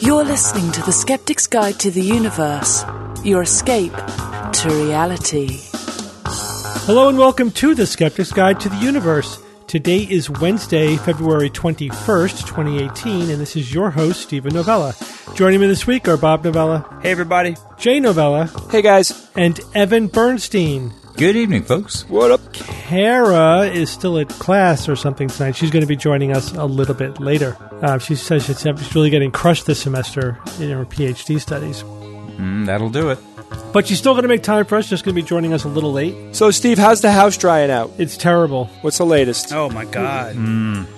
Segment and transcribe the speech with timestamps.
[0.00, 2.84] You're listening to The Skeptic's Guide to the Universe,
[3.24, 5.58] your escape to reality.
[6.86, 9.40] Hello and welcome to The Skeptic's Guide to the Universe.
[9.66, 14.94] Today is Wednesday, February 21st, 2018, and this is your host, Steven Novella.
[15.34, 17.56] Joining me this week are Bob Novella, Hey, everybody.
[17.78, 20.92] Jay Novella, Hey guys, and Evan Bernstein.
[21.16, 22.08] Good evening, folks.
[22.08, 22.52] what up?
[22.52, 25.54] Kara is still at class or something tonight.
[25.54, 27.56] She's going to be joining us a little bit later.
[27.82, 31.84] Uh, she says she's she's really getting crushed this semester in her PhD studies.
[31.84, 33.18] Mm, that'll do it.
[33.72, 35.62] But she's still going to make time for us, just going to be joining us
[35.62, 36.34] a little late.
[36.34, 37.92] So Steve, how's the house drying out?
[37.98, 38.66] It's terrible.
[38.82, 39.52] What's the latest?
[39.52, 40.36] Oh, my God.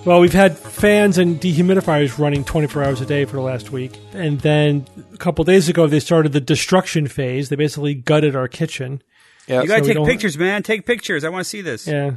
[0.03, 3.99] Well, we've had fans and dehumidifiers running 24 hours a day for the last week.
[4.13, 7.49] And then a couple days ago, they started the destruction phase.
[7.49, 9.01] They basically gutted our kitchen.
[9.47, 9.61] Yeah.
[9.61, 10.63] You got to So take don't- pictures, man.
[10.63, 11.23] Take pictures.
[11.23, 11.87] I want to see this.
[11.87, 12.11] Yeah.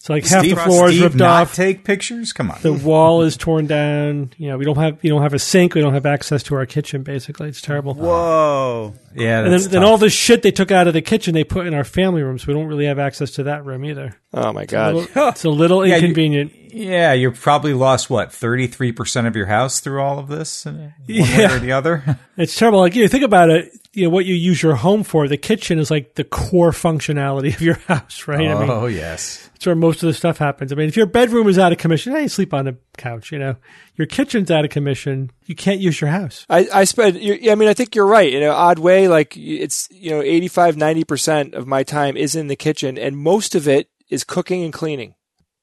[0.00, 1.54] So like half Steve, the floor is ripped not off.
[1.56, 2.32] Take pictures.
[2.32, 2.58] Come on.
[2.62, 4.32] the wall is torn down.
[4.38, 5.74] You know, we don't have we don't have a sink.
[5.74, 7.02] We don't have access to our kitchen.
[7.02, 7.94] Basically, it's terrible.
[7.94, 8.94] Whoa.
[9.16, 9.90] yeah, And that's then, then tough.
[9.90, 12.38] all the shit they took out of the kitchen, they put in our family room,
[12.38, 14.16] so we don't really have access to that room either.
[14.32, 14.94] oh my A god.
[14.94, 16.52] little- it's a little Yeah, you- inconvenient.
[16.72, 20.64] Yeah, you probably lost what thirty three percent of your house through all of this,
[20.64, 22.18] one way or the other.
[22.38, 22.78] It's terrible.
[22.78, 25.26] Like you think about it, you know what you use your home for.
[25.26, 28.48] The kitchen is like the core functionality of your house, right?
[28.48, 30.70] I mean, oh yes, it's where most of the stuff happens.
[30.72, 33.32] I mean, if your bedroom is out of commission, hey, sleep on the couch.
[33.32, 33.56] You know,
[33.96, 35.32] your kitchen's out of commission.
[35.46, 36.46] You can't use your house.
[36.48, 37.16] I I spend.
[37.16, 38.32] I mean, I think you're right.
[38.32, 42.36] In an odd way, like it's you know, 85, 90 percent of my time is
[42.36, 45.14] in the kitchen, and most of it is cooking and cleaning.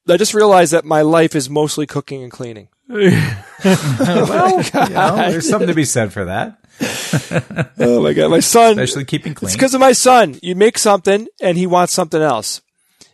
[0.08, 2.70] I just realized that my life is mostly cooking and cleaning.
[3.68, 6.60] Oh well, you know, there's something to be said for that,
[7.80, 8.72] Oh my god, my son.
[8.72, 9.48] especially keeping clean.
[9.48, 10.38] It's because of my son.
[10.44, 12.62] You make something and he wants something else.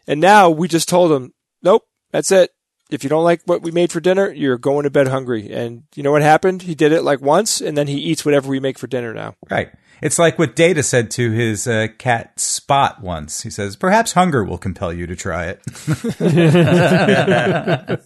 [0.08, 2.52] And now we just told him, nope, that's it.
[2.90, 5.54] If you don't like what we made for dinner, you're going to bed hungry.
[5.54, 6.64] And you know what happened?
[6.64, 9.36] He did it like once and then he eats whatever we make for dinner now.
[9.50, 9.70] right.
[10.02, 13.42] It's like what Data said to his uh, cat Spot once.
[13.44, 15.62] He says, "Perhaps hunger will compel you to try it."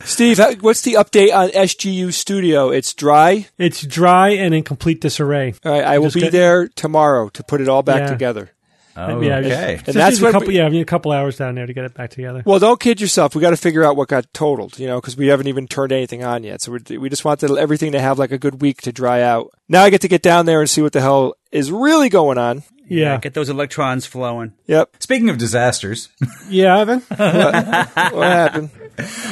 [0.03, 2.69] Steve, what's the update on SGU Studio?
[2.69, 3.47] It's dry.
[3.57, 5.53] It's dry and in complete disarray.
[5.63, 8.09] All right, I will Just be get- there tomorrow to put it all back Yeah.
[8.09, 8.51] together.
[8.97, 9.73] Oh, yeah, okay.
[9.73, 10.47] It's, And that's a what couple.
[10.47, 12.44] we- yeah, I need a couple hours down there to get it back together.
[12.45, 13.35] Well, don't kid yourself.
[13.35, 15.91] We got to figure out what got totaled, you know, because we haven't even turned
[15.91, 16.61] anything on yet.
[16.61, 19.22] So we we just want the, everything to have like a good week to dry
[19.22, 19.51] out.
[19.67, 22.38] Now I get to get down there and see what the hell is really going
[22.38, 22.63] on.
[22.88, 24.53] Yeah, Get those electrons flowing.
[24.67, 24.97] Yep.
[24.99, 26.09] Speaking of disasters,
[26.49, 26.99] yeah, Evan.
[27.09, 28.69] What happened?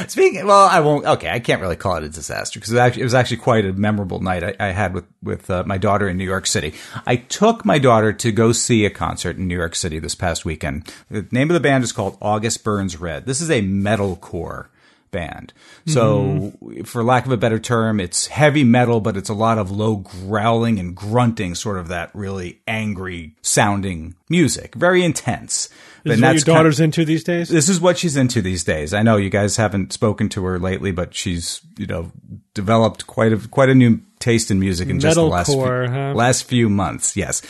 [0.08, 1.06] Speaking, well, I won't.
[1.06, 3.72] Okay, I can't really call it a disaster because it, it was actually quite a
[3.72, 6.74] memorable night I, I had with with uh, my daughter in New York City.
[7.06, 10.44] I took my daughter to go see a concert in New York City this past
[10.44, 10.92] weekend.
[11.08, 13.24] The name of the band is called August Burns Red.
[13.24, 14.66] This is a metalcore
[15.14, 15.52] band.
[15.86, 16.82] So, mm-hmm.
[16.82, 19.96] for lack of a better term, it's heavy metal, but it's a lot of low
[19.96, 24.74] growling and grunting, sort of that really angry sounding music.
[24.74, 25.68] Very intense.
[26.02, 27.48] This is And what your that's kind- daughter's into these days.
[27.48, 28.92] this is what she's into these days.
[28.92, 32.12] I know you guys haven't spoken to her lately, but she's you know
[32.52, 36.12] developed quite a quite a new taste in music in just the last few, huh?
[36.14, 37.16] last few months.
[37.16, 37.40] Yes,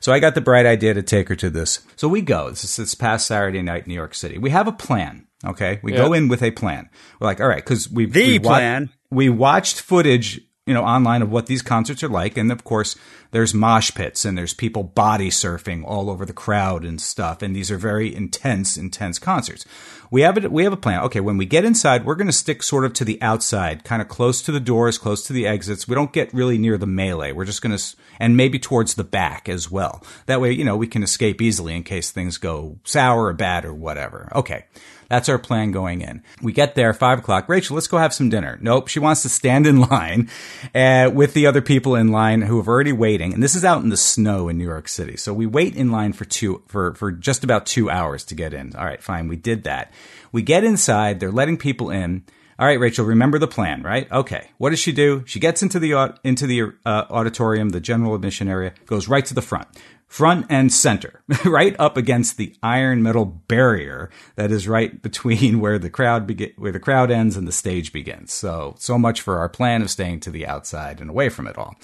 [0.00, 1.80] so I got the bright idea to take her to this.
[1.96, 2.50] So we go.
[2.50, 4.38] This is this past Saturday night in New York City.
[4.38, 5.26] We have a plan.
[5.46, 6.88] Okay, we go in with a plan.
[7.20, 8.90] We're like, all right, because we The we wa- plan.
[9.10, 12.96] we watched footage you know online of what these concerts are like and of course
[13.32, 17.54] there's mosh pits and there's people body surfing all over the crowd and stuff and
[17.54, 19.66] these are very intense intense concerts.
[20.10, 21.02] We have it we have a plan.
[21.02, 24.00] Okay when we get inside we're going to stick sort of to the outside kind
[24.00, 25.86] of close to the doors close to the exits.
[25.86, 27.32] We don't get really near the melee.
[27.32, 27.84] We're just going to
[28.18, 30.02] and maybe towards the back as well.
[30.24, 33.66] That way you know we can escape easily in case things go sour or bad
[33.66, 34.32] or whatever.
[34.34, 34.64] Okay
[35.08, 36.22] that's our plan going in.
[36.42, 37.48] We get there, five o'clock.
[37.48, 38.58] Rachel, let's go have some dinner.
[38.60, 38.88] Nope.
[38.88, 40.30] She wants to stand in line
[40.74, 43.32] uh, with the other people in line who have already waiting.
[43.32, 45.16] And this is out in the snow in New York City.
[45.16, 48.54] So we wait in line for two, for, for just about two hours to get
[48.54, 48.74] in.
[48.76, 49.28] All right, fine.
[49.28, 49.92] We did that.
[50.32, 51.20] We get inside.
[51.20, 52.24] They're letting people in.
[52.56, 54.10] All right, Rachel, remember the plan, right?
[54.12, 54.50] Okay.
[54.58, 55.24] What does she do?
[55.26, 59.34] She gets into the, into the uh, auditorium, the general admission area, goes right to
[59.34, 59.66] the front
[60.14, 65.76] front and center, right up against the iron metal barrier that is right between where
[65.76, 68.32] the crowd begin, where the crowd ends and the stage begins.
[68.32, 71.58] So, so much for our plan of staying to the outside and away from it
[71.58, 71.74] all.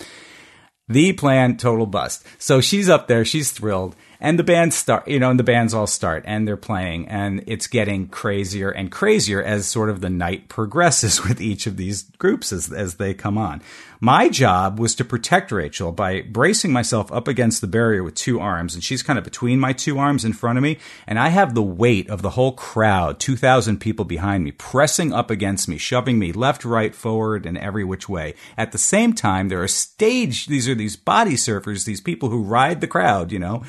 [0.87, 2.25] The plan total bust.
[2.39, 5.75] So she's up there, she's thrilled, and the band start, you know, and the bands
[5.75, 10.11] all start and they're playing and it's getting crazier and crazier as sort of the
[10.11, 13.63] night progresses with each of these groups as, as they come on.
[14.03, 18.41] My job was to protect Rachel by bracing myself up against the barrier with two
[18.41, 21.29] arms, and she's kind of between my two arms in front of me, and I
[21.29, 25.77] have the weight of the whole crowd, 2,000 people behind me, pressing up against me,
[25.77, 28.33] shoving me left, right, forward, and every which way.
[28.57, 32.43] At the same time, there are stage, these are these body surfers, these people who
[32.43, 33.65] ride the crowd, you know,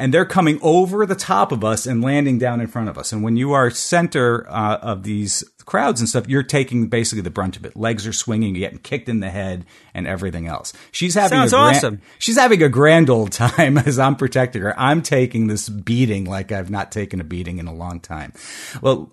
[0.00, 3.12] and they're coming over the top of us and landing down in front of us.
[3.12, 7.30] And when you are center uh, of these crowds and stuff, you're taking basically the
[7.30, 7.76] brunt of it.
[7.76, 10.72] Legs are swinging, you're getting kicked in the head, and everything else.
[10.92, 12.02] She's having Sounds a gran- awesome.
[12.18, 14.78] She's having a grand old time as I'm protecting her.
[14.78, 18.32] I'm taking this beating like I've not taken a beating in a long time.
[18.80, 19.12] Well,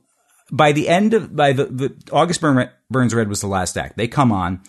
[0.51, 3.97] by the end of by the, the August Burn, Burns Red was the last act.
[3.97, 4.61] They come on.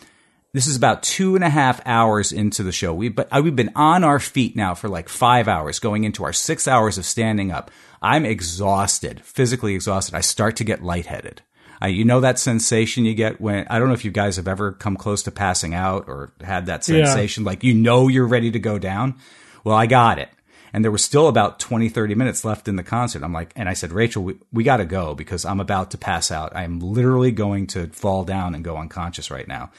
[0.55, 2.95] This is about two and a half hours into the show.
[2.95, 6.25] We but uh, we've been on our feet now for like five hours, going into
[6.25, 7.71] our six hours of standing up.
[8.01, 10.15] I'm exhausted, physically exhausted.
[10.15, 11.43] I start to get lightheaded.
[11.83, 14.49] Uh, you know that sensation you get when I don't know if you guys have
[14.49, 17.05] ever come close to passing out or had that Yeah.
[17.05, 19.15] sensation, like you know you're ready to go down.
[19.65, 20.29] Well, I got it.
[20.73, 23.23] And there was still about 20, 30 minutes left in the concert.
[23.23, 25.99] I'm like, and I said, Rachel, we, we got to go because I'm about to
[25.99, 26.55] pass out.
[26.57, 29.71] I'm literally going to fall down and go unconscious right now.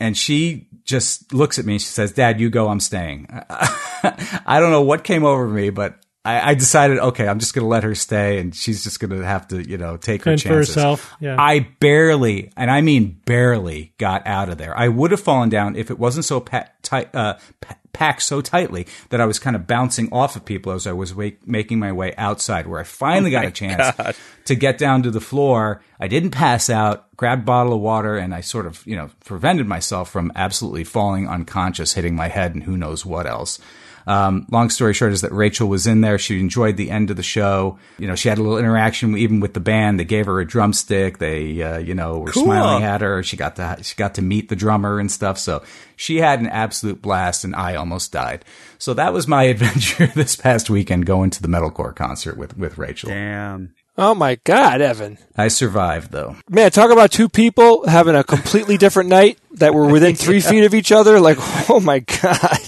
[0.00, 3.26] And she just looks at me and she says, Dad, you go, I'm staying.
[3.50, 5.98] I don't know what came over me, but
[6.28, 9.10] I, I decided, okay, I'm just going to let her stay and she's just going
[9.18, 10.74] to have to, you know, take her Fend for chances.
[10.74, 11.36] herself, yeah.
[11.40, 14.76] I barely, and I mean barely, got out of there.
[14.76, 18.40] I would have fallen down if it wasn't so pa- tight, uh, pa- packed so
[18.40, 21.78] tightly that I was kind of bouncing off of people as I was wa- making
[21.78, 23.96] my way outside, where I finally got a chance
[24.44, 25.82] to get down to the floor.
[25.98, 29.10] I didn't pass out, grabbed a bottle of water, and I sort of, you know,
[29.24, 33.58] prevented myself from absolutely falling unconscious, hitting my head, and who knows what else.
[34.08, 36.18] Um, long story short is that Rachel was in there.
[36.18, 37.78] She enjoyed the end of the show.
[37.98, 40.00] You know, she had a little interaction even with the band.
[40.00, 41.18] They gave her a drumstick.
[41.18, 42.44] They, uh, you know, were Cool.
[42.44, 43.22] smiling at her.
[43.22, 45.38] She got to she got to meet the drummer and stuff.
[45.38, 45.62] So
[45.94, 48.44] she had an absolute blast, and I almost died.
[48.78, 52.78] So that was my adventure this past weekend, going to the metalcore concert with with
[52.78, 53.10] Rachel.
[53.10, 53.74] Damn.
[54.00, 55.18] Oh my God, Evan.
[55.36, 56.36] I survived though.
[56.48, 60.62] Man, talk about two people having a completely different night that were within three feet
[60.62, 61.18] of each other.
[61.18, 61.36] Like,
[61.68, 62.60] oh my God.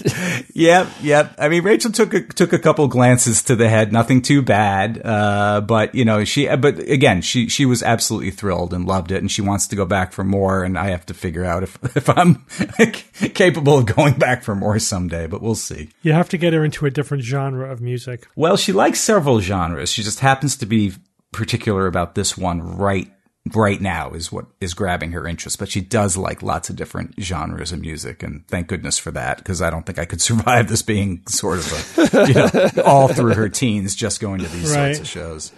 [0.53, 1.33] Yep, yep.
[1.37, 5.01] I mean, Rachel took a, took a couple glances to the head, nothing too bad.
[5.05, 9.19] Uh, but you know, she, but again, she, she was absolutely thrilled and loved it
[9.19, 10.65] and she wants to go back for more.
[10.65, 12.45] And I have to figure out if, if I'm
[13.33, 15.91] capable of going back for more someday, but we'll see.
[16.01, 18.27] You have to get her into a different genre of music.
[18.35, 19.89] Well, she likes several genres.
[19.89, 20.91] She just happens to be
[21.31, 23.09] particular about this one right
[23.55, 27.15] right now is what is grabbing her interest, but she does like lots of different
[27.19, 30.67] genres of music and thank goodness for that because I don't think I could survive
[30.69, 34.75] this being sort of a, you know, all through her teens just going to these
[34.75, 34.95] Right.
[34.95, 35.51] sorts of shows.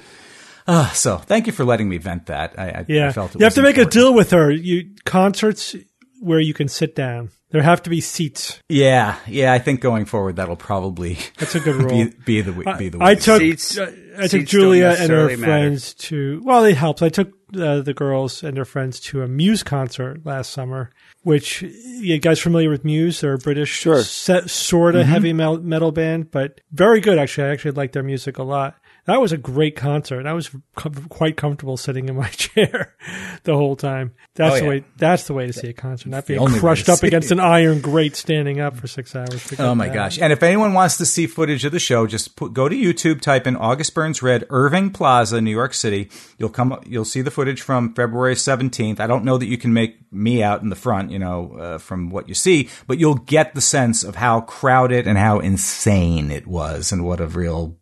[0.66, 2.58] Uh, so thank you for letting me vent that.
[2.58, 4.50] I, I, Yeah, I felt it you have was to make a deal with her.
[4.50, 5.76] You concerts
[6.22, 7.32] where you can sit down.
[7.50, 8.60] There have to be seats.
[8.70, 9.52] Yeah, yeah.
[9.52, 12.10] I think going forward that'll probably That's a good be, rule.
[12.26, 13.06] be the be the way.
[13.08, 15.38] I took Seats- uh, I took Julia and her matter.
[15.38, 16.42] friends to.
[16.44, 17.02] Well, it helps.
[17.02, 20.90] I took uh, the girls and their friends to a Muse concert last summer.
[21.24, 23.22] Which you guys familiar with Muse?
[23.22, 24.02] They're a British Sure.
[24.04, 27.18] sort of heavy metal band, but very good.
[27.18, 28.76] Actually, I actually like their music a lot.
[29.06, 30.26] That was a great concert.
[30.26, 32.96] I was com- quite comfortable sitting in my chair
[33.44, 34.14] the whole time.
[34.36, 34.70] That's Oh, the yeah.
[34.70, 34.84] way.
[34.98, 38.16] That's the way to see a concert, not being crushed up against an iron grate,
[38.16, 39.54] standing up for six hours.
[39.60, 40.20] Oh my gosh!
[40.20, 43.20] And if anyone wants to see footage of the show, just put, go to YouTube,
[43.20, 46.10] type in August Burns Red, Irving Plaza, New York City.
[46.38, 49.02] You'll come, you'll see the footage from February seventeenth.
[49.02, 51.78] I don't know that you can make me out in the front, you know, uh,
[51.78, 56.32] from what you see, but you'll get the sense of how crowded and how insane
[56.32, 57.76] it was, and what a real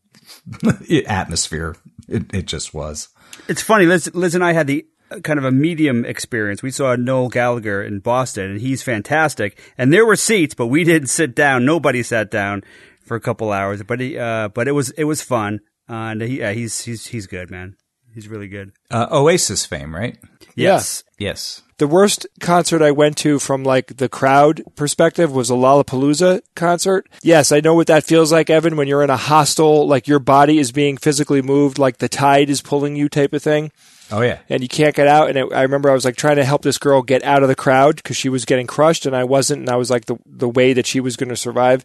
[1.08, 1.76] atmosphere
[2.08, 3.10] it, it just was.
[3.48, 3.86] It's funny.
[3.86, 6.62] Liz, Liz and I had the uh, kind of a medium experience.
[6.62, 9.60] We saw Noel Gallagher in Boston, and he's fantastic.
[9.78, 11.66] And there were seats, but we didn't sit down.
[11.66, 12.64] Nobody sat down
[13.02, 13.82] for a couple hours.
[13.84, 15.62] But he, uh, but it was it was fun.
[15.90, 17.76] Uh, and he, yeah, he's he's he's good, man.
[18.14, 18.74] He's really good.
[18.90, 20.18] Uh, Oasis fame, right?
[20.56, 21.04] Yes.
[21.18, 21.64] Yes.
[21.82, 27.10] The worst concert I went to from like the crowd perspective was a Lollapalooza concert.
[27.24, 30.20] Yes, I know what that feels like, Evan, when you're in a hostel, like your
[30.20, 33.72] body is being physically moved, like the tide is pulling you type of thing.
[34.12, 34.38] Oh yeah.
[34.48, 35.30] and you can't get out.
[35.30, 37.50] And it, I remember I was like trying to help this girl get out of
[37.50, 39.62] the crowd because she was getting crushed, and I wasn't.
[39.62, 41.84] And I was like the the way that she was going to survive.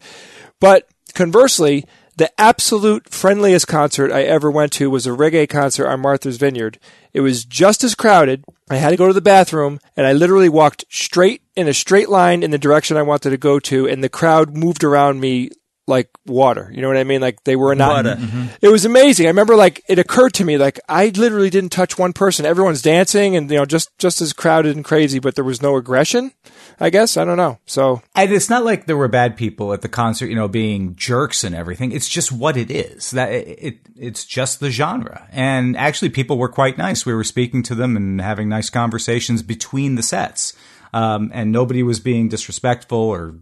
[0.61, 6.01] But conversely, the absolute friendliest concert I ever went to was a reggae concert on
[6.01, 6.79] Martha's Vineyard.
[7.13, 8.45] It was just as crowded.
[8.71, 12.09] I had to go to the bathroom, and I literally walked straight in a straight
[12.09, 15.51] line in the direction I wanted to go to, and the crowd moved around me
[15.87, 16.71] like water.
[16.73, 17.21] You know what I mean?
[17.21, 18.05] Like they were not.
[18.05, 18.19] Butter.
[18.61, 19.27] It was amazing.
[19.27, 22.45] I remember like it occurred to me like I literally didn't touch one person.
[22.47, 25.77] Everyone's dancing and you know just just as crowded and crazy, but there was no
[25.77, 26.33] aggression.
[26.79, 27.59] I guess I don't know.
[27.67, 30.95] So And it's not like there were bad people at the concert, you know, being
[30.97, 31.93] jerks and everything.
[31.93, 33.13] It's just what it is.
[33.13, 35.29] That it, it it's just the genre.
[35.33, 37.07] And actually, people were quite nice.
[37.07, 40.53] We were speaking to them and having nice conversations between the sets,
[40.93, 43.37] um, and nobody was being disrespectful or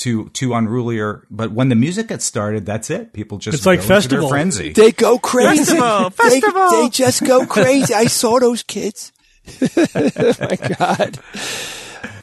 [0.00, 0.98] too too unruly.
[0.98, 3.12] Or but when the music gets started that's it.
[3.12, 4.28] People just It's like go festival.
[4.28, 4.72] frenzy.
[4.72, 5.76] they go crazy.
[5.76, 6.70] Festival, They- festival.
[6.70, 7.94] They, just go crazy.
[7.94, 9.12] I saw those kids.
[9.60, 11.18] my God.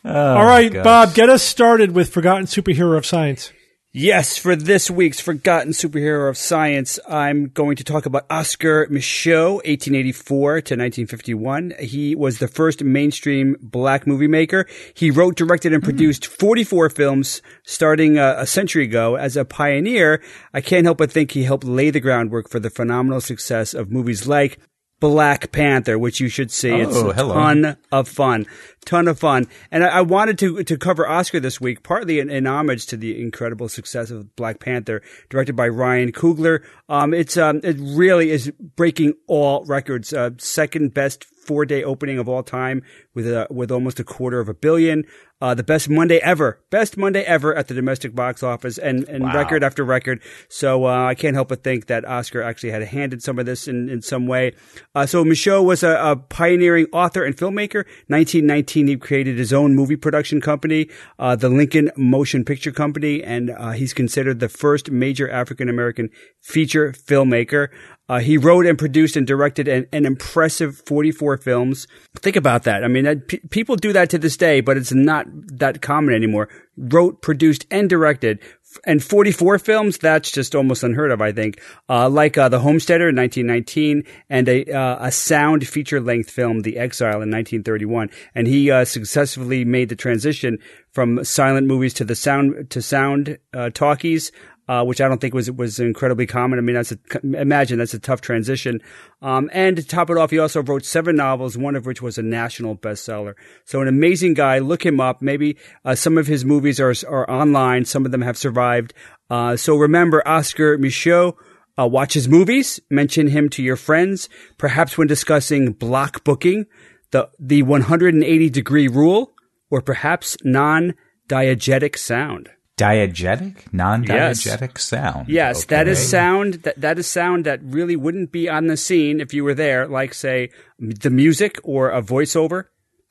[0.05, 0.83] All oh, right, gosh.
[0.83, 3.51] Bob, get us started with Forgotten Superhero of Science.
[3.99, 9.53] Yes, for this week's Forgotten Superhero of Science, I'm going to talk about Oscar Micheaux,
[9.65, 11.73] 1884 to 1951.
[11.79, 14.67] He was the first mainstream black movie maker.
[14.93, 19.15] He wrote, directed, and produced 44 films starting uh, a century ago.
[19.15, 20.21] As a pioneer,
[20.53, 23.89] I can't help but think he helped lay the groundwork for the phenomenal success of
[23.89, 24.59] movies like
[24.99, 26.69] Black Panther, which you should see.
[26.69, 27.33] it's Oh, a hello.
[27.33, 28.45] ton of fun,
[28.87, 29.47] ton of fun.
[29.69, 32.97] And I, I wanted to to cover Oscar this week, partly in, in homage to
[32.97, 36.63] the incredible success of Black Panther, directed by Ryan Coogler.
[36.89, 40.13] Um, it's um, it really is breaking all records.
[40.13, 42.83] Uh, second best four day opening of all time
[43.15, 45.05] with a, with almost a quarter of a billion.
[45.39, 49.23] Uh, the best Monday ever, best Monday ever at the domestic box office, and, and
[49.35, 50.19] record after record.
[50.49, 53.37] So uh, I can't help but think that Oscar actually had a hand in some
[53.37, 54.53] of this in, in some way.
[54.95, 57.85] Uh, so Micheaux was a, a pioneering author and filmmaker.
[58.07, 63.49] 1919, he created his own movie production company, uh, the Lincoln Motion Picture Company, and
[63.49, 67.69] uh, he's considered the first major African American feature filmmaker.
[68.09, 71.87] Uh, he wrote and produced and directed an, an impressive 44 films.
[72.19, 72.83] Think about that.
[72.83, 75.27] I mean, that, pe people do that to this day, but it's not
[75.59, 76.47] that common anymore.
[76.77, 78.39] Wrote, produced, and directed.
[78.85, 81.59] And 44 films, that's just almost unheard of, I think.
[81.89, 86.61] Uh, like uh, The Homesteader in 1919 and a, uh, a sound feature length film,
[86.61, 88.09] The Exile in 1931.
[88.35, 90.59] And he uh, successfully made the transition
[90.91, 94.31] from silent movies to the sound, to sound uh, talkies
[94.67, 96.59] uh, which I don't think was was incredibly common.
[96.59, 98.81] I mean, that's a, imagine that's a tough transition.
[99.21, 102.17] Um, and to top it off, he also wrote seven novels, one of which was
[102.17, 103.35] a national bestseller.
[103.65, 104.59] So an amazing guy.
[104.59, 105.21] Look him up.
[105.21, 107.85] Maybe uh, some of his movies are are online.
[107.85, 108.93] Some of them have survived.
[109.29, 111.35] Uh, so remember Oscar Micheaux.
[111.79, 112.79] Uh, watch his movies.
[112.89, 114.29] Mention him to your friends.
[114.57, 116.65] Perhaps when discussing block booking,
[117.11, 119.33] the the 180 degree rule,
[119.69, 120.95] or perhaps non
[121.29, 122.49] diegetic sound.
[122.77, 125.27] Diegetic, non-diegetic sound.
[125.29, 129.19] Yes, that is sound that that is sound that really wouldn't be on the scene
[129.19, 132.65] if you were there, like say the music or a voiceover.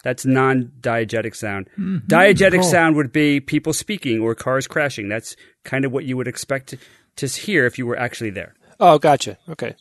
[0.04, 1.68] That's non-diegetic sound.
[1.76, 2.06] Mm-hmm.
[2.06, 5.08] Diegetic sound would be people speaking or cars crashing.
[5.08, 6.78] That's kind of what you would expect to,
[7.16, 8.54] to hear if you were actually there.
[8.78, 9.36] Oh, gotcha.
[9.48, 9.74] Okay.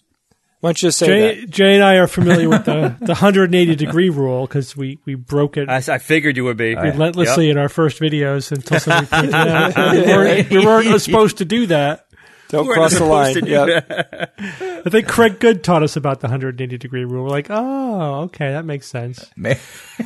[0.65, 1.49] Why don't you just say Jay, that?
[1.51, 5.57] Jay and I are familiar with the, the 180 degree rule because we, we broke
[5.57, 9.29] it I, I figured you would be relentlessly in our first videos until somebody pointed
[9.29, 9.75] it out.
[9.93, 12.07] we, weren't, we weren't supposed to do that.
[12.49, 13.45] Don't cross the line.
[13.45, 14.33] Yep.
[14.39, 17.25] I think Craig Good taught us about the 180 degree rule.
[17.25, 19.29] We're like, oh, okay, that makes sense.
[19.35, 19.59] May-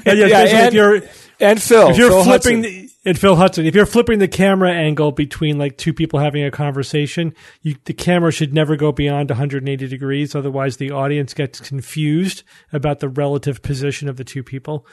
[0.05, 1.01] Yeah, yeah, Yeah, basically, if and- you're
[1.39, 1.89] And Phil.
[1.91, 2.81] if you're Phil flipping Hudson.
[2.81, 6.43] the, and Phil Hudson, if you're flipping the camera angle between like two people having
[6.43, 10.35] a conversation, you, the camera should never go beyond 180 degrees.
[10.35, 14.85] Otherwise, the audience gets confused about the relative position of the two people.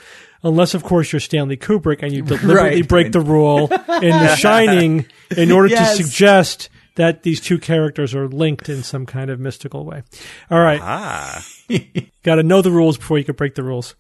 [0.43, 2.89] Unless, of course, you're Stanley Kubrick and you deliberately Right.
[2.89, 5.97] break the rule in The Shining in order Yes.
[5.97, 10.03] to suggest that these two characters are linked in some kind of mystical way.
[10.51, 10.81] All right.
[10.83, 11.45] Ah,
[12.23, 13.97] Got to know the rules before you can break the rules.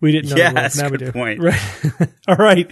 [0.00, 0.82] We didn't know the Yes, rules.
[0.82, 1.12] Now we good do.
[1.12, 1.40] point.
[1.40, 1.60] Right.
[2.28, 2.70] All right.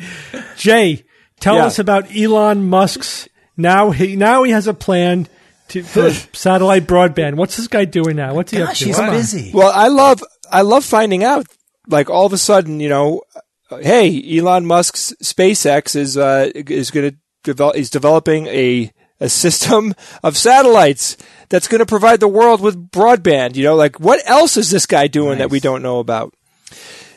[0.57, 1.05] Jay,
[1.41, 1.67] tell Yeah.
[1.67, 5.29] us about Elon Musk's now he now he has a plan
[5.69, 7.35] to for satellite broadband.
[7.37, 8.35] What's this guy doing now?
[8.35, 8.85] What's he up to?
[8.85, 9.13] he's Come on.
[9.15, 9.51] busy.
[9.55, 11.47] Well, I love I love finding out.
[11.89, 13.23] Like all of a sudden, you know,
[13.71, 17.77] uh, hey, Elon Musk's SpaceX is uh, is going to develop.
[17.77, 21.17] He's developing a a system of satellites
[21.49, 23.57] that's going to provide the world with broadband.
[23.57, 26.35] You know, like what else is this guy doing that we don't know about?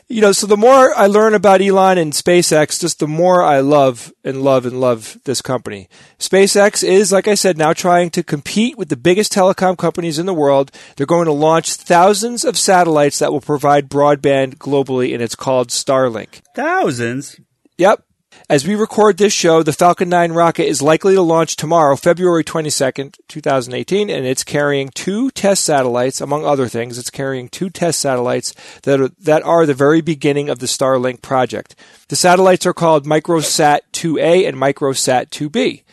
[0.08, 3.60] You know, so the more I learn about Elon and SpaceX, just the more I
[3.60, 5.90] love and love and love this company.
[6.20, 10.28] SpaceX is, like I said, now trying to compete with the biggest telecom companies in
[10.28, 10.72] the world.
[10.96, 15.70] They're going to launch thousands of satellites that will provide broadband globally, and it's called
[15.70, 16.42] Starlink.
[16.54, 17.40] thousands.
[17.80, 18.05] Yep.
[18.50, 22.44] As we record this show, the Falcon 9 rocket is likely to launch tomorrow, February
[22.44, 26.98] 22nd, 2018, and it's carrying two test satellites, among other things.
[26.98, 31.22] It's carrying two test satellites that are, that are the very beginning of the Starlink
[31.22, 31.75] project.
[32.10, 35.84] The satellites are called Microsat 2A and Microsat 2B.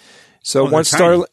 [0.42, 1.16] So Oh, they're once tiny.
[1.16, 1.26] Star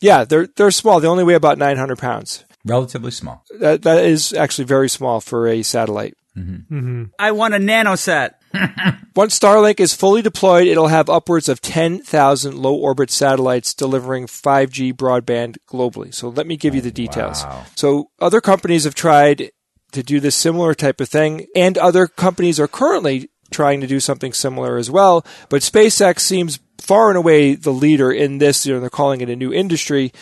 [0.00, 1.00] Yeah, they're they're small.
[1.00, 2.44] They only weigh about 900 pounds.
[2.64, 3.44] Relatively small.
[3.58, 6.14] That that is actually very small for a satellite.
[6.36, 6.74] Mm-hmm.
[6.74, 7.04] Mm-hmm.
[7.18, 8.30] I want a nanosat.
[9.16, 14.92] Once Starlink is fully deployed, it'll have upwards of 10,000 low orbit satellites delivering 5G
[14.92, 16.14] broadband globally.
[16.14, 17.44] So let me give you the details.
[17.44, 17.64] Wow.
[17.76, 19.50] So other companies have tried
[19.92, 24.00] to do this similar type of thing, and other companies are currently trying to do
[24.00, 25.24] something similar as well.
[25.48, 28.64] But SpaceX seems far and away the leader in this.
[28.64, 30.12] You know, they're calling it a new industry,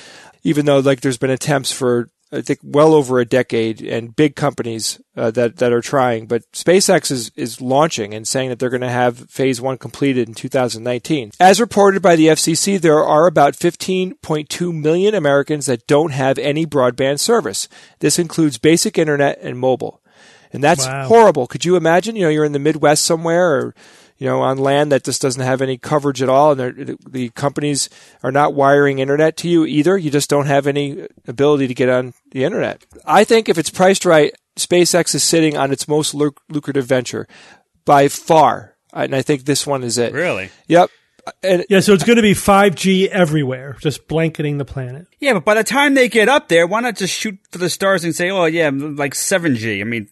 [0.42, 4.36] even though like there's been attempts for I think well over a decade and big
[4.36, 6.26] companies uh, that that are trying.
[6.26, 10.28] But SpaceX is is launching and saying that they're going to have phase one completed
[10.28, 11.30] in 2019.
[11.40, 16.66] As reported by the FCC, there are about 15.2 million Americans that don't have any
[16.66, 17.68] broadband service.
[18.00, 20.02] This includes basic internet and mobile.
[20.52, 21.06] And that's Wow.
[21.08, 21.46] horrible.
[21.46, 22.16] Could you imagine?
[22.16, 23.74] You know, you're in the Midwest somewhere or
[24.18, 27.88] you know, on land that just doesn't have any coverage at all, and the companies
[28.22, 29.96] are not wiring internet to you either.
[29.96, 32.84] You just don't have any ability to get on the internet.
[33.06, 37.28] I think if it's priced right, SpaceX is sitting on its most luc- lucrative venture
[37.84, 40.12] by far, and I think this one is it.
[40.12, 40.50] Really?
[40.66, 40.90] Yep.
[41.42, 45.06] And Yeah, so it's going to be 5G everywhere, just blanketing the planet.
[45.20, 47.68] Yeah, but by the time they get up there, why not just shoot for the
[47.68, 49.80] stars and say, "Oh yeah, like 7G"?
[49.80, 50.08] I mean,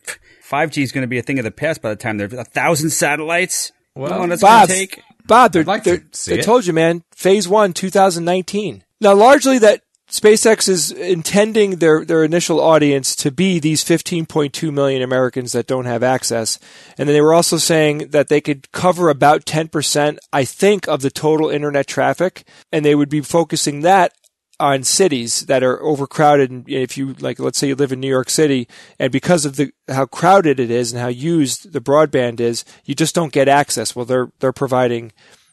[0.49, 2.45] 5G is going to be a thing of the past by the time there's a
[2.45, 3.73] thousand satellites.
[3.97, 5.03] Well, How that's Bob, take?
[5.27, 6.45] Bob, they're, like they're, see they it.
[6.45, 7.03] told you, man.
[7.13, 8.85] Phase one, 2019.
[9.01, 15.03] Now, largely that SpaceX is intending their, their initial audience to be these 15.2 million
[15.03, 16.61] Americans that don't have access.
[16.97, 21.01] And then they were also saying that they could cover about 10%, I think, of
[21.01, 22.47] the total internet traffic.
[22.71, 24.13] And they would be focusing that
[24.59, 26.51] on cities that are overcrowded.
[26.51, 29.57] And if you like, let's say you live in New York City, and because of
[29.57, 33.49] the how crowded it is and how used the broadband is, you just don't get
[33.49, 33.95] access.
[33.95, 35.13] Well, they're they're providing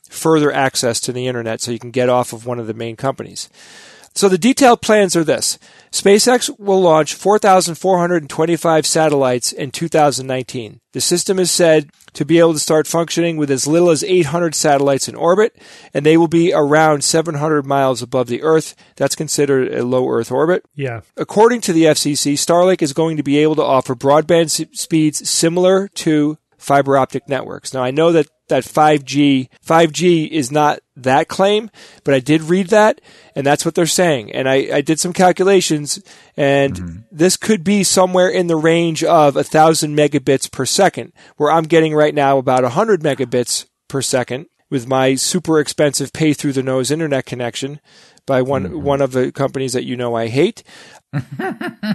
[0.10, 2.96] further access to the internet so you can get off of one of the main
[2.96, 3.50] companies.
[4.16, 5.58] So the detailed plans are this.
[5.92, 10.80] SpaceX will launch 4,425 satellites in 2019.
[10.92, 14.54] The system is said to be able to start functioning with as little as 800
[14.54, 15.56] satellites in orbit,
[15.94, 18.76] and they will be around 700 miles above the Earth.
[18.96, 20.64] That's considered a low Earth orbit.
[20.76, 21.02] Yeah.
[21.18, 25.28] According to the FCC, Starlink is going to be able to offer broadband s- speeds
[25.28, 27.74] similar to fiber optic networks.
[27.74, 31.70] Now I know that that 5G 5G is not that claim,
[32.04, 33.02] but I did read that
[33.36, 34.32] and that's what they're saying.
[34.32, 36.02] And I, I did some calculations
[36.36, 37.00] and mm-hmm.
[37.12, 41.64] this could be somewhere in the range of a thousand megabits per second, where I'm
[41.64, 46.64] getting right now about hundred megabits per second with my super expensive pay through the
[46.64, 47.80] nose internet connection
[48.26, 48.82] by one mm-hmm.
[48.82, 50.64] one of the companies that you know I hate.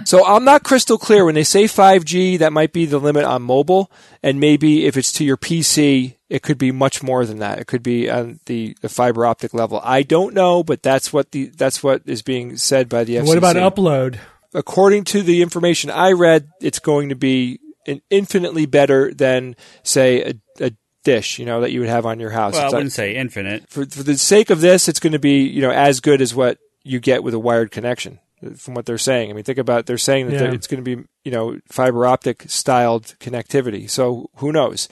[0.05, 2.39] So I'm not crystal clear when they say 5G.
[2.39, 3.91] That might be the limit on mobile,
[4.23, 7.59] and maybe if it's to your PC, it could be much more than that.
[7.59, 9.81] It could be on the, the fiber optic level.
[9.83, 13.27] I don't know, but that's what the that's what is being said by the FCC.
[13.27, 14.19] What about upload?
[14.53, 20.21] According to the information I read, it's going to be in- infinitely better than say
[20.23, 20.48] a, a
[21.11, 22.53] dish, you know, that you would have on your house.
[22.53, 23.63] Well, I It's like- wouldn't say infinite.
[23.69, 26.33] for for the sake of this, it's going to be you know as good as
[26.35, 28.19] what you get with a wired connection.
[28.57, 30.53] From what they're saying, I mean, think about they're saying that Yeah.
[30.53, 33.89] it's going to be you know fiber optic styled connectivity.
[33.89, 34.87] So who knows?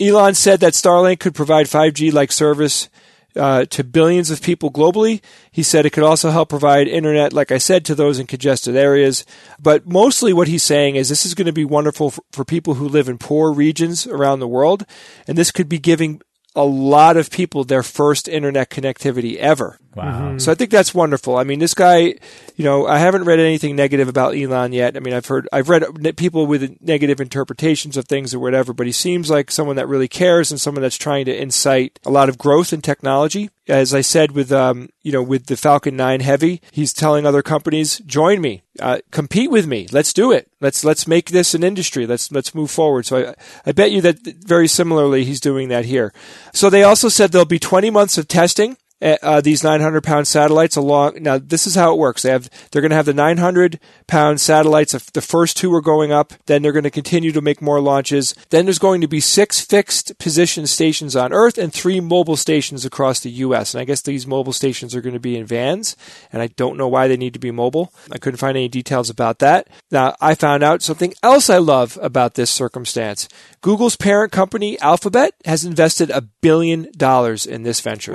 [0.00, 2.88] Elon said that Starlink could provide 5G like service
[3.36, 5.22] uh, to billions of people globally.
[5.50, 8.76] He said it could also help provide internet, like I said, to those in congested
[8.76, 9.24] areas.
[9.60, 12.74] But mostly what he's saying is this is going to be wonderful for, for people
[12.74, 14.86] who live in poor regions around the world.
[15.26, 16.22] And this could be giving
[16.56, 19.78] a lot of people their first internet connectivity ever.
[19.94, 20.04] Wow.
[20.04, 20.38] Mm-hmm.
[20.38, 21.36] So I think that's wonderful.
[21.36, 22.14] I mean, this guy,
[22.56, 24.96] you know, I haven't read anything negative about Elon yet.
[24.96, 25.84] I mean, I've heard, I've read
[26.16, 30.08] people with negative interpretations of things or whatever, but he seems like someone that really
[30.08, 33.50] cares and someone that's trying to incite a lot of growth in technology.
[33.70, 37.42] As I said with, um, you know, with the Falcon 9 Heavy, he's telling other
[37.42, 39.86] companies, join me, uh, compete with me.
[39.92, 40.50] Let's do it.
[40.60, 42.06] Let's, let's make this an industry.
[42.06, 43.06] Let's, let's move forward.
[43.06, 46.12] So I, I bet you that very similarly, he's doing that here.
[46.52, 50.28] So they also said there'll be 20 months of testing uh, uh, these 900 pound
[50.28, 51.22] satellites along.
[51.22, 52.22] Now, this is how it works.
[52.22, 54.92] They have, they're going to have the 900 pound satellites.
[54.92, 56.32] The first two are going up.
[56.46, 58.34] Then they're going to continue to make more launches.
[58.50, 62.84] Then there's going to be six fixed position stations on Earth and three mobile stations
[62.84, 63.74] across the U.S.
[63.74, 65.96] And I guess these mobile stations are going to be in vans.
[66.32, 67.92] And I don't know why they need to be mobile.
[68.10, 69.68] I couldn't find any details about that.
[69.90, 73.28] Now, I found out something else I love about this circumstance.
[73.60, 78.14] Google's parent company, Alphabet, has invested a billion dollars in this venture.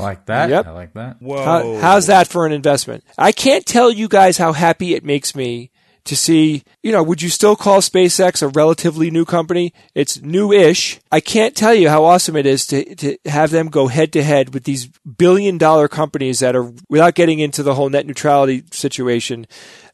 [0.00, 0.50] I like that.
[0.50, 0.66] Yep.
[0.66, 1.20] I like that.
[1.20, 1.44] Whoa.
[1.44, 3.04] How, how's that for an investment?
[3.16, 5.70] I can't tell you guys how happy it makes me
[6.06, 9.72] to see, you know, would you still call SpaceX a relatively new company?
[9.94, 11.00] It's new-ish.
[11.10, 14.22] I can't tell you how awesome it is to, to have them go head to
[14.22, 18.62] head with these billion dollar companies that are, without getting into the whole net neutrality
[18.70, 19.46] situation,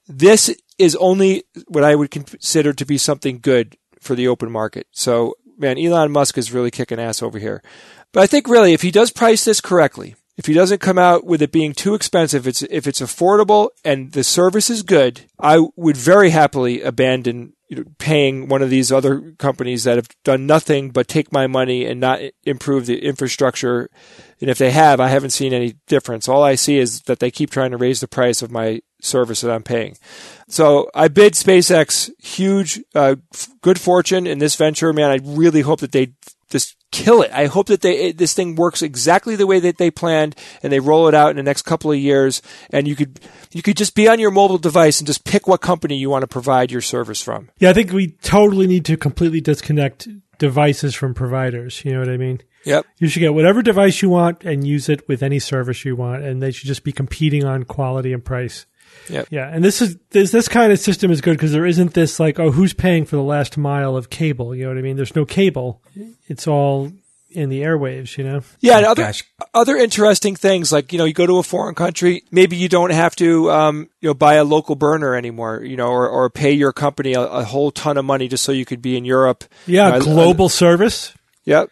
[0.06, 4.86] this is only what I would consider to be something good for the open market.
[4.90, 7.62] So, man, Elon Musk is really kicking ass over here.
[8.12, 11.24] But I think really, if he does price this correctly, if he doesn't come out
[11.24, 15.66] with it being too expensive, it's, if it's affordable and the service is good, I
[15.76, 20.46] would very happily abandon you know, paying one of these other companies that have done
[20.46, 23.88] nothing but take my money and not improve the infrastructure.
[24.40, 26.28] And if they have, I haven't seen any difference.
[26.28, 29.40] All I see is that they keep trying to raise the price of my service
[29.42, 29.96] that I'm paying.
[30.48, 33.16] So I bid SpaceX huge, uh,
[33.62, 35.10] good fortune in this venture, man.
[35.10, 36.12] I really hope that they
[36.50, 37.32] just kill it.
[37.32, 40.78] I hope that they this thing works exactly the way that they planned and they
[40.78, 43.18] roll it out in the next couple of years and you could
[43.50, 46.22] you could just be on your mobile device and just pick what company you want
[46.22, 47.50] to provide your service from.
[47.58, 50.06] Yeah, I think we totally need to completely disconnect
[50.38, 52.40] devices from providers, you know what I mean?
[52.64, 52.86] Yep.
[52.98, 56.22] You should get whatever device you want and use it with any service you want
[56.22, 58.66] and they should just be competing on quality and price.
[59.08, 59.28] Yep.
[59.30, 62.20] Yeah, and this is this this kind of system is good because there isn't this
[62.20, 64.54] like oh who's paying for the last mile of cable?
[64.54, 64.96] You know what I mean?
[64.96, 65.82] There's no cable.
[66.28, 66.92] It's all
[67.30, 68.16] in the airwaves.
[68.16, 68.42] You know.
[68.60, 69.24] Yeah, and other Gosh.
[69.54, 72.92] other interesting things like you know you go to a foreign country, maybe you don't
[72.92, 76.52] have to um, you know buy a local burner anymore, you know, or, or pay
[76.52, 79.44] your company a, a whole ton of money just so you could be in Europe.
[79.66, 81.12] Yeah, You know, I- global service.
[81.44, 81.70] Yep.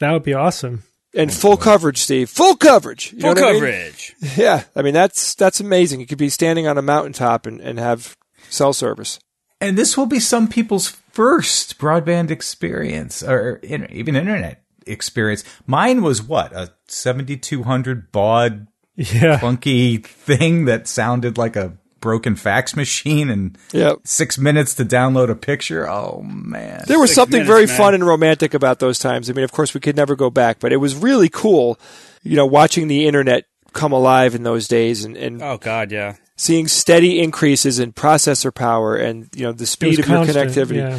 [0.00, 0.82] That would be awesome.
[1.16, 2.28] And full coverage, Steve.
[2.30, 3.12] Full coverage.
[3.12, 3.60] You know Full what I mean?
[3.60, 4.14] coverage.
[4.36, 6.00] Yeah, I mean that's that's amazing.
[6.00, 8.16] You could be standing on a mountaintop and, and have
[8.48, 9.18] cell service.
[9.60, 15.42] And this will be some people's first broadband experience or in, even internet experience.
[15.66, 16.52] Mine was what?
[16.52, 19.38] A 7200 baud Yeah.
[19.38, 24.00] clunky thing that sounded like a broken fax machine and Yep.
[24.04, 25.88] six minutes to download a picture.
[25.88, 26.84] Oh man.
[26.86, 27.76] There was Six something minutes, very man.
[27.76, 29.28] fun and romantic about those times.
[29.30, 31.78] I mean, of course, we could never go back, but it was really cool,
[32.22, 36.14] you know, watching the internet come alive in those days and, and Oh God, yeah.
[36.36, 40.76] seeing steady increases in processor power and you know the speed was of your connectivity,
[40.76, 40.98] Yeah.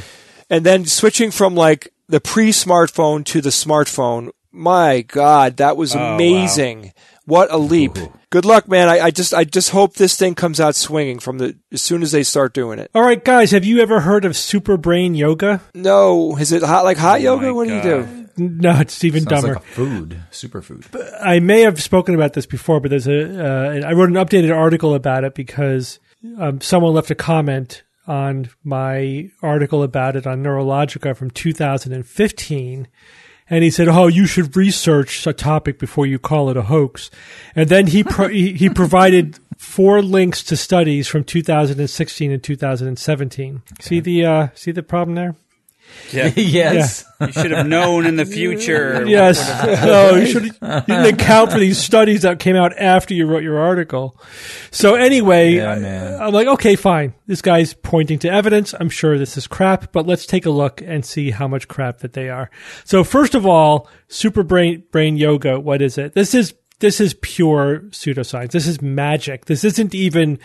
[0.49, 4.29] and then switching from like the pre-smartphone to the smartphone.
[4.51, 6.17] My God, that was Oh, wow.
[7.27, 7.33] Amazing!
[7.33, 7.97] What a leap!
[8.29, 8.89] Good luck, man.
[8.89, 12.01] I, I just I just hope this thing comes out swinging from the as soon
[12.01, 12.91] as they start doing it.
[12.93, 15.61] All right, guys, have you ever heard of Super Brain Yoga?
[15.73, 17.47] No, is it hot like hot yoga?
[17.47, 18.23] my What do you do?
[18.39, 19.55] No, it's even Sounds dumber.
[19.55, 20.85] like a food, superfood.
[21.21, 23.43] I may have spoken about this before, but there's a.
[23.43, 25.99] Uh, I wrote an updated article about it because
[26.37, 32.87] um, someone left a comment on my article about it on Neurologica from 2015.
[33.49, 37.09] And he said, "Oh, you should research a topic before you call it a hoax."
[37.55, 43.61] And then he pro- he, he provided four links to studies from 2016 and 2017.
[43.79, 45.35] See the uh, see the problem there?
[46.11, 46.31] Yeah.
[46.35, 47.03] yes.
[47.19, 49.05] You should have known in the future.
[49.05, 49.45] Yes.
[49.83, 50.43] no, you should.
[50.45, 54.19] You didn't account for these studies that came out after you wrote your article.
[54.71, 56.21] So anyway, Yeah, I- man.
[56.21, 57.13] I'm like, okay, fine.
[57.25, 58.73] This guy's pointing to evidence.
[58.79, 61.99] I'm sure this is crap, but let's take a look and see how much crap
[61.99, 62.49] that they are.
[62.85, 65.59] So first of all, super brain brain yoga.
[65.59, 66.13] What is it?
[66.13, 68.51] This is this is pure pseudoscience.
[68.51, 69.45] This is magic.
[69.45, 70.37] This isn't even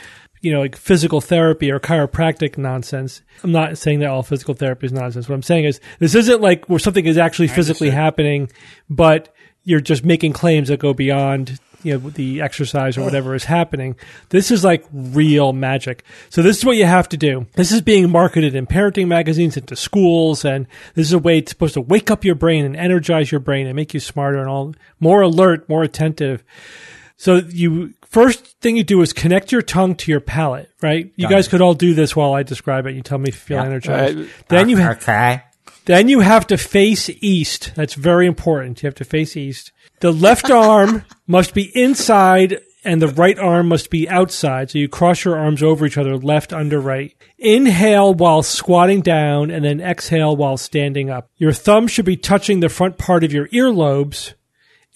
[0.43, 3.23] you know, like physical therapy or chiropractic nonsense.
[3.43, 5.29] I'm not saying that all physical therapy is nonsense.
[5.29, 8.51] What I'm saying is this isn't like where something is actually physically happening,
[8.91, 13.45] but you're just making claims that go beyond you know the exercise or whatever is
[13.45, 13.97] happening.
[14.31, 16.05] This is like real magic.
[16.31, 17.47] So this is what you have to do.
[17.55, 21.51] This is being marketed in parenting magazines into schools, and this is a way it's
[21.51, 24.49] supposed to wake up your brain and energize your brain and make you smarter and
[24.49, 26.43] all more alert, more attentive.
[27.17, 31.11] So you first thing you do is connect your tongue to your palate, right?
[31.16, 32.94] You guys could all do this while I describe it.
[32.94, 33.64] You tell me if you feel Yeah.
[33.64, 34.18] energized.
[34.18, 34.29] Right.
[34.48, 35.42] Then you ha- okay.
[35.87, 37.72] then you have to face east.
[37.75, 38.83] That's very important.
[38.83, 39.72] You have to face east.
[40.01, 44.70] The left arm must be inside and the right arm must be outside.
[44.70, 47.14] So you cross your arms over each other, left under right.
[47.38, 51.31] Inhale while squatting down and then exhale while standing up.
[51.37, 54.35] Your thumb should be touching the front part of your earlobes,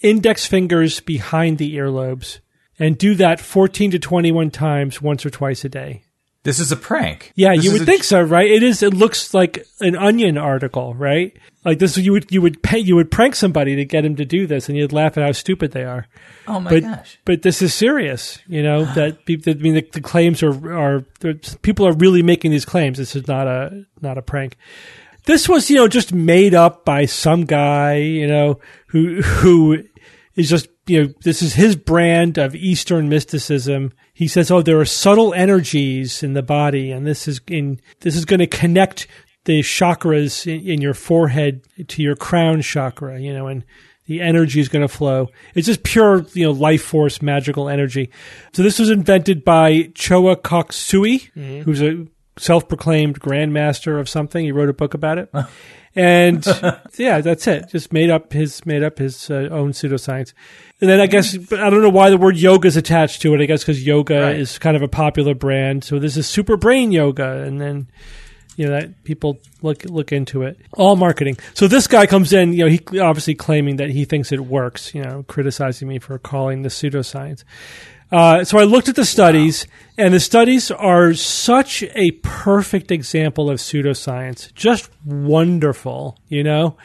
[0.01, 2.39] index fingers behind the earlobes,
[2.79, 6.03] and do that 14 to 21 times once or twice a day.
[6.43, 7.33] This is a prank.
[7.35, 8.49] Yeah, This you would think so, right?
[8.49, 8.81] It is.
[8.81, 11.35] It looks like an Onion article, right?
[11.65, 14.23] Like this, you would you would pay, you would prank somebody to get him to
[14.23, 16.07] do this, and you'd laugh at how stupid they are.
[16.47, 17.19] Oh my But gosh.
[17.25, 18.85] but this is serious, you know.
[18.95, 21.01] that people, I mean, the, the claims are are
[21.63, 22.97] people are really making these claims.
[22.97, 24.55] This is not a not a prank.
[25.25, 29.83] This was, you know, just made up by some guy, you know, who who
[30.37, 33.93] is just, you know, this is his brand of Eastern mysticism.
[34.13, 38.15] he says, "Oh, there are subtle energies in the body, and this is in this
[38.15, 39.07] is going to connect
[39.45, 43.63] the chakras in, in your forehead to your crown chakra, you know, and
[44.05, 45.29] the energy is going to flow.
[45.55, 48.09] It's just pure, you know, life force, magical energy.
[48.53, 51.61] So this was invented by Choa Kok Sui, mm-hmm.
[51.61, 52.05] who's a
[52.37, 54.43] self-proclaimed grandmaster of something.
[54.43, 55.29] He wrote a book about it.
[55.97, 56.45] And
[56.97, 57.69] yeah, that's it.
[57.69, 60.33] Just made up his made up his uh, own pseudoscience.
[60.79, 63.33] And then I guess but I don't know why the word yoga is attached to
[63.33, 63.41] it.
[63.41, 64.35] I guess because yoga Right.
[64.39, 65.83] is kind of a popular brand.
[65.83, 67.87] So this is super brain yoga, and then
[68.57, 70.59] you know that people look look into it.
[70.73, 71.37] All marketing.
[71.55, 74.93] So this guy comes in, you know, he obviously claiming that he thinks it works.
[74.93, 77.43] You know, criticizing me for calling this pseudoscience.
[78.11, 79.67] Uh, so I looked at the studies,
[79.97, 84.53] and the studies are such a perfect example of pseudoscience.
[84.53, 86.77] Just wonderful, you know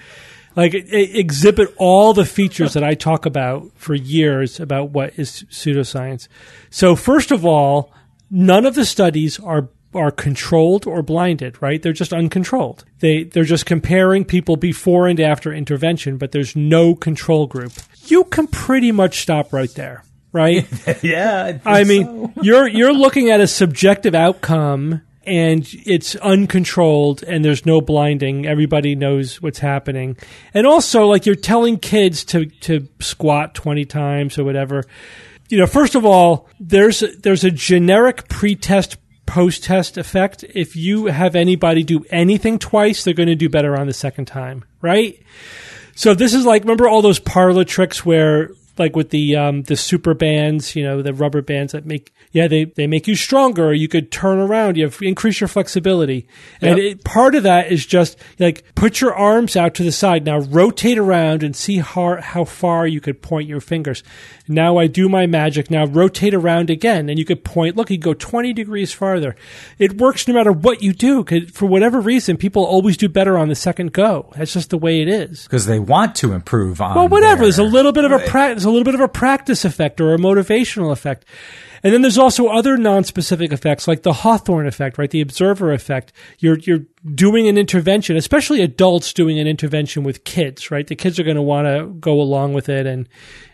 [0.56, 5.18] like it, it exhibit all the features that I talk about for years about what
[5.18, 6.28] is pseudoscience.
[6.70, 7.92] So first of all,
[8.30, 11.82] none of the studies are are controlled or blinded, right?
[11.82, 12.84] They're just uncontrolled.
[13.00, 17.72] They they're just comparing people before and after intervention, but there's no control group.
[18.06, 20.66] You can pretty much stop right there, right?
[21.02, 27.64] yeah, I mean, you're you're looking at a subjective outcome and it's uncontrolled and there's
[27.64, 28.46] no blinding.
[28.46, 30.16] Everybody knows what's happening.
[30.52, 34.84] And also like you're telling kids to to squat 20 times or whatever.
[35.48, 40.44] You know, first of all, there's there's a generic pre-test post-test effect.
[40.54, 44.26] If you have anybody do anything twice, they're going to do better on the second
[44.26, 45.22] time, right?
[45.94, 49.76] So this is like remember all those parlor tricks where like with the um the
[49.76, 53.72] super bands, you know, the rubber bands that make yeah, they they make you stronger
[53.74, 56.26] you could turn around, you have increase your flexibility.
[56.60, 60.24] And it, part of that is just like put your arms out to the side.
[60.24, 64.02] Now rotate around and see how how far you could point your fingers.
[64.48, 65.70] Now I do my magic.
[65.70, 69.36] Now rotate around again and you could point, look, you go 20 degrees farther.
[69.78, 71.22] It works no matter what you do.
[71.24, 74.32] 'cause For whatever reason, people always do better on the second go.
[74.36, 75.42] That's just the way it is.
[75.44, 76.94] because they want to improve on.
[76.96, 77.36] Well, whatever.
[77.36, 79.64] their- There's a little bit of a pra- there's a little bit of a practice
[79.64, 81.24] effect or a motivational effect.
[81.82, 85.10] And then there's also other non-specific effects like the Hawthorne effect, right?
[85.10, 86.12] The observer effect.
[86.38, 90.86] You're you're doing an intervention, especially adults doing an intervention with kids, right?
[90.86, 93.08] The kids are going to want to go along with it and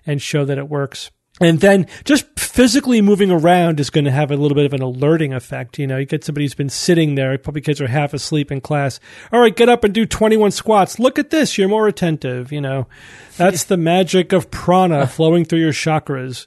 [0.07, 1.11] and show that it works.
[1.41, 4.83] And then just physically moving around is going to have a little bit of an
[4.83, 5.79] alerting effect.
[5.79, 8.61] You know, you get somebody who's been sitting there, probably kids are half asleep in
[8.61, 8.99] class.
[9.33, 10.99] All right, get up and do 21 squats.
[10.99, 11.57] Look at this.
[11.57, 12.51] You're more attentive.
[12.51, 12.89] You know,
[13.37, 16.47] that's the magic of prana flowing through your chakras.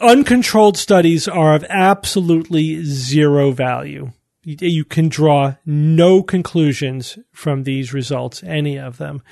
[0.00, 4.12] Uncontrolled studies are of absolutely zero value.
[4.42, 9.22] You you can draw no conclusions from these results, any of them.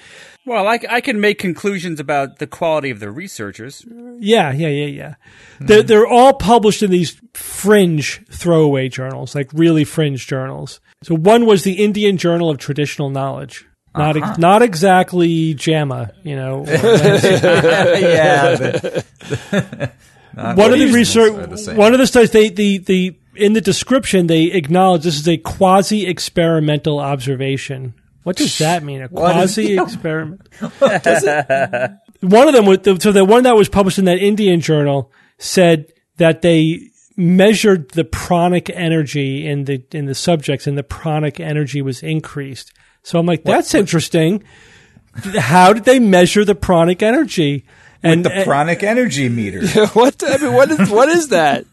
[0.45, 3.87] Well, I, I can make conclusions about the quality of the researchers.
[4.19, 5.15] Yeah, yeah, yeah, yeah.
[5.61, 10.81] They're, they're all published in these fringe throwaway journals, like really fringe journals.
[11.03, 13.67] So one was the Indian Journal of Traditional Knowledge.
[13.97, 14.37] Not ex- uh-huh.
[14.39, 16.65] not exactly JAMA, you know.
[16.67, 19.93] yeah, the-
[20.35, 23.53] not one of the reasons the research, one of the studies, they the the in
[23.53, 27.95] the description they acknowledge this is a quasi experimental observation.
[28.23, 29.03] What does that mean?
[29.03, 30.43] A quasi experiment.
[30.61, 35.93] one of them was so the one that was published in that Indian journal said
[36.17, 41.83] that they measured the pranic energy in the in the subjects and the pranic energy
[41.83, 42.73] was increased.
[43.03, 44.45] So I'm like, that's interesting.
[45.39, 47.65] How did they measure the pranic energy?
[48.03, 49.67] And the pranic energy meter.
[49.89, 50.23] what?
[50.25, 51.65] I mean, what is what is that?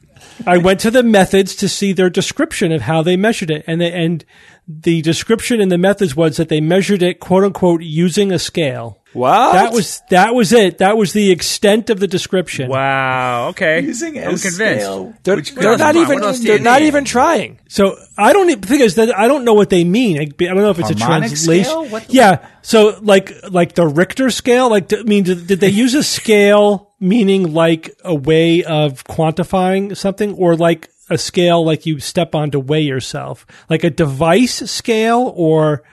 [0.46, 3.80] I went to the methods to see their description of how they measured it, and
[3.82, 4.24] they, and
[4.68, 9.00] the description in the methods was that they measured it, quote unquote, using a scale.
[9.14, 10.80] Wow, That was that was it.
[10.80, 12.70] That was the extent of the description.
[12.70, 13.48] Wow.
[13.52, 13.80] Okay.
[13.80, 14.56] Using I'm a convinced.
[14.56, 15.14] scale.
[15.24, 16.16] They're, Which- they're not even.
[16.16, 16.88] what else do They're not need?
[16.88, 17.60] even trying.
[17.70, 18.60] So I don't.
[18.60, 20.18] The thing is that I don't know what they mean.
[20.20, 21.64] I, I don't know if it's a translation.
[21.64, 21.86] scale?
[21.86, 22.46] What the- yeah.
[22.62, 24.70] So like like the Richter scale.
[24.70, 29.96] Like I mean, did, did they use a scale meaning like a way of quantifying
[29.96, 34.70] something, or like a scale like you step on to weigh yourself, like a device
[34.70, 35.84] scale or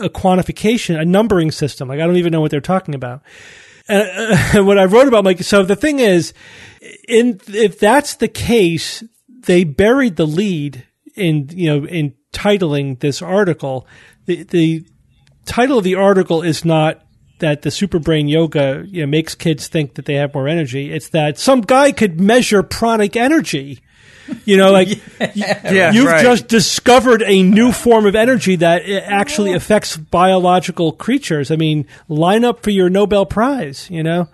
[0.00, 1.88] a quantification, a numbering system?
[1.88, 3.22] Like I don't even know what they're talking about.
[3.88, 4.08] And
[4.56, 6.32] uh, what I wrote about, like, so the thing is,
[7.08, 13.22] in if that's the case, they buried the lead in you know in titling this
[13.22, 13.86] article.
[14.26, 14.86] The the
[15.44, 17.03] title of the article is not
[17.38, 20.92] that the super brain yoga you know, makes kids think that they have more energy.
[20.92, 23.80] It's that some guy could measure pranic energy.
[24.46, 24.88] You know, like
[25.34, 26.22] Yeah, you've right.
[26.22, 31.50] just discovered a new form of energy that uh, actually affects biological creatures.
[31.50, 33.88] I mean, line up for your Nobel Prize.
[33.90, 34.28] You know,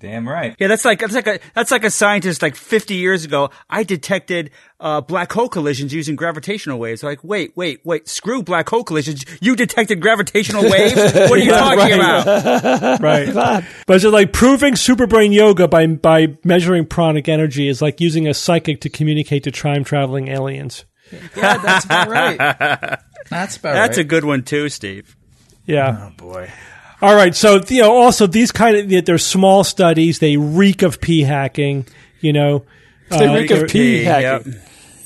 [0.00, 0.56] Damn right.
[0.58, 3.50] Yeah, that's like that's like a that's like a scientist like 50 years ago.
[3.68, 7.02] I detected uh, black hole collisions using gravitational waves.
[7.02, 8.08] Like, wait, wait, wait.
[8.08, 9.26] Screw black hole collisions.
[9.42, 10.94] You detected gravitational waves.
[11.30, 13.00] What are you talking about?
[13.02, 13.64] Right.
[13.86, 18.26] but is it like proving superbrain yoga by by measuring pranic energy is like using
[18.26, 20.86] a psychic to communicate to time traveling aliens?
[21.36, 22.38] Yeah, that's about right.
[23.28, 25.14] That's about That's a good one too, Steve.
[25.66, 26.08] Yeah.
[26.08, 26.50] oh boy.
[27.02, 27.34] All right.
[27.34, 30.18] So you know, also these kind of they're small studies.
[30.18, 31.86] They reek of p hacking.
[32.20, 32.64] You know.
[33.10, 34.44] They Uh, reek of they're- pee Yep.
[34.44, 34.60] hacking.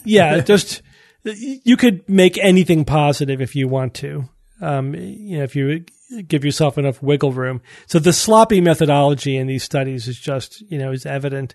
[0.05, 0.83] yeah, just
[1.25, 4.29] you could make anything positive if you want to.
[4.61, 5.85] Um, you know, if you
[6.29, 7.61] give yourself enough wiggle room.
[7.87, 11.55] So the sloppy methodology in these studies is just you know is evident.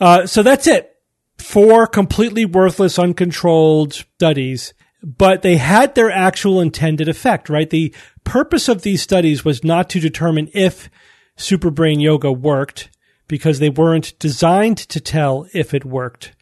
[0.00, 0.94] Uh, so that's it.
[1.38, 7.70] Four completely worthless, uncontrolled studies, but they had their actual intended effect, right?
[7.70, 7.94] The
[8.28, 10.90] purpose of these studies was not to determine if
[11.36, 12.90] superbrain yoga worked
[13.26, 16.34] because they weren't designed to tell if it worked.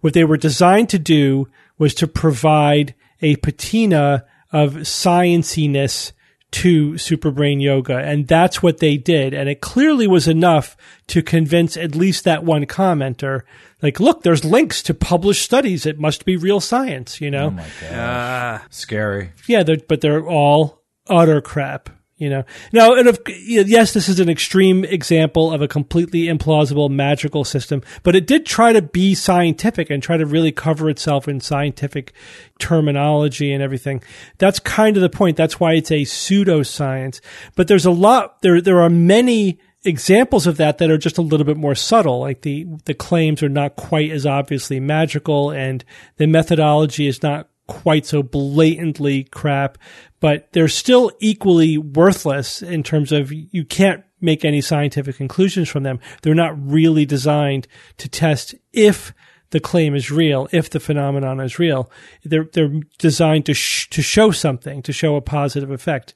[0.00, 1.48] What they were designed to do
[1.78, 6.12] was to provide a patina of scienciness
[6.50, 7.96] to Superbrain Yoga.
[7.98, 9.32] And that's what they did.
[9.32, 10.76] And it clearly was enough
[11.06, 13.42] to convince at least that one commenter,
[13.82, 15.86] like, look, there's links to published studies.
[15.86, 17.46] It must be real science, you know?
[17.46, 17.92] Oh my God.
[17.92, 19.32] Ah, scary.
[19.46, 20.79] Yeah, they're, but they're all
[21.10, 21.90] utter crap.
[22.20, 26.90] You know, now, and of, yes, this is an extreme example of a completely implausible
[26.90, 31.28] magical system, but it did try to be scientific and try to really cover itself
[31.28, 32.12] in scientific
[32.58, 34.02] terminology and everything.
[34.36, 35.38] That's kind of the point.
[35.38, 37.22] That's why it's a pseudoscience.
[37.56, 41.22] But there's a lot, there, there are many examples of that that are just a
[41.22, 42.20] little bit more subtle.
[42.20, 45.82] Like the, the claims are not quite as obviously magical and
[46.18, 49.78] the methodology is not quite so blatantly crap,
[50.18, 55.84] but they're still equally worthless in terms of you can't make any scientific conclusions from
[55.84, 56.00] them.
[56.22, 59.14] They're not really designed to test if
[59.50, 61.90] the claim is real, if the phenomenon is real.
[62.24, 66.12] They're they're designed to sh- to show something, to show a positive effect,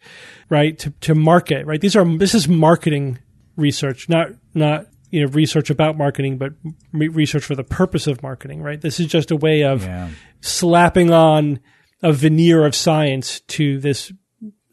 [0.49, 0.77] right?
[0.81, 1.81] To to market, right?
[1.81, 3.21] These are this is marketing
[3.57, 6.53] research, not not you know research about marketing, but
[6.93, 8.81] re- research for the purpose of marketing, right?
[8.81, 10.09] This is just a way of Yeah.
[10.41, 11.61] slapping on
[12.03, 14.13] a veneer of science to this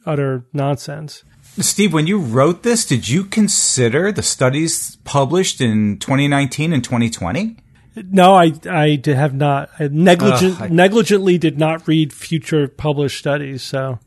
[0.06, 1.24] utter nonsense.
[1.60, 7.58] Steve, when you wrote this, did you consider the studies published in 2019 and 2020?
[8.10, 9.70] No, I I have not.
[9.78, 13.64] I negligent Ugh, I- negligently did not read future published studies.
[13.64, 14.00] So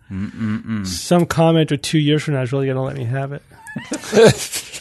[0.84, 3.42] some comment or two years from now is really going to let me have it.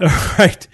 [0.00, 0.06] All
[0.38, 0.68] right.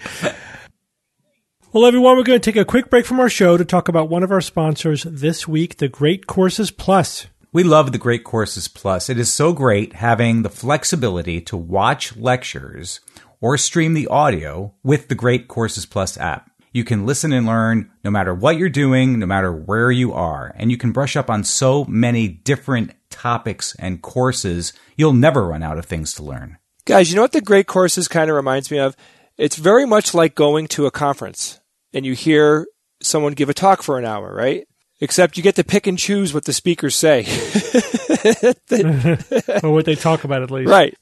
[1.73, 4.07] Well, everyone, we're going to take a quick break from our show to talk about
[4.07, 7.27] one of our sponsors this week, the Great Courses Plus.
[7.51, 9.09] We love the Great Courses Plus.
[9.09, 12.99] It is so great having the flexibility to watch lectures
[13.41, 16.51] or stream the audio with the Great Courses Plus app.
[16.71, 20.53] You can listen and learn no matter what you're doing, no matter where you are,
[20.55, 25.63] and you can brush up on so many different topics and courses, you'll never run
[25.63, 26.57] out of things to learn.
[26.85, 28.95] Guys, you know what the great courses kind of reminds me of?
[29.37, 31.59] It's very much like going to a conference
[31.93, 32.67] and you hear
[33.01, 34.65] someone give a talk for an hour, right?
[35.01, 37.23] Except you get to pick and choose what the speakers say.
[39.63, 40.69] or what they talk about at least.
[40.69, 40.95] right.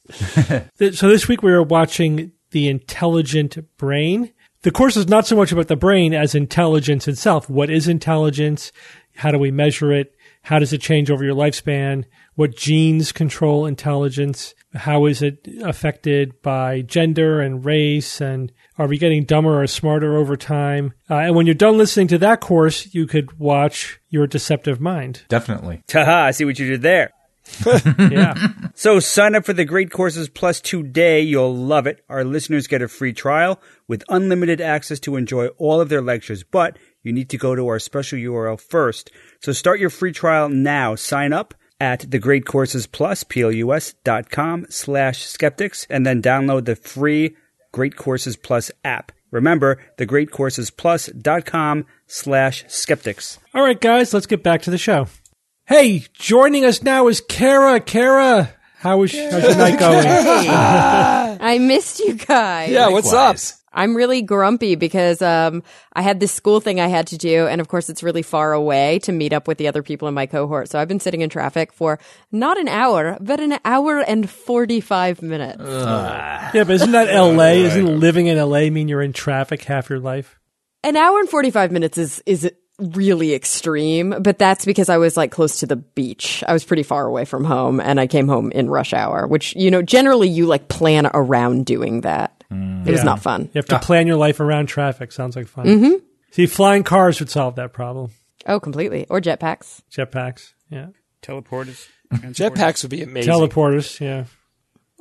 [0.94, 4.32] So this week we are watching The Intelligent Brain.
[4.62, 7.48] The course is not so much about the brain as intelligence itself.
[7.48, 8.72] What is intelligence?
[9.14, 10.14] How do we measure it?
[10.42, 12.04] How does it change over your lifespan?
[12.34, 14.54] What genes control intelligence?
[14.74, 18.20] How is it affected by gender and race?
[18.20, 20.94] And are we getting dumber or smarter over time?
[21.08, 25.22] Uh, and when you're done listening to that course, you could watch Your Deceptive Mind.
[25.28, 25.82] Definitely.
[25.86, 27.10] Taha, I see what you did there.
[27.98, 28.34] Yeah.
[28.74, 31.20] So sign up for the Great Courses Plus today.
[31.20, 32.04] You'll love it.
[32.08, 36.42] Our listeners get a free trial with unlimited access to enjoy all of their lectures,
[36.42, 39.10] but you need to go to our special URL first.
[39.40, 40.94] So start your free trial now.
[40.94, 46.64] Sign up at the Great Courses Plus, P-L-U-S dot com slash skeptics, and then download
[46.64, 47.36] the free
[47.72, 49.12] Great Courses Plus app.
[49.30, 53.38] Remember, the Great Courses Plus dot com slash skeptics.
[53.52, 55.08] All right, guys, let's get back to the show.
[55.66, 57.80] Hey, joining us now is Kara.
[57.80, 60.06] Kara, how is how's your night going?
[61.40, 62.70] I missed you guys.
[62.70, 63.36] Yeah, what's up?
[63.74, 63.82] Likewise.
[63.82, 67.60] I'm really grumpy because um, I had this school thing I had to do, and
[67.60, 70.26] of course, it's really far away to meet up with the other people in my
[70.26, 70.68] cohort.
[70.70, 71.98] So I've been sitting in traffic for
[72.32, 75.60] not an hour, but an hour and 45 minutes.
[75.60, 77.64] yeah, but isn't that L.A.?
[77.64, 78.70] Isn't living in L.A.
[78.70, 80.38] mean you're in traffic half your life?
[80.82, 85.30] An hour and 45 minutes is is really extreme, but that's because I was like
[85.30, 86.42] close to the beach.
[86.46, 89.54] I was pretty far away from home, and I came home in rush hour, which
[89.56, 92.43] you know generally you like plan around doing that.
[92.86, 93.04] It was Yeah.
[93.04, 93.42] not fun.
[93.52, 95.12] You have to plan your life around traffic.
[95.12, 95.66] Sounds like fun.
[95.66, 95.92] Mm-hmm.
[96.30, 98.10] See, flying cars would solve that problem.
[98.46, 99.06] Oh, completely.
[99.08, 99.80] Or jetpacks.
[99.90, 100.88] Jetpacks, yeah.
[101.22, 101.86] Teleporters.
[102.12, 103.32] Jetpacks would be amazing.
[103.32, 104.24] Teleporters, yeah.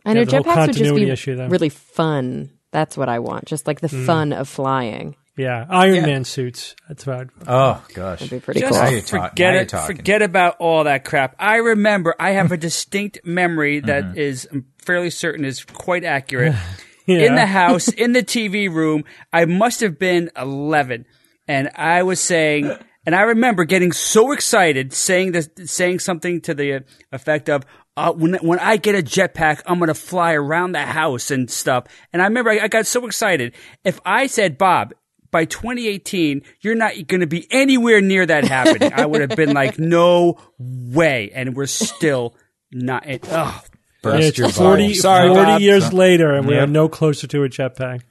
[0.05, 2.51] I know Yeah, jetpacks would just be issue, really fun.
[2.71, 3.45] That's what I want.
[3.45, 4.05] Just like the Mm.
[4.05, 5.15] fun of flying.
[5.35, 5.65] Yeah.
[5.69, 6.75] Iron Man suits.
[6.87, 8.19] That's what I'd Oh gosh.
[8.19, 8.89] That'd be pretty Just cool.
[8.91, 9.71] you're talk- forget it.
[9.71, 11.35] Forget about all that crap.
[11.39, 12.13] I remember.
[12.19, 16.53] I have a distinct memory that is I'm fairly certain is quite accurate.
[17.07, 21.05] In the house, in the TV room, I must have been 11,
[21.47, 22.71] and I was saying,
[23.05, 27.65] and I remember getting so excited, saying this, saying something to the effect of.
[27.95, 31.85] Uh, when when I get a jetpack, I'm gonna fly around the house and stuff.
[32.11, 33.53] And I remember I, I got so excited.
[33.83, 34.93] If I said, Bob,
[35.33, 38.93] by 2018, you're not going to be anywhere near that happening.
[38.93, 41.31] I would have been like, no way.
[41.33, 42.35] And we're still
[42.71, 43.05] not.
[43.29, 43.61] Oh,
[44.03, 44.95] Burst it's your 40, bubble.
[44.95, 45.61] Sorry, 40 Bob.
[45.61, 46.63] years later, and we Yeah.
[46.63, 48.01] are no closer to a jetpack.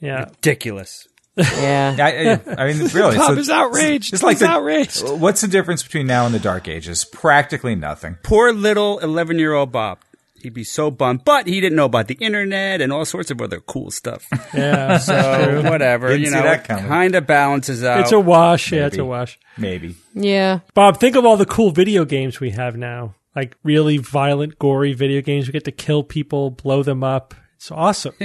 [0.00, 0.26] Yeah.
[0.26, 1.08] ridiculous.
[1.36, 1.96] Yeah.
[2.46, 4.12] I, I, I mean, really, Bob so is outraged.
[4.14, 5.08] It's like He's the, outraged.
[5.08, 7.04] What's the difference between now and the Dark Ages?
[7.04, 8.16] Practically nothing.
[8.22, 9.98] Poor little 11 year old Bob.
[10.42, 13.40] He'd be so bummed, but he didn't know about the internet and all sorts of
[13.42, 14.26] other cool stuff.
[14.54, 14.98] Yeah.
[14.98, 18.00] So whatever, Didn't you see know, that it kind of balances out.
[18.00, 18.70] it's a wash.
[18.72, 19.38] Yeah, it's a wash.
[19.58, 19.96] Maybe.
[20.14, 20.60] yeah.
[20.74, 23.14] Bob, think of all the cool video games we have now.
[23.36, 25.46] Like really violent, gory video games.
[25.46, 27.34] We get to kill people, blow them up.
[27.56, 28.14] It's awesome.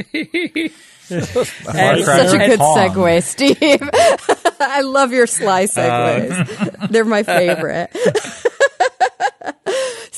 [1.11, 2.77] And- Such a good Pong.
[2.77, 3.89] segue, Steve.
[4.61, 6.87] I love your sly segues.
[6.89, 7.93] They're my favorite.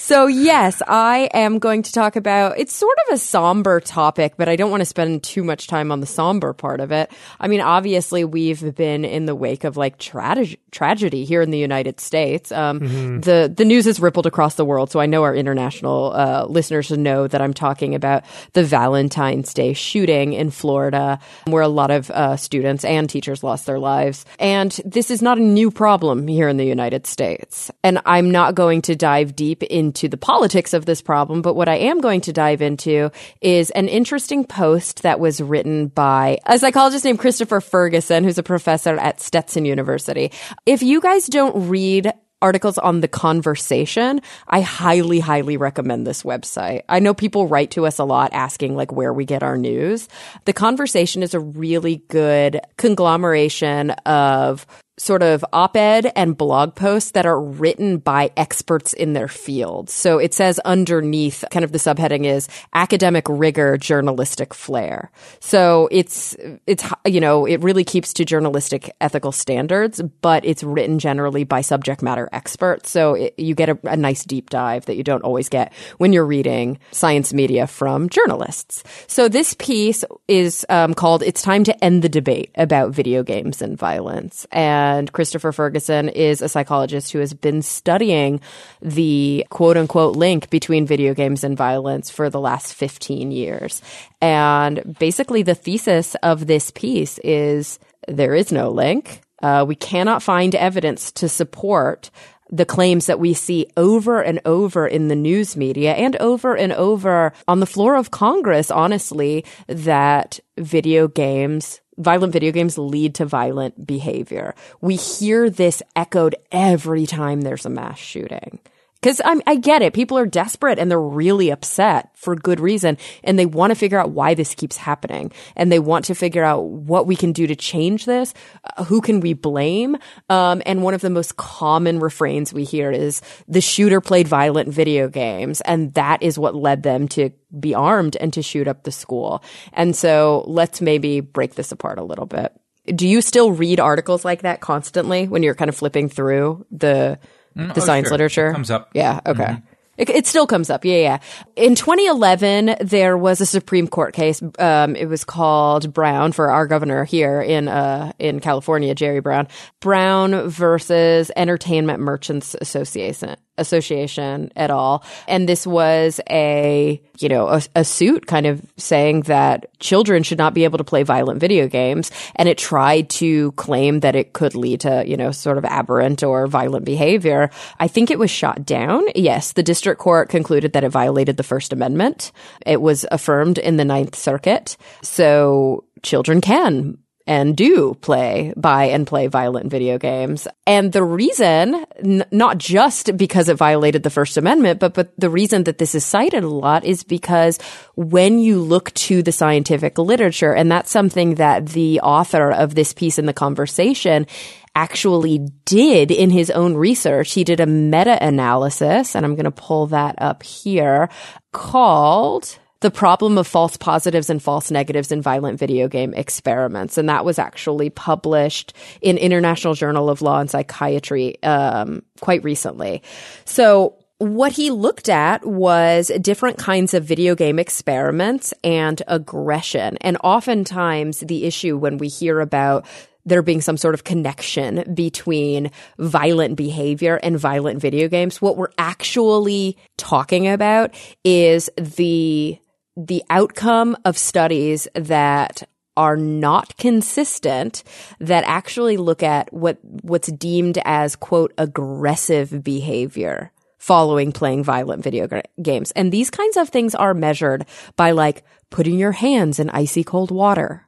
[0.03, 4.49] so, yes, I am going to talk about it's sort of a somber topic, but
[4.49, 7.09] I don't want to spend too much time on the somber part of it.
[7.39, 11.57] I mean, obviously, we've been in the wake of like trage- tragedy here in the
[11.57, 12.51] United States.
[12.51, 16.45] Um, The the news has rippled across the world, so I know our international uh,
[16.49, 21.91] listeners know that I'm talking about the Valentine's Day shooting in Florida, where a lot
[21.91, 24.25] of uh, students and teachers lost their lives.
[24.37, 27.71] And this is not a new problem here in the United States.
[27.83, 31.69] And I'm not going to dive deep into the politics of this problem, but what
[31.69, 36.59] I am going to dive into is an interesting post that was written by a
[36.59, 40.31] psychologist named Christopher Ferguson, who's a professor at Stetson University.
[40.65, 42.11] If you guys don't read
[42.43, 46.83] articles on the conversation, I highly, highly recommend this website.
[46.89, 50.09] I know people write to us a lot asking like where we get our news.
[50.43, 54.67] The conversation is a really good conglomeration of
[54.97, 59.89] sort of op-ed and blog posts that are written by experts in their field.
[59.89, 65.11] So it says underneath kind of the subheading is academic rigor, journalistic flair.
[65.39, 66.35] So it's,
[66.67, 71.61] it's, you know, it really keeps to journalistic ethical standards, but it's written generally by
[71.61, 72.91] subject matter experts.
[72.91, 76.13] So it, you get a, a nice deep dive that you don't always get when
[76.13, 78.83] you're reading science media from journalists.
[79.07, 83.61] So this piece is um, called "It's Time to End the Debate About Video Games
[83.61, 88.41] and Violence," and Christopher Ferguson is a psychologist who has been studying
[88.81, 93.81] the quote unquote link between video games and violence for the last 15 years.
[94.21, 99.21] And basically, the thesis of this piece is there is no link.
[99.41, 102.09] Uh, we cannot find evidence to support
[102.53, 106.71] the claims that we see over and over in the news media and over and
[106.73, 113.25] over on the floor of Congress, honestly, that video games, violent video games lead to
[113.25, 114.55] violent behavior.
[114.81, 118.59] We hear this echoed every time there's a mass shooting.
[119.03, 119.93] Cause I'm, I get it.
[119.93, 122.97] People are desperate and they're really upset for good reason.
[123.23, 125.31] And they want to figure out why this keeps happening.
[125.55, 128.33] And they want to figure out what we can do to change this.
[128.77, 129.97] Uh, who can we blame?
[130.29, 134.69] Um, and one of the most common refrains we hear is the shooter played violent
[134.69, 135.61] video games.
[135.61, 139.43] And that is what led them to be armed and to shoot up the school.
[139.73, 142.53] And so let's maybe break this apart a little bit.
[142.85, 147.19] Do you still read articles like that constantly when you're kind of flipping through the,
[147.55, 148.13] the oh, science sure.
[148.13, 148.49] literature?
[148.49, 148.89] It comes up.
[148.93, 149.19] Yeah.
[149.25, 149.57] Okay.
[149.95, 150.85] It, it still comes up.
[150.85, 151.17] Yeah, yeah.
[151.55, 154.41] In 2011, there was a Supreme Court case.
[154.57, 159.47] Um, it was called Brown for our governor here in uh, in California, Jerry Brown.
[159.81, 165.03] Brown versus Entertainment Merchants Association Association at all.
[165.27, 170.37] And this was a you know a, a suit kind of saying that children should
[170.37, 174.33] not be able to play violent video games, and it tried to claim that it
[174.33, 177.49] could lead to you know sort of aberrant or violent behavior.
[177.79, 179.03] I think it was shot down.
[179.15, 182.31] Yes, the district court concluded that it violated the First Amendment.
[182.65, 184.77] It was affirmed in the Ninth Circuit.
[185.01, 190.47] So children can and do play, buy and play violent video games.
[190.67, 195.29] And the reason, n- not just because it violated the First Amendment, but, but the
[195.29, 197.59] reason that this is cited a lot is because
[197.95, 202.93] when you look to the scientific literature, and that's something that the author of this
[202.93, 204.27] piece in the conversation
[204.75, 207.33] actually did in his own research.
[207.33, 211.09] He did a meta analysis, and I'm going to pull that up here
[211.51, 216.97] called the problem of false positives and false negatives in violent video game experiments.
[216.97, 223.01] And that was actually published in International Journal of Law and Psychiatry um, quite recently.
[223.45, 229.97] So what he looked at was different kinds of video game experiments and aggression.
[230.01, 232.85] And oftentimes the issue when we hear about
[233.25, 238.41] there being some sort of connection between violent behavior and violent video games.
[238.41, 242.59] What we're actually talking about is the
[242.95, 245.63] the outcome of studies that
[245.95, 247.83] are not consistent
[248.19, 255.27] that actually look at what what's deemed as quote aggressive behavior following playing violent video
[255.61, 255.91] games.
[255.91, 257.65] And these kinds of things are measured
[257.97, 260.87] by like putting your hands in icy cold water,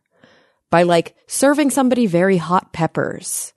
[0.69, 3.53] by like serving somebody very hot peppers,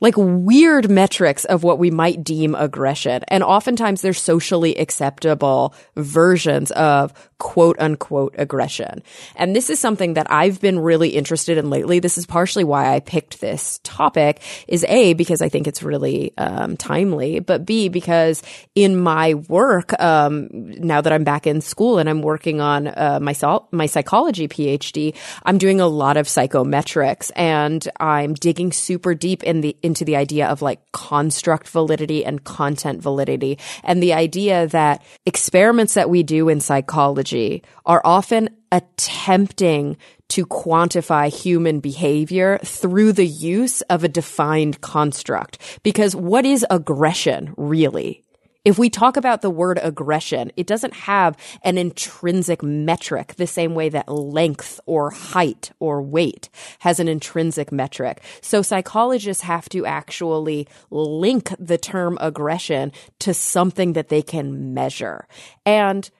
[0.00, 3.22] like weird metrics of what we might deem aggression.
[3.28, 9.02] And oftentimes they're socially acceptable versions of quote unquote aggression.
[9.34, 11.98] And this is something that I've been really interested in lately.
[11.98, 16.32] This is partially why I picked this topic is A, because I think it's really
[16.38, 18.42] um, timely, but B, because
[18.74, 23.18] in my work, um, now that I'm back in school and I'm working on uh,
[23.20, 23.34] my,
[23.70, 29.62] my psychology PhD, I'm doing a lot of psychometrics and I'm digging super deep in
[29.62, 35.02] the, into the idea of like construct validity and content validity and the idea that
[35.26, 39.96] experiments that we do in psychology are often attempting
[40.28, 45.58] to quantify human behavior through the use of a defined construct.
[45.82, 48.22] Because what is aggression really?
[48.62, 53.74] If we talk about the word aggression, it doesn't have an intrinsic metric the same
[53.74, 56.50] way that length or height or weight
[56.80, 58.22] has an intrinsic metric.
[58.42, 65.26] So psychologists have to actually link the term aggression to something that they can measure.
[65.64, 66.10] And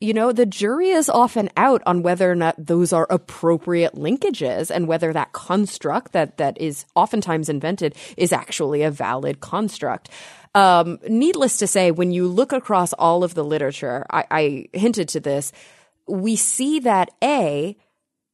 [0.00, 4.70] you know, the jury is often out on whether or not those are appropriate linkages
[4.70, 10.08] and whether that construct that, that is oftentimes invented is actually a valid construct.
[10.54, 15.08] Um, needless to say, when you look across all of the literature, I, I hinted
[15.10, 15.52] to this,
[16.06, 17.76] we see that A,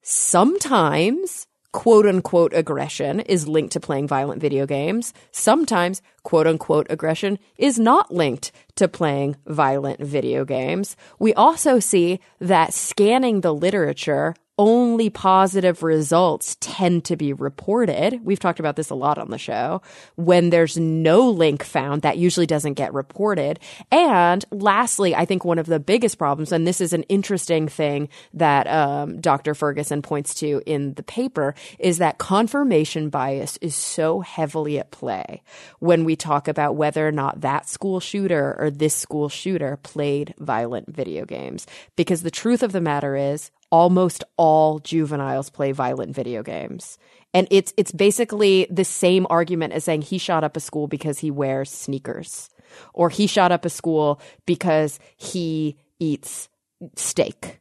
[0.02, 5.12] sometimes quote unquote aggression is linked to playing violent video games.
[5.32, 10.96] Sometimes quote unquote aggression is not linked to playing violent video games.
[11.18, 18.20] We also see that scanning the literature only positive results tend to be reported.
[18.24, 19.82] We've talked about this a lot on the show.
[20.14, 23.58] When there's no link found, that usually doesn't get reported.
[23.90, 28.08] And lastly, I think one of the biggest problems, and this is an interesting thing
[28.34, 29.54] that um, Dr.
[29.54, 35.42] Ferguson points to in the paper, is that confirmation bias is so heavily at play
[35.80, 40.34] when we talk about whether or not that school shooter or this school shooter played
[40.38, 41.66] violent video games.
[41.96, 46.96] Because the truth of the matter is, almost all juveniles play violent video games.
[47.34, 51.18] And it's it's basically the same argument as saying he shot up a school because
[51.18, 52.50] he wears sneakers
[52.92, 56.48] or he shot up a school because he eats
[56.94, 57.58] steak.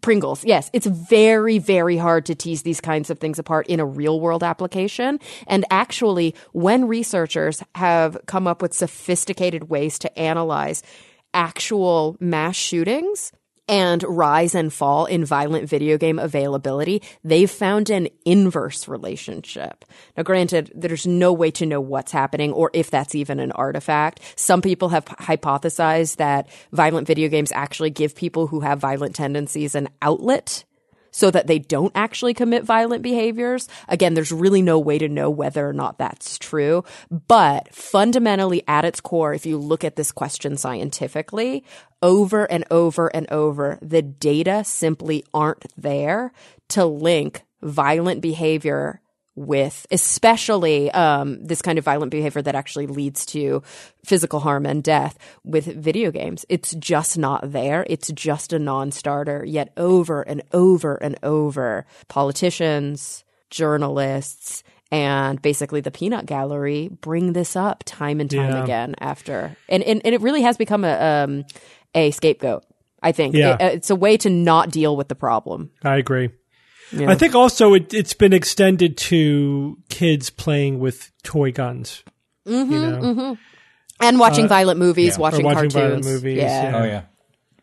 [0.00, 0.42] Pringles.
[0.44, 4.20] Yes, it's very, very hard to tease these kinds of things apart in a real
[4.20, 5.20] world application.
[5.46, 10.82] And actually, when researchers have come up with sophisticated ways to analyze
[11.34, 13.30] actual mass shootings,
[13.72, 19.86] and rise and fall in violent video game availability, they've found an inverse relationship.
[20.14, 24.20] Now, granted, there's no way to know what's happening or if that's even an artifact.
[24.36, 29.74] Some people have hypothesized that violent video games actually give people who have violent tendencies
[29.74, 30.64] an outlet
[31.12, 33.68] so that they don't actually commit violent behaviors.
[33.86, 36.82] Again, there's really no way to know whether or not that's true.
[37.10, 41.64] But fundamentally, at its core, if you look at this question scientifically,
[42.00, 46.32] over and over and over, the data simply aren't there
[46.70, 49.01] to link violent behavior
[49.34, 53.62] with especially um, this kind of violent behavior that actually leads to
[54.04, 56.44] physical harm and death with video games.
[56.50, 57.86] It's just not there.
[57.88, 59.44] It's just a non-starter.
[59.46, 67.56] Yet over and over and over, politicians, journalists, and basically the peanut gallery bring this
[67.56, 68.62] up time and time Yeah.
[68.62, 71.44] again after, and, and and it really has become a um,
[71.94, 72.64] a scapegoat.
[73.02, 73.56] I think Yeah.
[73.58, 75.70] It- it's a way to not deal with the problem.
[75.82, 76.30] I agree.
[76.98, 82.02] I think also it, it's been extended to kids playing with toy guns.
[82.46, 83.36] Mm-hmm, you know,
[84.00, 85.20] and watching violent movies, yeah.
[85.20, 85.74] watching, watching cartoons.
[85.74, 86.38] violent movies.
[86.38, 86.62] Yeah.
[86.70, 86.78] Yeah.
[86.78, 87.02] Oh yeah.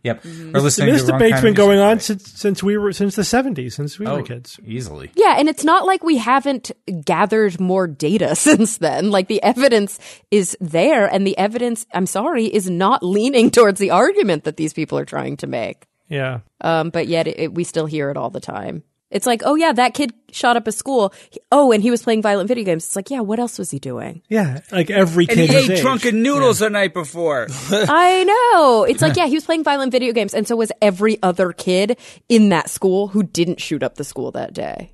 [0.01, 0.23] Yep.
[0.23, 0.55] Mm-hmm.
[0.55, 2.93] Or listening this to the wrong debate's kind been going on since since we were
[2.93, 4.57] since the seventies, since we Oh, were kids.
[4.65, 5.11] easily.
[5.15, 6.71] Yeah, and it's not like we haven't
[7.03, 9.11] gathered more data since then.
[9.11, 9.99] Like the evidence
[10.31, 14.71] is there, and the evidence, I'm sorry, is not leaning towards the argument that these
[14.71, 15.85] people are trying to make.
[16.07, 18.81] Yeah, Um, but yet it, it, we still hear it all the time.
[19.11, 21.13] It's like, oh yeah, that kid shot up a school.
[21.31, 22.85] He- oh, and he was playing violent video games.
[22.85, 24.21] It's like, yeah, what else was he doing?
[24.29, 24.59] yeah.
[24.71, 25.81] Like every And kid he his ate age.
[25.81, 27.47] drunken noodles the night before.
[27.71, 28.83] I know.
[28.83, 31.97] It's like, yeah, he was playing violent video games, and so was every other kid
[32.29, 34.93] in that school who didn't shoot up the school that day.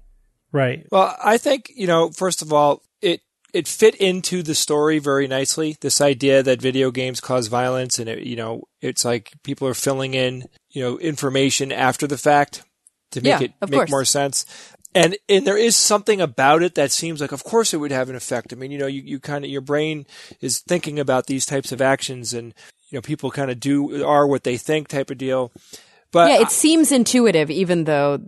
[0.51, 0.85] Right.
[0.91, 2.11] Well, I think you know.
[2.11, 3.19] First of all, it
[3.53, 5.75] it fit into the story very nicely.
[5.81, 9.73] This idea that video games cause violence, and it, you know, it's like people are
[9.73, 12.63] filling in you know information after the fact
[13.15, 13.89] to make Yeah, it make course.
[13.89, 14.45] more sense.
[14.93, 18.09] And and there is something about it that seems like, of course, it would have
[18.09, 18.53] an effect.
[18.53, 20.05] I mean, you know, you, you kind of your brain
[20.39, 22.53] is thinking about these types of actions, and
[22.89, 25.51] you know, people kind of do are what they think type of deal.
[26.11, 28.19] But yeah, it seems intuitive, even though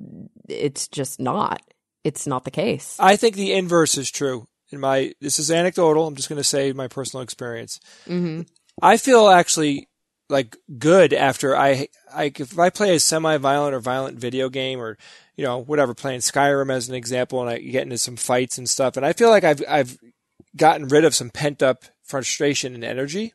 [0.49, 1.61] it's just not.
[2.03, 2.97] It's not the case.
[2.99, 4.47] I think the inverse is true.
[4.69, 6.07] In my, this is anecdotal.
[6.07, 7.79] I'm just going to say my personal experience.
[8.05, 8.41] Mm-hmm.
[8.81, 9.87] I feel actually
[10.29, 14.97] like good after I, I, if I play a semi-violent or violent video game or,
[15.35, 18.69] you know, whatever, playing Skyrim as an example, and I get into some fights and
[18.69, 19.97] stuff, and I feel like I've, I've
[20.55, 23.33] gotten rid of some pent up frustration and energy.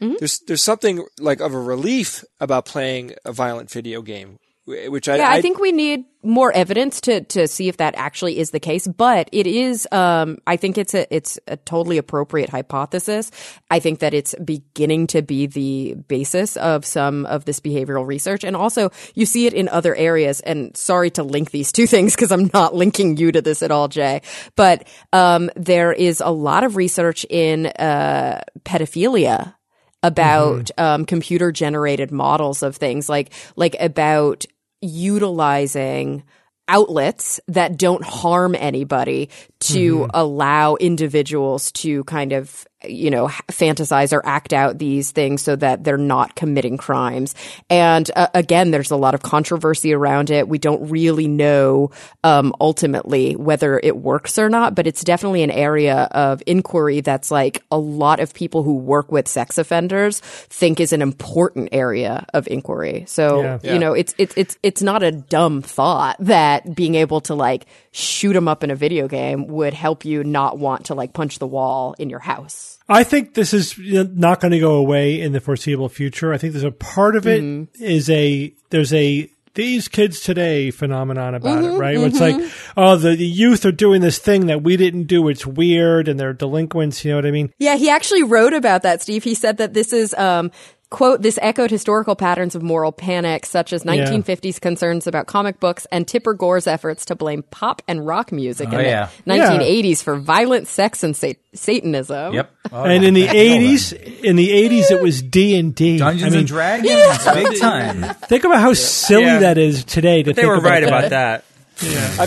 [0.00, 0.16] Mm-hmm.
[0.18, 5.16] There's, there's something like of a relief about playing a violent video game, which I,
[5.16, 8.60] yeah, I, think we need more evidence to to see if that actually is the
[8.60, 8.86] case.
[8.86, 13.30] But it is, um, I think it's a it's a totally appropriate hypothesis.
[13.70, 18.44] I think that it's beginning to be the basis of some of this behavioral research,
[18.44, 20.40] and also you see it in other areas.
[20.40, 23.70] And sorry to link these two things because I'm not linking you to this at
[23.70, 24.22] all, Jay.
[24.56, 29.54] But um, there is a lot of research in uh, pedophilia
[30.02, 34.44] about um, computer generated models of things like like about
[34.80, 36.22] utilizing
[36.68, 39.28] outlets that don't harm anybody
[39.58, 45.56] to allow individuals to kind of you know fantasize or act out these things so
[45.56, 47.34] that they're not committing crimes.
[47.68, 50.48] And uh, again there's a lot of controversy around it.
[50.48, 51.90] We don't really know
[52.24, 57.30] um, ultimately whether it works or not but it's definitely an area of inquiry that's
[57.30, 62.24] like a lot of people who work with sex offenders think is an important area
[62.32, 63.04] of inquiry.
[63.06, 63.72] So Yeah.
[63.74, 67.66] you know it's it's it's it's not a dumb thought that being able to like
[67.92, 71.38] shoot them up in a video game would help you not want to like punch
[71.38, 72.78] the wall in your house.
[72.88, 76.32] I think this is not going to go away in the foreseeable future.
[76.32, 77.82] I think there's a part of it mm-hmm.
[77.82, 81.98] is a there's a these kids today phenomenon about it, mm-hmm, right?
[81.98, 82.72] Where It's like, mm-hmm.
[82.76, 85.28] oh, the, the youth are doing this thing that we didn't do.
[85.28, 87.04] It's weird, and they're delinquents.
[87.04, 87.52] You know what I mean?
[87.58, 89.24] Yeah, he actually wrote about that, Steve.
[89.24, 90.50] He said that this is um
[90.90, 95.86] quote this echoed historical patterns of moral panic such as 1950s concerns about comic books
[95.92, 99.08] and Tipper Gore's efforts to blame pop and rock music Oh, in yeah.
[99.24, 102.34] the 1980s for violent sex and sat- satanism.
[102.34, 102.50] Yep.
[102.72, 103.36] Oh, and in the I know that.
[103.38, 105.98] eighties, in the eighties, it was D and D.
[105.98, 108.02] Dungeons I mean, and Dragons, big time.
[108.28, 109.38] think about how silly Yeah.
[109.40, 110.22] that is today.
[110.24, 110.88] To They think were right that.
[110.88, 111.44] about that.
[111.82, 112.26] Yeah.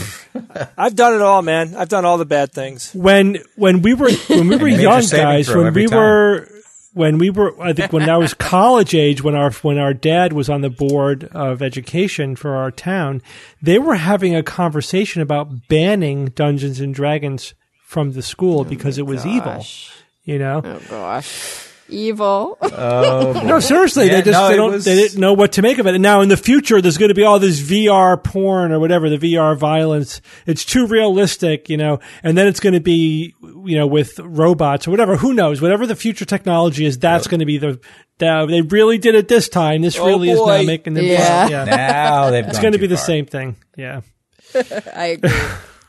[0.78, 1.76] I've done it all, man.
[1.76, 2.92] I've done all the bad things.
[2.94, 5.98] when when we were when we were you made your young guys when we time.
[5.98, 6.50] were
[6.94, 10.34] when we were I think when I was college age when our when our dad
[10.34, 13.22] was on the board of education for our town
[13.62, 18.98] they were having a conversation about banning Dungeons and Dragons from the school oh because
[18.98, 19.66] it was evil
[20.24, 21.68] you know Oh gosh.
[21.90, 22.58] Evil.
[22.62, 25.62] Um, no seriously Yeah, they just no, they don't was- they didn't know what to
[25.62, 25.94] make of it.
[25.94, 29.10] And now in the future there's going to be all this VR porn or whatever
[29.10, 30.22] the VR violence.
[30.46, 34.88] It's too realistic you know and then it's going to be you know with robots
[34.88, 35.18] or whatever.
[35.18, 35.62] Who knows?
[35.62, 37.80] Whatever the future technology is that's going to be the
[38.18, 39.82] the- they really did it this time.
[39.82, 41.48] This Oh, really is now making them Yeah.
[41.50, 44.02] yeah Now they've it's going to be the same thing yeah.
[44.96, 45.32] I agree.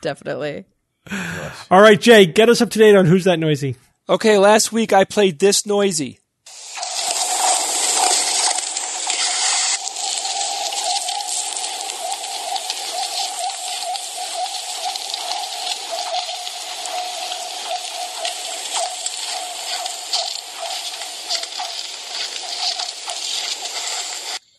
[0.00, 0.64] Definitely.
[1.70, 3.76] all right Jay get us up to date on who's that noisy
[4.06, 6.18] Okay, last week I played this noisy.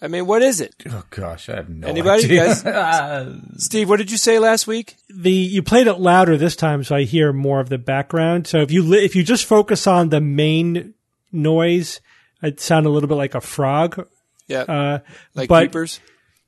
[0.06, 0.74] I mean, what is it?
[0.89, 2.26] Oh gosh, I have no Anybody?
[2.26, 2.56] idea.
[2.64, 3.36] Guys?
[3.58, 4.95] Steve, what did you say last week?
[5.10, 8.45] the you played it louder this time, so I hear more of the background.
[8.47, 10.93] So if you li- if you just focus on the main
[11.32, 11.99] noise,
[12.41, 14.08] it sounded a little bit like a frog.
[14.47, 14.99] Yeah, Uh,
[15.34, 15.99] like but keepers.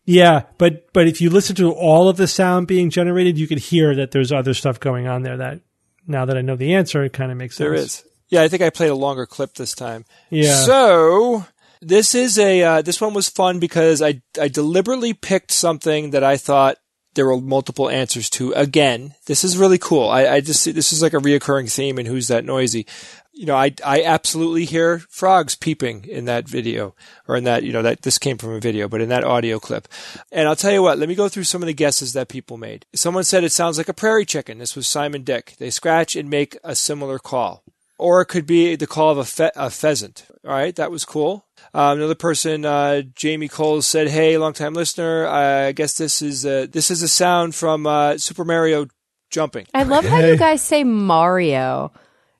[0.05, 3.58] Yeah, but but if you listen to all of the sound being generated, you could
[3.60, 5.36] hear that there's other stuff going on there.
[5.38, 5.62] That
[6.05, 7.66] now that I know the answer, it kind of makes sense.
[7.66, 8.03] There is.
[8.30, 10.05] Yeah, I think I played a longer clip this time.
[10.30, 10.53] Yeah.
[10.55, 11.45] So
[11.82, 16.24] this is a uh, this one was fun because I I deliberately picked something that
[16.24, 16.78] I thought
[17.18, 18.54] there were multiple answers to.
[18.54, 20.08] Again, this is really cool.
[20.08, 22.86] I, I just this is like a reoccurring theme in Who's That Noisy.
[23.34, 26.96] You know, I I absolutely hear frogs peeping in that video
[27.28, 29.60] or in that you know that this came from a video, but in that audio
[29.60, 29.88] clip.
[30.32, 30.98] And I'll tell you what.
[30.98, 32.86] Let me go through some of the guesses that people made.
[32.96, 34.60] Someone said it sounds like a prairie chicken.
[34.60, 35.56] This was Simon Dick.
[35.60, 37.64] They scratch and make a similar call
[37.98, 40.26] or it could be the call of a, fe- a pheasant.
[40.46, 41.47] All right, that was cool.
[41.74, 45.28] Um, another person, uh, Jamie Cole, said, "Hey, long-time listener.
[45.28, 48.88] I guess this is a, this is a sound from uh, Super Mario
[49.30, 51.91] jumping." I love how you guys say Mario.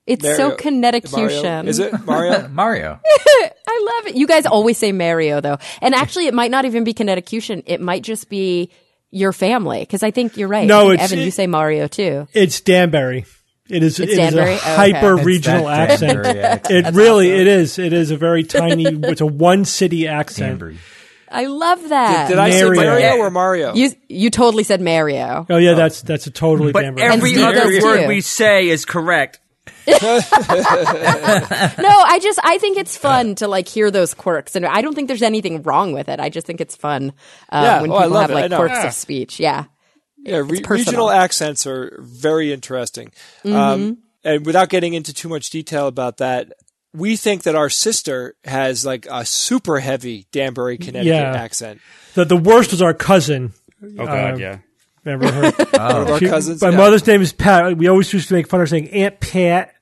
[0.06, 1.44] It's so Mario- Connecticution.
[1.44, 1.70] Mario.
[1.70, 2.48] Is it Mario?
[2.48, 3.00] Mario.
[3.06, 4.16] I love it.
[4.16, 5.58] You guys always say Mario though.
[5.82, 7.64] And actually it might not even be Connecticution.
[7.66, 8.72] It might just be
[9.12, 9.86] your family.
[9.86, 10.66] Cause I think you're right.
[10.66, 12.26] No, I think, it's- Evan, you say Mario too.
[12.34, 13.26] It's Danbury.
[13.70, 14.00] It is.
[14.00, 14.44] It's it is Danbury?
[14.44, 14.76] a Oh, okay.
[14.94, 16.24] hyper regional accent.
[16.24, 16.88] Danbury accent.
[16.88, 17.30] It really.
[17.32, 17.78] It is.
[17.80, 18.86] It is a very tiny.
[19.04, 20.52] it's a one city accent.
[20.52, 20.78] Danbury.
[21.30, 22.30] I love that.
[22.30, 22.82] Did I say Mario.
[22.84, 23.74] Mario or Mario?
[23.74, 25.46] you you totally said Mario.
[25.50, 27.06] Oh yeah, that's that's a totally But Danbury.
[27.08, 28.08] every Steve other word too.
[28.08, 29.42] we say is correct.
[29.88, 29.94] No,
[31.90, 35.08] I just I think it's fun to like hear those quirks, and I don't think
[35.08, 36.20] there's anything wrong with it.
[36.20, 37.14] I just think it's fun
[37.50, 37.82] uh, Yeah.
[37.82, 38.34] when Oh, people have it.
[38.34, 38.58] Like know.
[38.58, 38.88] quirks Yeah.
[38.88, 39.40] of speech.
[39.40, 39.66] Yeah,
[40.18, 40.76] yeah, re- personal.
[40.78, 43.12] regional accents are very interesting.
[43.44, 43.56] Mm-hmm.
[43.56, 46.52] Um, and without getting into too much detail about that,
[46.94, 51.34] we think that our sister has like a super heavy Danbury, Connecticut Yeah.
[51.36, 51.80] accent.
[52.16, 53.54] the the worst was our cousin.
[53.84, 54.58] Oh God, Uh, yeah.
[55.06, 55.54] Remember her?
[55.80, 56.62] Our She- cousins.
[56.62, 56.78] my yeah.
[56.78, 57.78] mother's name is Pat.
[57.78, 59.74] We always used to make fun of her saying Aunt Pat.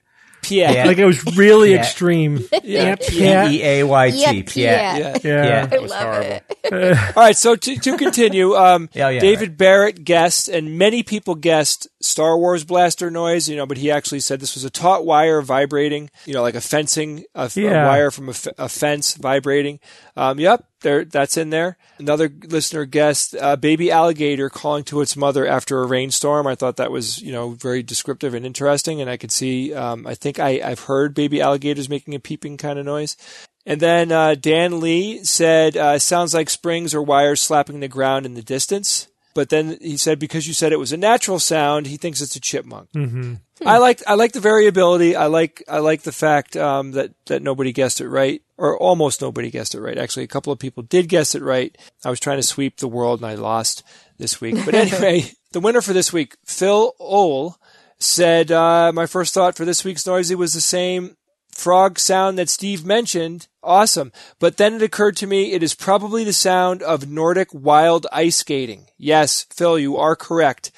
[0.47, 0.85] Pierre.
[0.85, 1.79] Like it was really Yeah.
[1.79, 2.45] extreme.
[2.63, 2.81] Yeah.
[2.83, 3.51] Aunt P Pat.
[3.51, 4.17] E A Y T.
[4.17, 4.55] Yeah, Piet.
[4.55, 4.97] Yeah.
[4.97, 5.17] Yeah.
[5.23, 5.65] Yeah.
[5.67, 6.39] That was horrible.
[7.15, 11.35] All right, so to, to continue, um, Yeah, yeah, David Barrett guessed, and many people
[11.35, 15.05] guessed Star Wars blaster noise, you know, but he actually said this was a taut
[15.05, 17.87] wire vibrating, you know, like a fencing, a, f- a Yeah.
[17.87, 19.79] wire from a, f- a fence vibrating.
[20.15, 21.77] Um, yep, there, that's in there.
[21.97, 26.47] Another listener guessed uh, baby alligator calling to its mother after a rainstorm.
[26.47, 29.73] I thought that was, you know, very descriptive and interesting, and I could see.
[29.73, 33.17] Um, I think I, I've heard baby alligators making a peeping kind of noise.
[33.65, 38.27] And then uh, Dan Lee said, uh, "Sounds like springs or wires slapping the ground
[38.27, 41.87] in the distance." But then he said, because you said it was a natural sound,
[41.87, 42.89] he thinks it's a chipmunk.
[42.93, 43.33] Mm-hmm.
[43.65, 45.15] I like I like the variability.
[45.15, 49.21] I like I like the fact um, that that nobody guessed it right, or almost
[49.21, 49.97] nobody guessed it right.
[49.97, 51.77] Actually, a couple of people did guess it right.
[52.05, 53.83] I was trying to sweep the world and I lost
[54.17, 54.55] this week.
[54.63, 57.57] But anyway, the winner for this week, Phil Ole,
[57.99, 61.17] said, uh, "My first thought for this week's noisy was the same."
[61.55, 63.47] Frog sound that Steve mentioned.
[63.63, 64.11] Awesome.
[64.39, 68.35] But then it occurred to me it is probably the sound of Nordic wild ice
[68.35, 68.87] skating.
[68.97, 70.71] Yes, Phil, you are correct.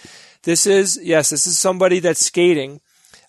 [0.44, 2.80] This is, yes, this is somebody that's skating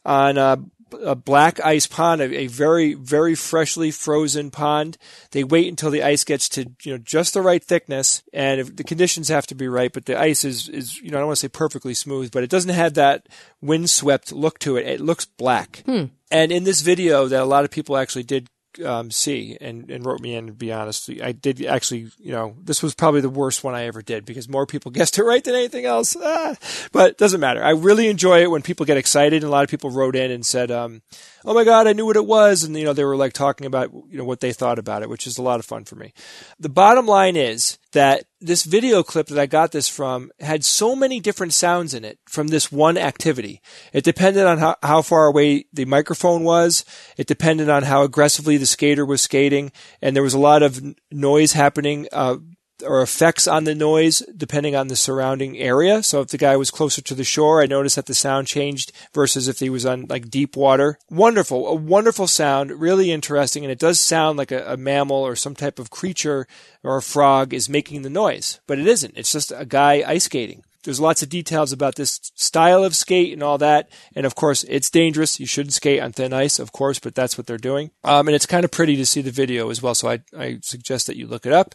[0.05, 0.63] on a,
[1.03, 4.99] a black ice pond, a, a very, very freshly frozen pond.
[5.30, 8.76] They wait until the ice gets to, you know, just the right thickness and if
[8.76, 11.28] the conditions have to be right, but the ice is, is, you know, I don't
[11.28, 13.28] want to say perfectly smooth, but it doesn't have that
[13.61, 14.86] windswept look to it.
[14.86, 15.82] It looks black.
[15.86, 16.07] Hmm.
[16.30, 18.49] And in this video that a lot of people actually did
[18.85, 22.55] um, see and, and wrote me in, to be honest, I did actually, you know,
[22.62, 25.43] this was probably the worst one I ever did because more people guessed it right
[25.43, 26.16] than anything else.
[26.20, 26.57] Ah,
[26.93, 27.62] but it doesn't matter.
[27.62, 29.43] I really enjoy it when people get excited.
[29.43, 31.03] And a lot of people wrote in and said, um,
[31.45, 32.64] oh my God, I knew what it was.
[32.64, 35.09] And, you know, they were like talking about, you know, what they thought about it,
[35.09, 36.12] which is a lot of fun for me.
[36.59, 40.95] The bottom line is that this video clip that I got this from had so
[40.95, 43.61] many different sounds in it from this one activity.
[43.93, 46.84] It depended on how, how far away the microphone was.
[47.16, 49.72] It depended on how aggressively the skater was skating.
[50.03, 50.80] And there was a lot of
[51.11, 52.36] noise happening, uh,
[52.85, 56.03] or effects on the noise depending on the surrounding area.
[56.03, 58.93] So if the guy was closer to the shore, I noticed that the sound changed
[59.14, 60.99] versus if he was on like deep water.
[61.11, 65.37] Wonderful, a wonderful sound, really interesting, and it does sound like a, a mammal or
[65.37, 66.47] some type of creature
[66.83, 69.16] or a frog is making the noise, but it isn't.
[69.16, 70.62] It's just a guy ice skating.
[70.85, 73.91] There's lots of details about this style of skate and all that.
[74.14, 75.41] And of course, it's dangerous.
[75.41, 77.91] You shouldn't skate on thin ice, of course, but that's what they're doing.
[78.05, 79.95] Um, and it's kind of pretty to see the video as well.
[79.95, 81.74] So I, I suggest that you look it up.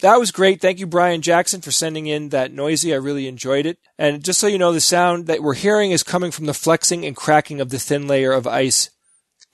[0.00, 0.60] That was great.
[0.60, 2.92] Thank you, Brian Jackson, for sending in that noisy.
[2.92, 3.78] I really enjoyed it.
[3.98, 7.06] And just so you know, the sound that we're hearing is coming from the flexing
[7.06, 8.90] and cracking of the thin layer of ice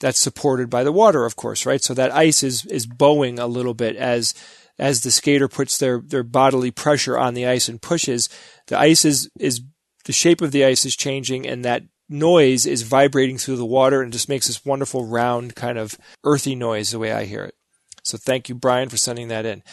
[0.01, 1.81] that's supported by the water, of course, right?
[1.81, 4.33] So that ice is, is bowing a little bit as,
[4.77, 8.27] as the skater puts their, their bodily pressure on the ice and pushes.
[8.67, 9.61] The ice is, is,
[10.03, 14.01] the shape of the ice is changing and that noise is vibrating through the water
[14.01, 17.55] and just makes this wonderful round kind of earthy noise the way I hear it.
[18.03, 19.63] So thank you, Brian, for sending that in.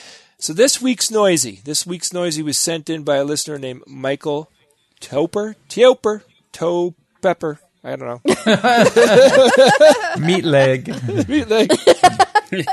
[0.40, 1.60] So this week's noisy.
[1.64, 4.50] This week's noisy was sent in by a listener named Michael
[5.00, 6.22] Toper, Toper,
[6.52, 7.60] Toe Pepper.
[7.84, 8.20] I don't know.
[10.26, 10.88] Meat leg.
[12.50, 12.66] Like,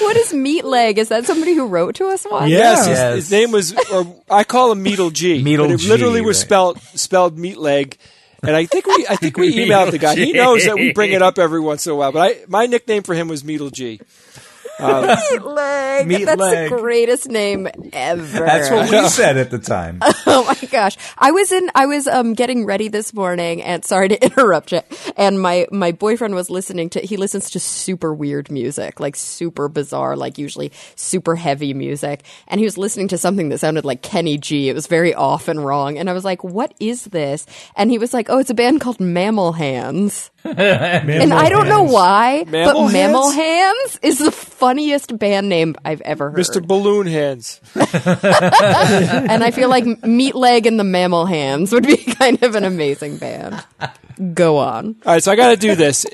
[0.00, 0.96] What is meat leg?
[0.98, 2.48] Is that somebody who wrote to us once?
[2.50, 3.14] yes, his, Yes.
[3.16, 5.42] his name was, or I call him Meatle G.
[5.42, 6.46] Meatle but it G, literally was right.
[6.46, 7.96] spelled spelled meat leg.
[8.44, 10.14] And I think we, I think we emailed the guy.
[10.14, 12.12] He knows that we bring it up every once in a while.
[12.12, 14.00] But I, my nickname for him was Meatle G.
[15.32, 16.06] Meat leg.
[16.06, 16.70] Meat That's leg.
[16.70, 18.38] the greatest name ever.
[18.44, 20.00] That's what we said at the time.
[20.26, 20.96] Oh my gosh.
[21.18, 24.80] I was in I was um getting ready this morning and sorry to interrupt you.
[25.16, 29.68] And my my boyfriend was listening to he listens to super weird music, like super
[29.68, 32.22] bizarre, like usually super heavy music.
[32.48, 34.68] And he was listening to something that sounded like Kenny G.
[34.68, 35.98] It was very off and wrong.
[35.98, 37.44] And I was like, "What is this?"
[37.76, 41.82] And he was like, "Oh, it's a band called Mammal Hands." And I don't know
[41.82, 43.70] why, Mammal but Mammal Hands?
[43.70, 46.38] Hands is the funniest band name I've ever heard.
[46.38, 46.66] Mr.
[46.66, 47.60] Balloon Hands.
[47.74, 52.64] and I feel like Meat Leg and the Mammal Hands would be kind of an
[52.64, 53.64] amazing band.
[54.34, 54.96] Go on.
[55.06, 56.06] All right, so I got to do this.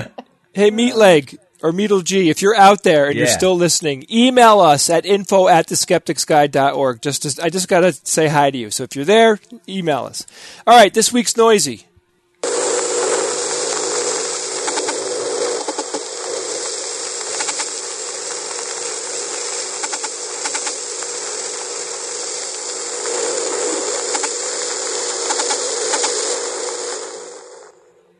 [0.52, 4.60] hey, Meat Leg or Meatle G, if you're out there and you're still listening, email
[4.60, 7.00] us at info at theskepticsguide.org.
[7.00, 8.70] Just to, I just got to say hi to you.
[8.70, 10.26] So if you're there, email us.
[10.66, 11.86] All right, this week's noisy.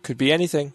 [0.04, 0.72] Could be anything.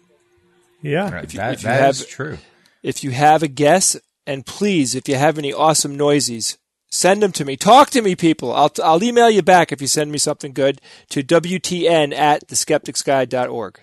[0.82, 1.06] Yeah.
[1.06, 2.38] you- that if you that have- is true.
[2.82, 6.56] If you have a guess, and please, if you have any awesome noisies,
[6.90, 7.56] send them to me.
[7.56, 8.52] Talk to me, people.
[8.52, 13.80] I'll, I'll email you back if you send me something good to WTN at theskepticsguide.org.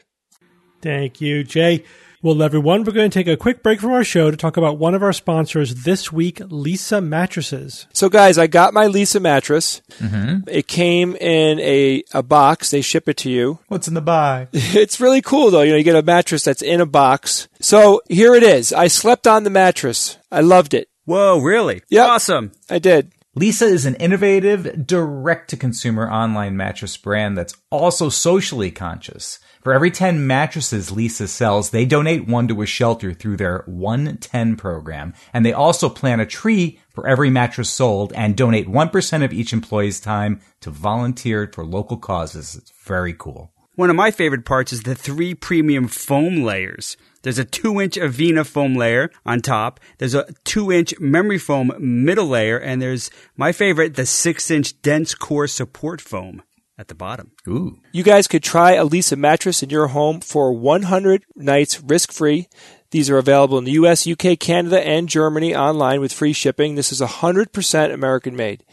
[0.82, 1.84] Thank you, Jay.
[2.24, 4.80] Well, everyone, we're going to take a quick break from our show to talk about
[4.80, 7.86] one of our sponsors this week, Leesa Mattresses.
[7.94, 9.84] So, guys, I got my Leesa mattress.
[10.00, 10.50] Mm-hmm.
[10.50, 12.72] It came in a, a box.
[12.72, 13.60] They ship it to you.
[13.68, 14.48] What's in the buy?
[14.54, 15.62] It's really cool, though.
[15.62, 17.48] You know, you get a mattress that's in a box.
[17.62, 18.74] So, here it is.
[18.74, 20.18] I slept on the mattress.
[20.32, 20.90] I loved it.
[21.06, 21.84] Whoa, really?
[21.90, 22.10] Yep.
[22.10, 22.52] Awesome.
[22.68, 23.12] I did.
[23.38, 29.38] Leesa is an innovative, direct to consumer online mattress brand that's also socially conscious.
[29.68, 34.56] For every 10 mattresses Leesa sells, they donate one to a shelter through their 110
[34.56, 35.14] program.
[35.34, 39.52] And they also plant a tree for every mattress sold and donate 1% of each
[39.52, 42.56] employee's time to volunteer for local causes.
[42.56, 43.52] It's very cool.
[43.76, 46.96] One of my favorite parts is the three premium foam layers.
[47.24, 49.82] There's a two inch Avena foam layer on top.
[49.98, 52.58] There's a two inch memory foam middle layer.
[52.58, 56.42] And there's my favorite, the six inch dense core support foam
[56.78, 57.32] at the bottom.
[57.48, 57.80] Ooh.
[57.92, 62.48] You guys could try a Leesa mattress in your home for 100 nights risk free.
[62.92, 66.76] These are available in the US, UK, Canada, and Germany online with free shipping.
[66.76, 68.64] This is 100% American made.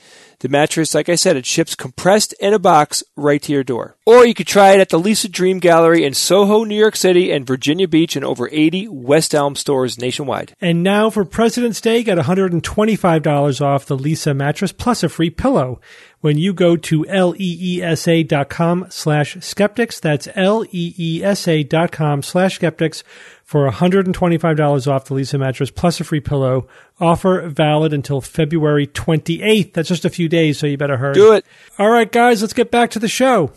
[0.45, 3.97] The mattress, like I said, it ships compressed in a box right to your door.
[4.05, 7.33] Or you could try it at the Leesa Dream Gallery in Soho, New York City,
[7.33, 10.55] and Virginia Beach, and over 80 West Elm stores nationwide.
[10.61, 15.81] And now for President's Day, get $125 off the Leesa mattress plus a free pillow
[16.21, 17.05] when you go to
[17.39, 20.01] E leesa.com slash skeptics.
[20.01, 23.05] That's E leesa.com slash skeptics
[23.45, 26.67] for $125 off the Leesa mattress plus a free pillow.
[26.99, 29.75] Offer valid until February 28th.
[29.75, 31.15] That's just a few days, so you better hurry.
[31.15, 31.47] Do it.
[31.79, 33.53] All right, guys, let's get back to the show.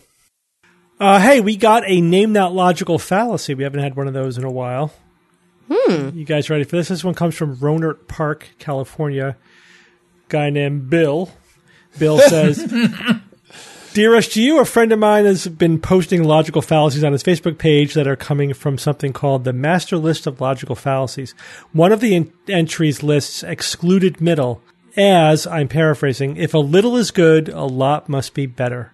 [0.99, 3.53] Uh, hey, we got a name that logical fallacy.
[3.53, 4.93] We haven't had one of those in a while.
[5.69, 6.88] You guys ready for this?
[6.88, 9.36] This one comes from Rohnert Park, California.
[10.30, 11.30] Guy named Bill.
[11.99, 12.57] Bill says,
[13.93, 17.93] Dear SGU, a friend of mine has been posting logical fallacies on his Facebook page
[17.95, 21.34] that are coming from something called the Master List of Logical Fallacies.
[21.73, 24.61] One of the en- entries lists excluded middle
[24.98, 28.91] as, I'm paraphrasing, if a little is good, a lot must be better.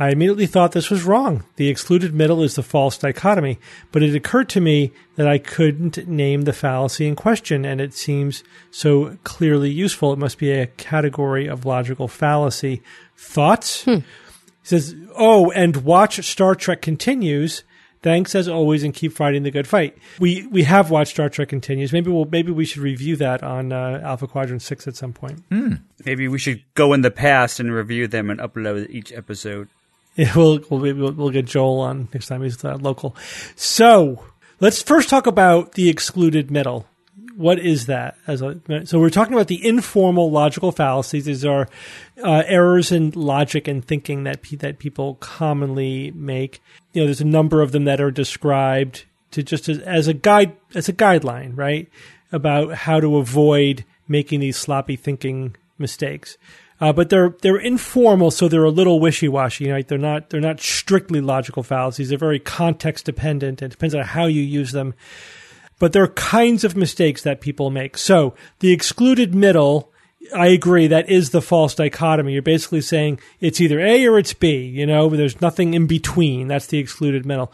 [0.00, 1.44] I immediately thought this was wrong.
[1.56, 3.58] The excluded middle is the false dichotomy,
[3.90, 7.94] but it occurred to me that I couldn't name the fallacy in question, and it
[7.94, 10.12] seems so clearly useful.
[10.12, 12.80] It must be a category of logical fallacy.
[13.16, 13.82] Thoughts?
[13.84, 13.90] Hmm.
[13.96, 14.04] He
[14.62, 17.64] says, Oh, and watch Star Trek continues.
[18.02, 19.98] Thanks as always, and keep fighting the good fight.
[20.20, 21.92] We we have watched Star Trek continues.
[21.92, 25.42] Maybe we'll maybe we should review that on uh, Alpha Quadrant Six at some point.
[26.04, 29.68] Maybe we should go in the past and review them and upload each episode.
[30.16, 33.14] Yeah, we'll, we'll we'll we'll get Joel on next time he's uh, local.
[33.54, 34.24] So
[34.58, 36.86] let's first talk about the excluded middle.
[37.38, 38.16] What is that?
[38.26, 41.26] As a, so we're talking about the informal logical fallacies.
[41.26, 41.68] These are
[42.20, 46.60] uh, errors in logic and thinking that pe- that people commonly make.
[46.92, 50.14] You know, there's a number of them that are described to just as, as a
[50.14, 51.88] guide as a guideline, right?
[52.32, 56.38] About how to avoid making these sloppy thinking mistakes.
[56.80, 59.70] Uh, but they're they're informal, so they're a little wishy washy.
[59.70, 59.86] Right?
[59.86, 62.08] They're not they're not strictly logical fallacies.
[62.08, 63.62] They're very context dependent.
[63.62, 64.94] It depends on how you use them.
[65.78, 67.96] But there are kinds of mistakes that people make.
[67.96, 69.92] So the excluded middle,
[70.34, 72.32] I agree, that is the false dichotomy.
[72.32, 74.64] You're basically saying it's either A or it's B.
[74.64, 76.48] You know, there's nothing in between.
[76.48, 77.52] That's the excluded middle.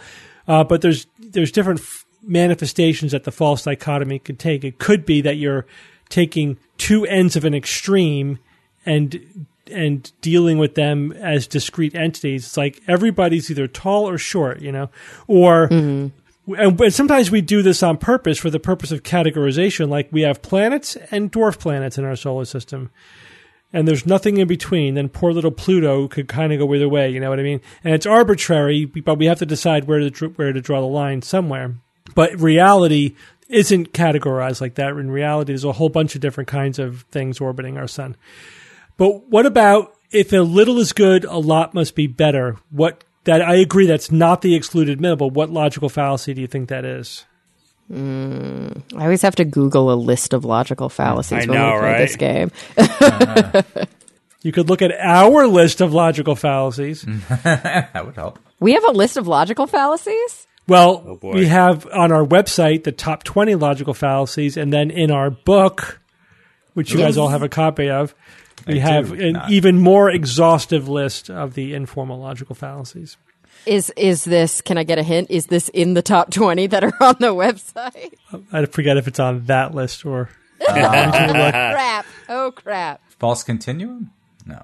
[0.48, 4.64] Uh, but there's there's different f- manifestations that the false dichotomy could take.
[4.64, 5.66] It could be that you're
[6.08, 8.38] taking two ends of an extreme
[8.86, 12.44] and and dealing with them as discrete entities.
[12.44, 14.90] It's like everybody's either tall or short, you know,
[15.26, 16.12] or and,
[16.46, 19.88] and sometimes we do this on purpose for the purpose of categorization.
[19.88, 22.90] Like we have planets and dwarf planets in our solar system.
[23.72, 24.94] And there's nothing in between.
[24.94, 27.10] Then poor little Pluto could kind of go either way.
[27.10, 27.60] You know what I mean?
[27.82, 31.22] And it's arbitrary, but we have to decide where to where to draw the line
[31.22, 31.74] somewhere.
[32.14, 33.16] But reality
[33.48, 34.90] isn't categorized like that.
[34.90, 38.16] In reality, there's a whole bunch of different kinds of things orbiting our sun.
[38.96, 42.56] But what about if a little is good, a lot must be better?
[42.70, 46.46] What that I agree that's not the excluded middle, but what logical fallacy do you
[46.46, 47.24] think that is?
[47.92, 51.80] Mm, I always have to Google a list of logical fallacies I when know, we
[51.80, 51.98] play right?
[51.98, 53.86] this game.
[54.44, 57.02] You could look at our list of logical fallacies.
[57.28, 58.38] that would help.
[58.60, 60.46] We have a list of logical fallacies?
[60.68, 61.32] Well, oh, boy.
[61.32, 65.98] we have on our website the top 20 logical fallacies, and then in our book,
[66.74, 68.14] which you guys all have a copy of,
[68.66, 69.50] we I have do an not.
[69.50, 73.16] even more exhaustive list of the informal logical fallacies.
[73.66, 75.30] Is is this can I get a hint?
[75.30, 78.14] Is this in the top 20 that are on the website?
[78.52, 80.28] I forget if it's on that list or.
[80.64, 82.06] crap.
[82.28, 83.00] Oh crap.
[83.18, 84.10] False continuum?
[84.46, 84.62] No.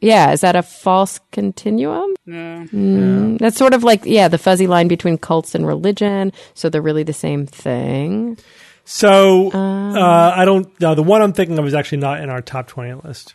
[0.00, 2.14] Yeah, is that a false continuum?
[2.26, 2.66] No.
[2.72, 6.82] Mm, That's sort of like yeah, the fuzzy line between cults and religion, so they're
[6.82, 8.38] really the same thing.
[8.86, 9.96] So Um.
[9.96, 10.68] uh, I don't.
[10.80, 13.34] No, the one I'm thinking of is actually not in our top 20 list.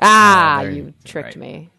[0.00, 1.36] Ah, there you you- tricked right.
[1.36, 1.70] me.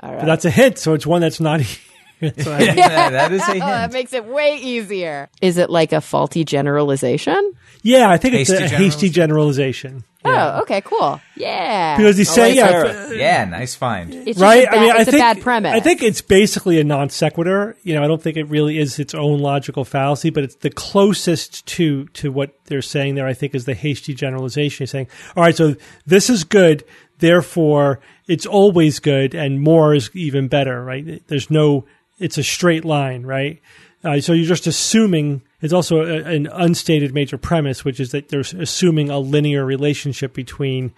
[0.00, 1.60] But that's a hint, so it's one that's not.
[2.20, 2.76] That's what I mean.
[2.78, 5.28] Yeah, that is a Oh, that makes it way easier.
[5.40, 7.52] Is it like a faulty generalization?
[7.82, 10.02] yeah, I think it's Hasty a hasty generalization.
[10.28, 11.20] Oh, okay, cool.
[11.36, 11.96] Yeah.
[11.96, 12.86] Because you say, yeah, that.
[12.86, 14.12] f- yeah, nice find.
[14.12, 14.64] It's right?
[14.64, 15.72] bad, I mean, I it's think a bad premise.
[15.72, 17.76] I think it's basically a non sequitur.
[17.82, 20.70] You know, I don't think it really is its own logical fallacy, but it's the
[20.70, 23.26] closest to to what they're saying there.
[23.26, 24.84] I think is the hasty generalization.
[24.84, 25.76] You're saying, all right, so
[26.06, 26.84] this is good,
[27.18, 30.84] therefore it's always good, and more is even better.
[30.84, 31.22] Right?
[31.28, 31.86] There's no,
[32.18, 33.60] it's a straight line, right?
[34.04, 38.28] Uh, so you're just assuming it's also a, an unstated major premise, which is that
[38.28, 40.92] they're assuming a linear relationship between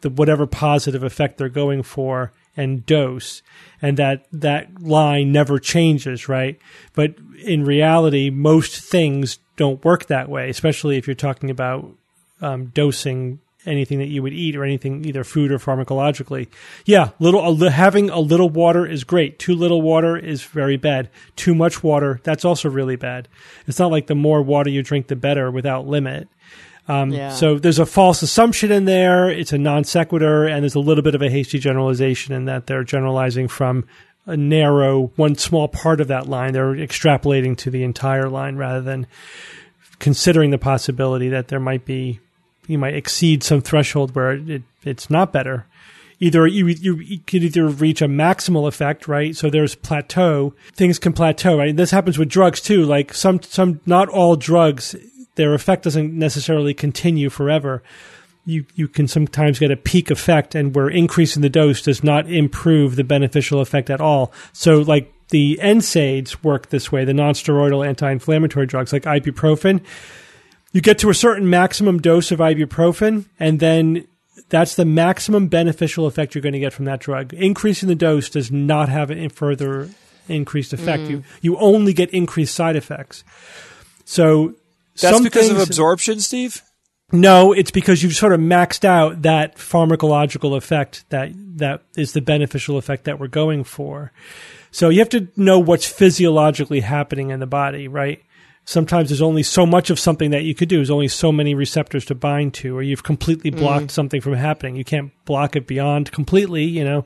[0.00, 3.42] the whatever positive effect they're going for and dose
[3.80, 6.58] and that that line never changes right?
[6.94, 11.88] But in reality most things don't work that way especially if you're talking about
[12.40, 16.48] um, dosing anything that you would eat or anything either food or pharmacologically
[16.86, 21.54] yeah little having a little water is great too little water is very bad too
[21.54, 23.28] much water that's also really bad
[23.66, 26.28] it's not like the more water you drink the better without limit
[26.88, 27.30] um, yeah.
[27.30, 29.30] so there's a false assumption in there.
[29.30, 32.66] It's a non sequitur, and there's a little bit of a hasty generalization in that
[32.66, 33.84] they're generalizing from
[34.26, 36.52] a narrow, one small part of that line.
[36.52, 39.06] They're extrapolating to the entire line rather than
[40.00, 42.18] considering the possibility that there might be,
[42.66, 45.66] you might exceed some threshold where it, it's not better.
[46.22, 49.34] Either you, you could either reach a maximal effect, right?
[49.34, 50.54] So there's plateau.
[50.74, 51.74] Things can plateau, right?
[51.74, 52.84] This happens with drugs too.
[52.84, 54.94] Like some some not all drugs
[55.36, 57.82] their effect doesn't necessarily continue forever.
[58.44, 62.30] You you can sometimes get a peak effect, and where increasing the dose does not
[62.30, 64.32] improve the beneficial effect at all.
[64.52, 69.82] So, like the NSAIDs work this way, the nonsteroidal anti-inflammatory drugs like ibuprofen.
[70.72, 74.06] You get to a certain maximum dose of ibuprofen, and then
[74.48, 77.34] that's the maximum beneficial effect you're going to get from that drug.
[77.34, 79.90] Increasing the dose does not have a further
[80.28, 81.02] increased effect.
[81.04, 81.24] You mm.
[81.40, 83.24] you only get increased side effects.
[84.04, 84.54] So
[85.00, 86.62] That's because of absorption, Steve.
[87.12, 92.20] no, it's because you've sort of maxed out that pharmacological effect that that is the
[92.20, 94.12] beneficial effect that we're going for.
[94.72, 98.22] So you have to know what's physiologically happening in the body, right?
[98.64, 100.76] Sometimes there's only so much of something that you could do.
[100.76, 104.76] There's only so many receptors to bind to, or you've completely blocked something from happening.
[104.76, 107.04] You can't block it beyond completely, you know.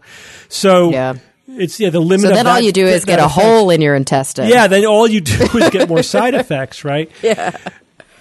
[0.49, 1.15] So Yeah.
[1.49, 2.23] it's yeah the limit.
[2.23, 3.41] So of then all you do is get a effect.
[3.41, 4.49] hole in your intestine.
[4.49, 7.11] Yeah, then all you do is get more side effects, right?
[7.23, 7.57] Yeah.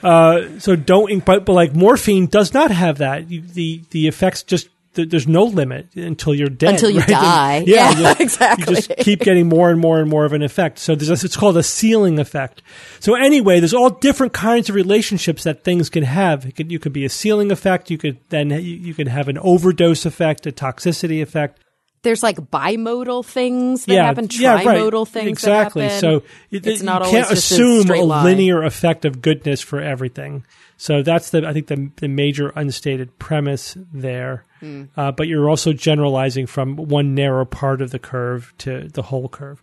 [0.02, 3.30] Uh, so don't, but, but like morphine does not have that.
[3.32, 6.72] You, the the effects just th- there's no limit until you're dead.
[6.76, 7.08] Until you right?
[7.08, 7.64] die.
[7.66, 8.64] yeah, Yeah, you exactly.
[8.74, 10.80] You just keep getting more and more and more of an effect.
[10.80, 12.62] So there's it's called a ceiling effect.
[13.00, 16.46] So anyway, there's all different kinds of relationships that things can have.
[16.46, 17.90] It could, you could be a ceiling effect.
[17.90, 21.60] You could then you, you could have an overdose effect, a toxicity effect.
[22.04, 24.68] There's like bimodal things that yeah, happen, yeah, right.
[24.68, 25.88] trimodal things exactly.
[25.88, 30.46] So it, it's you can't assume a, a linear effect of goodness for everything.
[30.76, 34.44] So that's the I think the the major unstated premise there.
[34.64, 34.84] Hmm.
[34.96, 39.28] Uh, but you're also generalizing from one narrow part of the curve to the whole
[39.28, 39.62] curve.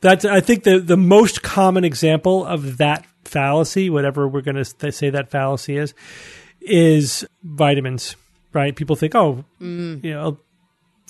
[0.00, 4.92] That's I think the the most common example of that fallacy, whatever we're going to
[4.92, 5.92] say that fallacy is,
[6.60, 8.16] is vitamins.
[8.52, 8.74] Right?
[8.74, 10.02] People think, oh, Mm.
[10.04, 10.38] you know.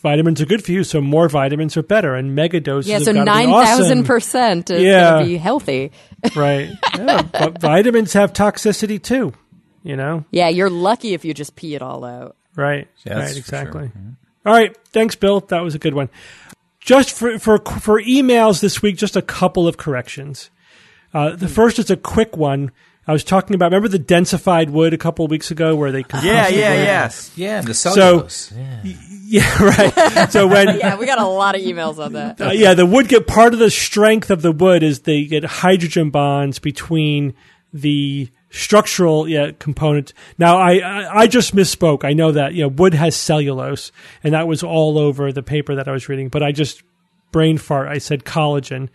[0.03, 2.91] Vitamins are good for you, so more vitamins are better, and mega doses.
[2.91, 3.66] Yeah, so nine awesome.
[3.83, 5.11] thousand percent is Yeah.
[5.11, 5.93] going to be healthy.
[6.35, 6.70] Right.
[6.97, 9.35] Yeah, but vitamins have toxicity too.
[9.83, 10.24] You know.
[10.31, 12.35] Yeah, you're lucky if you just pee it all out.
[12.61, 12.89] Right.
[13.05, 13.39] Yeah, that's right.
[13.39, 13.91] Exactly.
[13.93, 14.03] sure.
[14.47, 14.77] All right.
[14.89, 15.41] Thanks, Bill.
[15.41, 16.09] That was a good one.
[16.81, 20.51] Just for for for emails this week, just a couple of corrections.
[21.13, 22.71] Uh, the first is a quick one.
[23.07, 23.67] I was talking about.
[23.73, 26.71] Remember the densified wood a couple of weeks ago, where they Yeah, compressed the yeah,
[26.71, 26.85] wood?
[26.85, 27.33] yes.
[27.37, 28.53] Yeah, the cellulose.
[28.53, 28.81] yeah.
[28.85, 30.31] yeah, right.
[30.33, 32.41] So when Yeah, we got a lot of emails on that.
[32.41, 35.45] uh, yeah, the wood get part of the strength of the wood is they get
[35.45, 37.35] hydrogen bonds between
[37.73, 40.12] the structural yeah, components.
[40.38, 42.05] Now, I, I I just misspoke.
[42.05, 43.92] I know that you know wood has cellulose,
[44.22, 46.28] and that was all over the paper that I was reading.
[46.28, 46.82] But I just
[47.32, 47.88] brain fart.
[47.88, 48.88] I said collagen.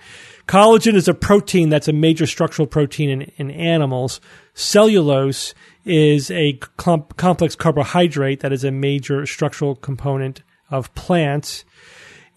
[0.47, 4.21] Collagen is a protein that's a major structural protein in, in animals.
[4.53, 5.53] Cellulose
[5.85, 11.65] is a com- complex carbohydrate that is a major structural component of plants.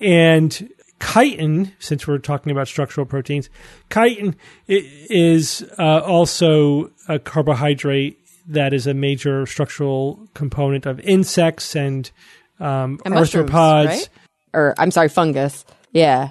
[0.00, 0.70] And
[1.00, 3.48] chitin, since we're talking about structural proteins,
[3.92, 4.34] chitin
[4.66, 8.18] is uh, also a carbohydrate
[8.48, 12.10] that is a major structural component of insects and
[12.60, 13.86] um, And arthropods.
[13.86, 14.08] right?
[14.54, 15.64] Or I'm sorry, fungus.
[15.92, 16.30] Yeah,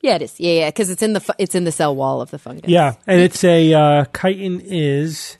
[0.00, 0.38] yeah, it is.
[0.38, 2.70] Yeah, yeah, because it's in the fu- it's in the cell wall of the fungus.
[2.70, 5.36] Yeah, and it's a uh, chitin is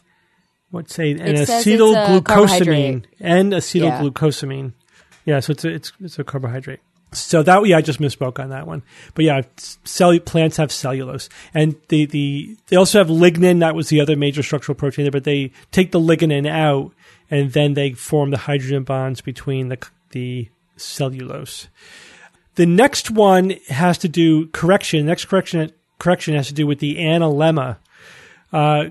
[0.71, 4.73] what's a an It says it's a acetylglucosamine and acetylglucosamine.
[5.25, 5.41] Yeah.
[5.41, 6.81] so it's a, it's it's a carbohydrate.
[7.13, 8.83] So that yeah, I just misspoke on that one.
[9.15, 13.61] But yeah, cell plants have cellulose, and the the they also have lignin.
[13.61, 15.13] That was the other major structural protein there.
[15.13, 16.93] But they take the lignin out,
[17.31, 19.79] and then they form the hydrogen bonds between the
[20.11, 21.69] the cellulose.
[22.57, 25.07] The next one has to do correction.
[25.07, 27.79] Next correction correction has to do with the analemma.
[28.53, 28.91] Uh,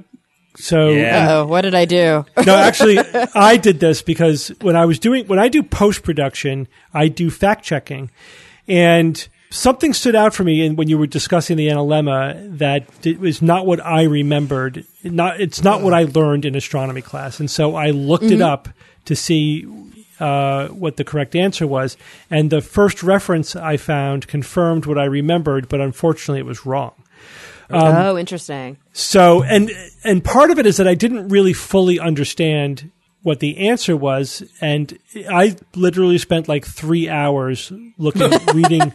[0.58, 1.28] so Yeah.
[1.30, 2.26] Oh, what did I do?
[2.46, 3.00] no, actually,
[3.36, 7.30] I did this because when I was doing when I do post production, I do
[7.30, 8.10] fact checking,
[8.68, 10.66] and something stood out for me.
[10.66, 14.86] And when you were discussing the analemma, that it was not what I remembered.
[15.04, 18.68] Not it's not what I learned in astronomy class, and so I looked it up
[19.06, 19.66] to see
[20.20, 21.98] uh, what the correct answer was.
[22.30, 26.94] And the first reference I found confirmed what I remembered, but unfortunately, it was wrong.
[27.70, 28.78] Um, oh, interesting.
[28.94, 29.72] So, and
[30.04, 32.92] and part of it is that I didn't really fully understand
[33.24, 34.98] what the answer was, and
[35.30, 38.94] I literally spent like three hours looking, reading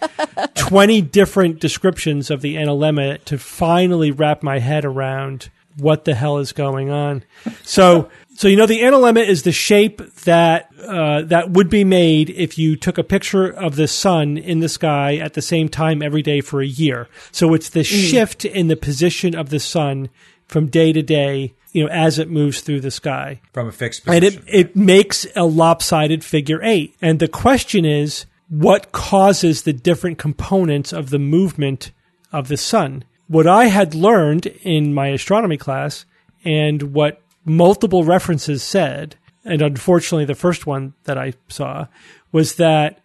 [0.54, 6.38] twenty different descriptions of the analemma to finally wrap my head around what the hell
[6.38, 7.24] is going on.
[7.62, 12.30] So, so you know, the analemma is the shape that uh, that would be made
[12.30, 16.02] if you took a picture of the sun in the sky at the same time
[16.02, 17.08] every day for a year.
[17.30, 20.08] So it's the shift in the position of the sun
[20.48, 24.06] from day to day, you know, as it moves through the sky From a fixed
[24.06, 26.94] and it, it makes a lopsided figure eight.
[27.00, 31.92] And the question is, what causes the different components of the movement
[32.32, 33.04] of the sun?
[33.28, 36.04] What I had learned in my astronomy class
[36.44, 41.86] and what multiple references said, and unfortunately the first one that I saw,
[42.30, 43.00] was that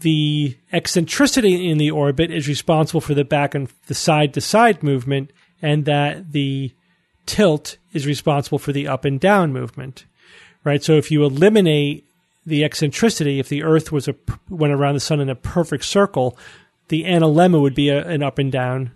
[0.00, 4.82] the eccentricity in the orbit is responsible for the back and the side to side
[4.82, 5.30] movement,
[5.62, 6.72] and that the
[7.24, 10.04] tilt is responsible for the up and down movement.
[10.64, 10.82] Right?
[10.82, 12.04] So if you eliminate
[12.44, 14.14] the eccentricity, if the Earth was a
[14.48, 16.36] went around the sun in a perfect circle,
[16.88, 18.92] the analemma would be a, an up and down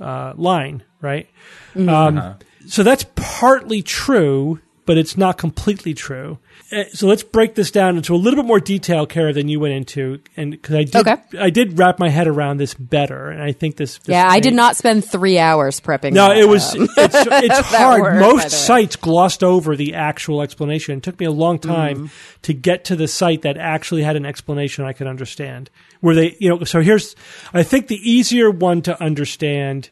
[0.00, 1.28] uh, line, right?
[1.76, 2.36] Um,
[2.66, 6.38] so that's partly true, but it's not completely true.
[6.70, 9.58] Uh, So let's break this down into a little bit more detail, Kara, than you
[9.60, 11.16] went into, and because I did, Okay.
[11.38, 13.98] I did wrap my head around this better, and I think this.
[13.98, 16.12] this Yeah, I did not spend three hours prepping.
[16.12, 18.02] No, it was it's, it's hard.
[18.02, 20.98] word, Most sites glossed over the actual explanation.
[20.98, 22.06] It took me a long time Mm-hmm.
[22.42, 25.70] to get to the site that actually had an explanation I could understand.
[26.00, 27.16] Where they, you know, so here's,
[27.54, 29.88] I think the easier one to understand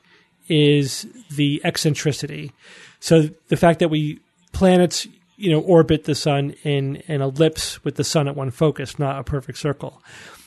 [0.48, 2.52] is the eccentricity.
[3.00, 4.20] So the fact that we
[4.52, 5.06] planets
[5.36, 9.18] you know orbit the sun in an ellipse with the sun at one focus, not
[9.18, 10.02] a perfect circle.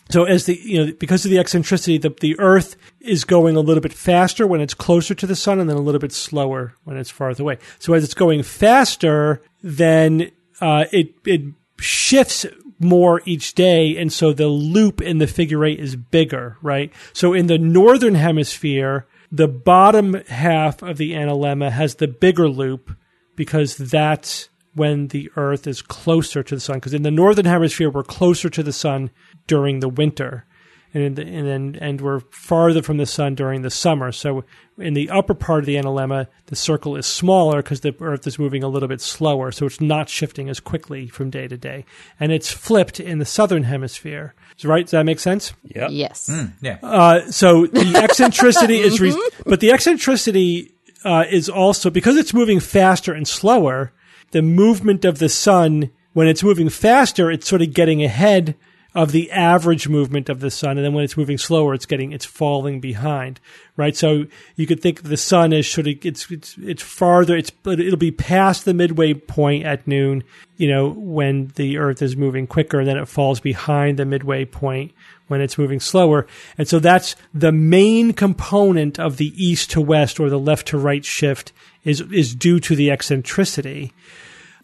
[0.09, 3.59] So as the you know because of the eccentricity, the the Earth is going a
[3.59, 6.75] little bit faster when it's closer to the sun, and then a little bit slower
[6.83, 7.57] when it's farther away.
[7.79, 11.41] So as it's going faster, then uh, it it
[11.79, 12.45] shifts
[12.79, 16.91] more each day, and so the loop in the figure eight is bigger, right?
[17.13, 22.95] So in the northern hemisphere, the bottom half of the analemma has the bigger loop
[23.35, 26.75] because that's when the Earth is closer to the sun.
[26.75, 29.09] Because in the northern hemisphere, we're closer to the sun
[29.47, 30.45] during the winter,
[30.93, 34.11] and in the, and then and we're farther from the sun during the summer.
[34.11, 34.43] So
[34.77, 38.37] in the upper part of the analemma, the circle is smaller because the Earth is
[38.37, 41.85] moving a little bit slower, so it's not shifting as quickly from day to day.
[42.19, 44.35] And it's flipped in the southern hemisphere.
[44.63, 44.85] Right?
[44.85, 45.53] Does that make sense?
[45.63, 45.89] Yeah.
[45.89, 46.31] Yes.
[46.61, 46.77] Yeah.
[46.81, 50.74] Uh, so the eccentricity is, re- but the eccentricity
[51.05, 53.93] uh, is also because it's moving faster and slower.
[54.31, 58.55] The movement of the sun, when it's moving faster, it's sort of getting ahead
[58.95, 62.13] of the average movement of the sun, and then when it's moving slower, it's getting
[62.13, 63.41] it's falling behind,
[63.75, 63.95] right?
[63.95, 67.35] So you could think of the sun as sort of it's it's it's farther.
[67.35, 70.23] It's it'll be past the midway point at noon,
[70.55, 74.45] you know, when the Earth is moving quicker, and then it falls behind the midway
[74.45, 74.93] point
[75.27, 76.25] when it's moving slower.
[76.57, 80.77] And so that's the main component of the east to west or the left to
[80.77, 81.51] right shift
[81.83, 83.91] is, is due to the eccentricity.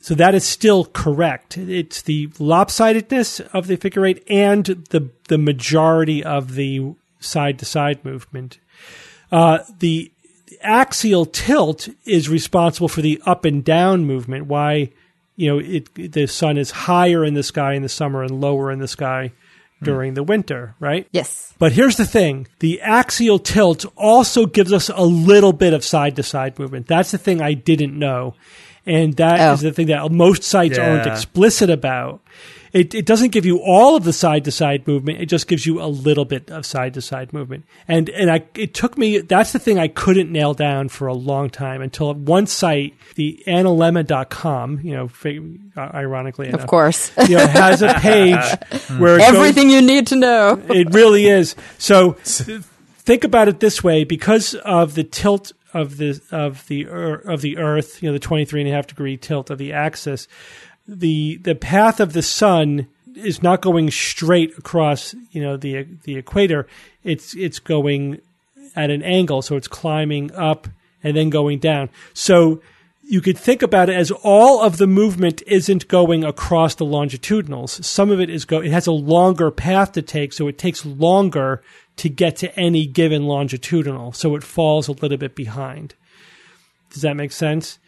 [0.01, 1.57] So that is still correct.
[1.57, 7.65] It's the lopsidedness of the figure eight and the, the majority of the side to
[7.65, 8.59] side movement.
[9.31, 10.11] Uh, the
[10.61, 14.47] axial tilt is responsible for the up and down movement.
[14.47, 14.91] Why,
[15.35, 18.71] you know, it, the sun is higher in the sky in the summer and lower
[18.71, 19.31] in the sky
[19.83, 21.07] during the winter, right?
[21.11, 21.53] Yes.
[21.57, 26.15] But here's the thing the axial tilt also gives us a little bit of side
[26.17, 26.87] to side movement.
[26.87, 28.35] That's the thing I didn't know.
[28.85, 29.53] And that oh.
[29.53, 29.67] is Oh.
[29.69, 32.21] the thing that most sites aren't explicit about.
[32.73, 35.19] It, it doesn't give you all of the side to side movement.
[35.19, 37.65] It just gives you a little bit of side to side movement.
[37.85, 41.13] And, and I, it took me, that's the thing I couldn't nail down for a
[41.13, 45.41] long time until one site, the analemma.com, you know, fi-
[45.77, 47.11] ironically enough, Of course.
[47.27, 48.35] you know, has a page
[48.87, 48.99] hmm.
[48.99, 50.61] where it goes- Everything you need to know.
[50.69, 51.55] it really is.
[51.77, 57.41] So think about it this way: because of the tilt of the of the of
[57.41, 60.27] the Earth, you know, the twenty three and a half degree tilt of the axis,
[60.87, 66.17] the the path of the sun is not going straight across, you know, the the
[66.17, 66.67] equator.
[67.03, 68.21] It's it's going
[68.75, 70.67] at an angle, so it's climbing up
[71.03, 71.89] and then going down.
[72.13, 72.61] So
[73.03, 77.85] you could think about it as all of the movement isn't going across the longitudinals.
[77.85, 78.59] Some of it is go.
[78.59, 81.61] It has a longer path to take, so it takes longer
[81.97, 84.13] to get to any given longitudinal.
[84.13, 85.95] So it falls a little bit behind.
[86.91, 87.79] Does that make sense?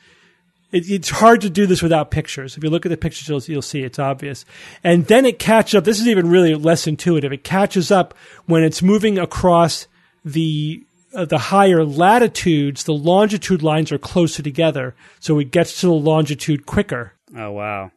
[0.72, 2.58] It, it's hard to do this without pictures.
[2.58, 4.44] If you look at the pictures, you'll, you'll see it's obvious.
[4.84, 5.84] And then it catches up.
[5.84, 7.32] This is even really less intuitive.
[7.32, 8.14] It catches up
[8.46, 9.88] when it's moving across
[10.26, 12.86] the uh, the higher latitudes.
[12.86, 17.14] The longitude lines are closer together, so it gets to the longitude quicker.
[17.38, 17.92] Oh wow.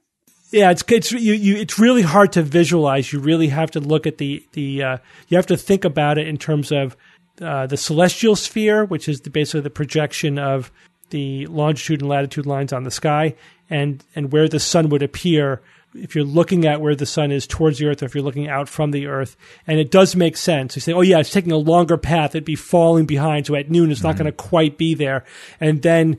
[0.50, 3.12] Yeah, it's it's you, you it's really hard to visualize.
[3.12, 4.98] You really have to look at the the uh,
[5.28, 6.96] you have to think about it in terms of
[7.40, 10.70] uh, the celestial sphere, which is the, basically the projection of
[11.10, 13.34] the longitude and latitude lines on the sky,
[13.68, 15.62] and and where the sun would appear
[15.94, 18.48] if you're looking at where the sun is towards the earth, or if you're looking
[18.48, 19.36] out from the earth.
[19.66, 20.76] And it does make sense.
[20.76, 22.34] You say, oh yeah, it's taking a longer path.
[22.34, 25.24] It'd be falling behind, so at noon it's not going to quite be there,
[25.60, 26.18] and then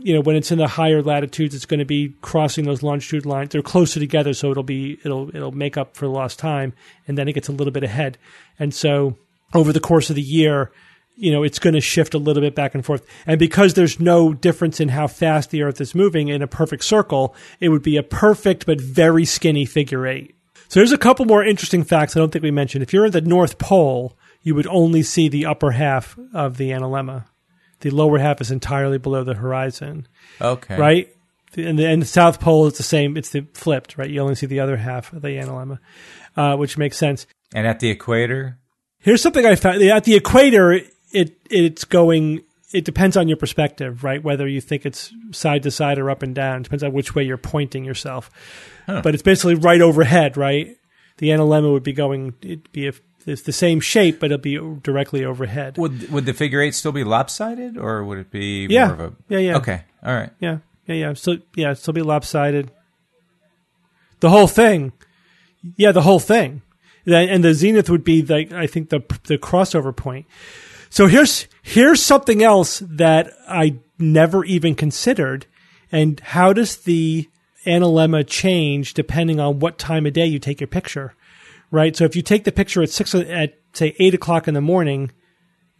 [0.00, 3.26] you know when it's in the higher latitudes it's going to be crossing those longitude
[3.26, 3.50] lines.
[3.50, 6.72] They're closer together so it'll be it'll it'll make up for lost time
[7.06, 8.18] and then it gets a little bit ahead.
[8.58, 9.16] And so
[9.54, 10.70] over the course of the year
[11.16, 13.06] you know it's going to shift a little bit back and forth.
[13.26, 16.84] And because there's no difference in how fast the earth is moving in a perfect
[16.84, 20.34] circle it would be a perfect but very skinny figure eight.
[20.68, 22.82] So there's a couple more interesting facts i don't think we mentioned.
[22.82, 26.70] If you're at the north pole you would only see the upper half of the
[26.70, 27.24] analemma
[27.80, 30.06] the lower half is entirely below the horizon
[30.40, 30.76] Okay.
[30.76, 31.14] right?
[31.56, 33.16] And the, and the South Pole is the same.
[33.16, 34.10] It's the flipped, right?
[34.10, 35.78] You only see the other half of the analemma,
[36.36, 37.26] uh, which makes sense.
[37.54, 38.58] And at the equator?
[39.00, 40.72] Here's something I found at the equator.
[41.12, 42.42] It it's going.
[42.74, 44.22] It depends on your perspective, right?
[44.22, 47.14] Whether you think it's side to side or up and down it depends on which
[47.14, 48.30] way you're pointing yourself.
[48.86, 50.76] But it's basically right overhead, right?
[51.16, 52.34] The analemma would be going.
[52.42, 52.92] It'd be a,
[53.26, 55.76] it's the same shape, but it'll be directly overhead.
[55.78, 58.86] Would would the figure eight still be lopsided, or would it be Yeah.
[58.86, 59.12] more of a?
[59.28, 59.56] Yeah, yeah.
[59.58, 60.30] Okay, all right.
[60.40, 61.12] Yeah, yeah, yeah.
[61.14, 62.70] So yeah, still be lopsided.
[64.20, 64.92] The whole thing.
[65.76, 66.62] Yeah, the whole thing.
[67.06, 70.26] And the zenith would be like I think the the crossover point.
[70.90, 75.46] So here's here's something else that I never even considered.
[75.90, 77.28] And how does the
[77.66, 81.14] analemma change depending on what time of day you take your picture,
[81.70, 81.94] right?
[81.96, 85.10] So if you take the picture at six at say eight o'clock in the morning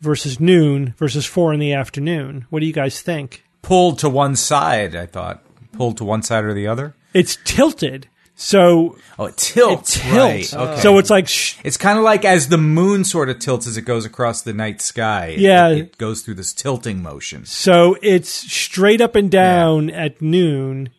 [0.01, 3.43] versus noon versus four in the afternoon, what do you guys think?
[3.63, 5.43] Pulled to one side, I thought.
[5.73, 6.95] Pulled to one side or the other?
[7.15, 9.97] It's tilted, so Oh, it tilts.
[9.97, 10.55] it tilts.
[10.55, 10.55] Right.
[10.55, 10.81] Okay.
[10.81, 13.77] So it's like sh- It's kind of like as the moon sort of tilts as
[13.77, 15.35] it goes across the night sky.
[15.39, 15.69] Yeah.
[15.71, 17.45] It, goes through this tilting motion.
[17.47, 20.91] So it's straight up and down at noon,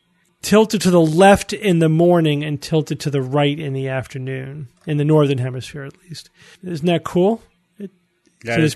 [0.42, 4.68] tilted to the left in the morning, and tilted to the right in the afternoon,
[4.88, 6.30] in the northern hemisphere at least.
[6.64, 7.42] Isn't that cool?
[8.46, 8.74] That So is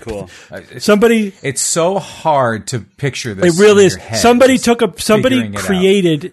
[0.70, 0.78] cool.
[0.78, 3.56] Somebody, It's so hard to picture this.
[3.56, 3.92] it really in is.
[3.94, 5.64] your head, Somebody took a, somebody figuring it out.
[5.64, 6.32] created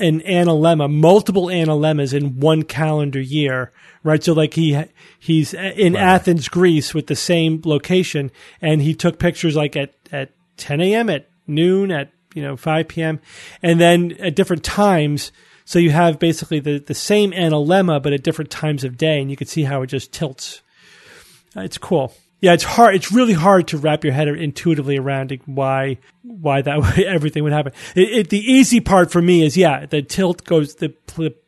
[0.00, 3.70] an analemma, multiple analemmas in one calendar year,
[4.02, 4.24] right?
[4.24, 4.82] So like he
[5.18, 8.30] he's in Athens, Greece, with the same location,
[8.62, 12.88] and he took pictures like at at 10 a.m., at noon, at you know 5
[12.88, 13.20] p.m.,
[13.62, 15.32] and then at different times.
[15.64, 19.30] So you have basically the the same analemma, but at different times of day, and
[19.30, 20.60] you can see how it just tilts.
[21.56, 22.12] Uh, It's cool.
[22.44, 22.94] Yeah, it's hard.
[22.94, 27.54] It's really hard to wrap your head intuitively around why why that way everything would
[27.54, 27.72] happen.
[27.94, 30.94] It, it, the easy part for me is yeah, the tilt goes the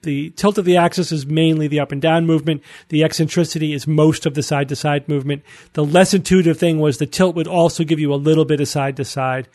[0.03, 2.63] the tilt of the axis is mainly the up and down movement.
[2.89, 5.43] The eccentricity is most of the side to side movement.
[5.75, 8.69] The less intuitive thing was the tilt would also give you a little bit of
[8.69, 9.49] side to side,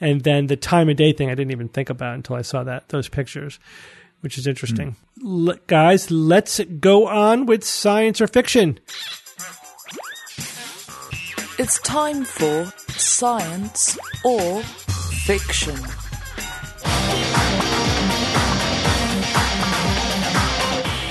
[0.00, 2.64] and then the time of day thing I didn't even think about until I saw
[2.64, 3.58] that those pictures,
[4.20, 4.96] which is interesting.
[5.20, 5.48] Hmm.
[5.48, 8.78] L- guys, let's go on with science or fiction.
[11.56, 15.76] It's time for science or fiction.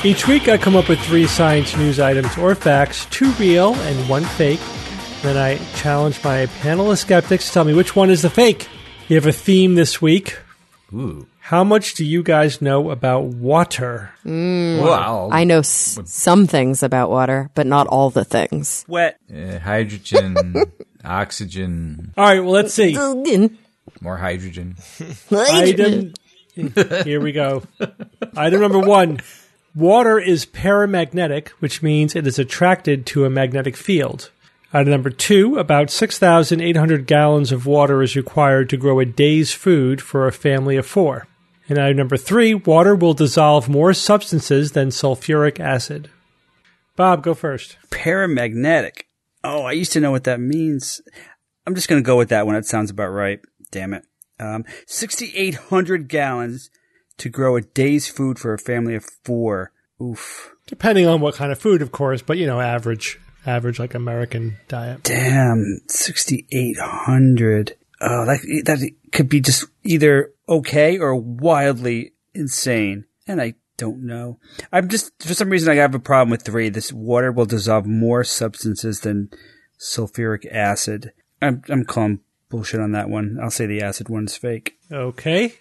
[0.05, 4.09] Each week, I come up with three science news items or facts, two real and
[4.09, 4.59] one fake.
[5.21, 8.67] Then I challenge my panel of skeptics to tell me which one is the fake.
[9.07, 10.37] You have a theme this week.
[10.93, 11.27] Ooh.
[11.39, 14.11] How much do you guys know about water?
[14.25, 15.29] Wow.
[15.31, 18.85] I know s- some things about water, but not all the things.
[18.87, 19.19] Wet.
[19.33, 20.55] Uh, hydrogen,
[21.05, 22.93] oxygen, All right, well, let's see.
[24.01, 24.77] more hydrogen.
[25.31, 26.13] Item.
[27.03, 27.63] Here we go.
[28.37, 29.19] Item number one
[29.75, 34.29] Water is paramagnetic, which means it is attracted to a magnetic field.
[34.75, 40.01] Item number two about 6,800 gallons of water is required to grow a day's food
[40.01, 41.27] for a family of four.
[41.69, 46.09] And item number three water will dissolve more substances than sulfuric acid.
[46.95, 47.77] Bob, go first.
[47.91, 49.03] Paramagnetic.
[49.43, 51.01] Oh, I used to know what that means.
[51.67, 52.55] I'm just going to go with that one.
[52.55, 53.39] It sounds about right.
[53.71, 54.05] Damn it.
[54.39, 56.71] Um, 6,800 gallons
[57.17, 59.71] to grow a day's food for a family of four.
[60.01, 60.55] Oof.
[60.65, 64.57] Depending on what kind of food, of course, but you know, average, average like American
[64.67, 65.03] diet.
[65.03, 67.75] Damn, 6,800.
[68.01, 73.05] Oh, that, that could be just either okay or wildly insane.
[73.27, 74.39] And I don't know.
[74.71, 76.69] I'm just, for some reason, I have a problem with three.
[76.69, 79.29] This water will dissolve more substances than
[79.79, 81.11] sulfuric acid.
[81.41, 83.37] I'm, I'm calling bullshit on that one.
[83.41, 84.77] I'll say the acid one's fake.
[84.91, 85.55] Okay.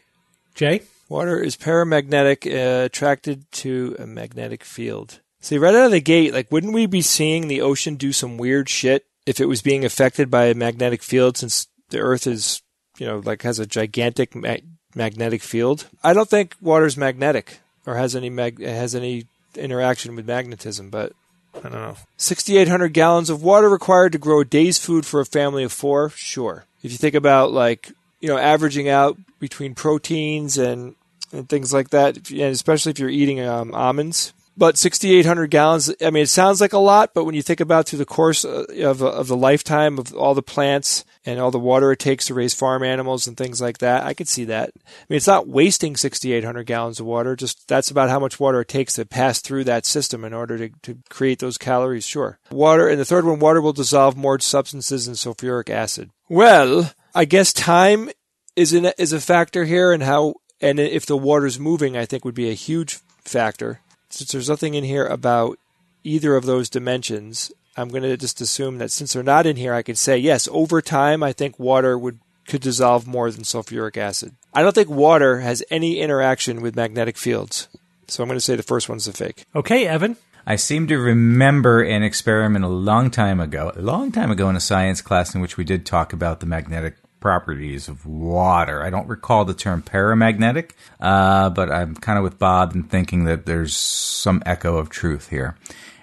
[0.54, 0.82] Jay?
[1.08, 5.20] Water is paramagnetic, uh, attracted to a magnetic field.
[5.42, 8.38] See, right out of the gate, like, wouldn't we be seeing the ocean do some
[8.38, 12.62] weird shit if it was being affected by a magnetic field since the Earth is,
[12.96, 14.56] you know, like has a gigantic ma-
[14.94, 15.88] magnetic field?
[16.02, 21.12] I don't think water's magnetic or has any mag- has any interaction with magnetism, but
[21.56, 21.96] I don't know.
[22.16, 26.10] 6,800 gallons of water required to grow a day's food for a family of four?
[26.10, 26.66] Sure.
[26.84, 27.90] If you think about, like,
[28.20, 30.94] you know, averaging out between proteins and,
[31.32, 34.32] and things like that, and especially if you're eating um, almonds.
[34.56, 37.86] But 6,800 gallons, I mean, it sounds like a lot, but when you think about
[37.86, 41.58] through the course uh, of, of the lifetime of all the plants and all the
[41.58, 44.72] water it takes to raise farm animals and things like that, I could see that.
[44.76, 48.60] I mean, it's not wasting 6,800 gallons of water, just that's about how much water
[48.60, 52.38] it takes to pass through that system in order to, to create those calories, sure.
[52.50, 56.10] Water, and the third one, water will dissolve more substances than sulfuric acid.
[56.28, 58.10] Well, I guess time
[58.54, 62.24] is in, is a factor here, and how and if the water's moving, I think
[62.24, 63.80] would be a huge factor.
[64.12, 65.58] Since there's nothing in here about
[66.04, 69.72] either of those dimensions, I'm going to just assume that since they're not in here,
[69.72, 70.48] I can say yes.
[70.52, 74.34] Over time, I think water would could dissolve more than sulfuric acid.
[74.52, 77.68] I don't think water has any interaction with magnetic fields,
[78.08, 79.44] so I'm going to say the first one's a fake.
[79.54, 80.16] Okay, Evan.
[80.44, 84.56] I seem to remember an experiment a long time ago, a long time ago in
[84.56, 88.82] a science class in which we did talk about the magnetic properties of water.
[88.82, 93.24] I don't recall the term paramagnetic, uh, but I'm kind of with Bob in thinking
[93.24, 95.56] that there's some echo of truth here.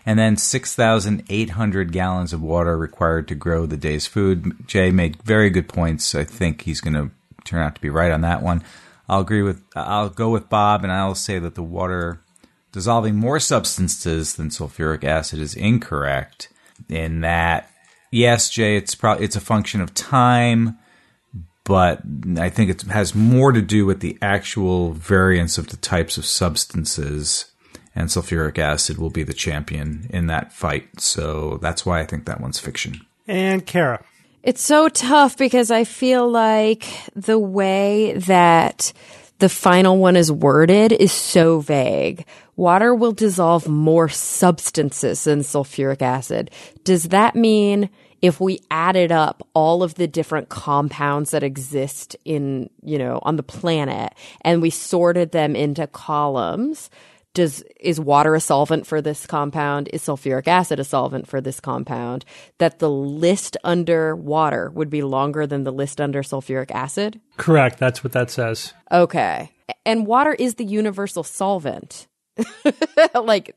[0.06, 4.66] And then 6,800 gallons of water required to grow the day's food.
[4.66, 6.16] Jay made very good points.
[6.16, 7.12] I think he's going to
[7.44, 8.64] turn out to be right on that one.
[9.08, 9.62] I'll agree with.
[9.76, 12.22] I'll go with Bob, and I'll say that the water
[12.72, 16.50] dissolving more substances than sulfuric acid is incorrect.
[16.88, 17.70] In that,
[18.12, 20.78] yes, Jay, it's probably it's a function of time,
[21.70, 22.02] but
[22.40, 26.26] I think it has more to do with the actual variance of the types of
[26.26, 27.46] substances.
[27.94, 31.00] And sulfuric acid will be the champion in that fight.
[31.00, 33.02] So that's why I think that one's fiction.
[33.28, 34.04] And Kara.
[34.42, 38.92] It's so tough because I feel like the way that
[39.38, 42.26] the final one is worded is so vague.
[42.56, 46.50] Water will dissolve more substances than sulfuric acid.
[46.84, 47.92] Does that mean
[48.22, 53.36] if we added up all of the different compounds that exist in, you know, on
[53.36, 56.90] the planet and we sorted them into columns,
[57.34, 59.90] does is water a solvent for this compound?
[59.94, 62.26] Is sulfuric acid a solvent for this compound?
[62.58, 67.22] That the list under water would be longer than the list under sulfuric acid?
[67.38, 67.78] Correct.
[67.80, 68.74] That's what that says.
[68.92, 69.52] okay.
[69.86, 72.08] And water is the universal solvent.
[73.14, 73.56] Like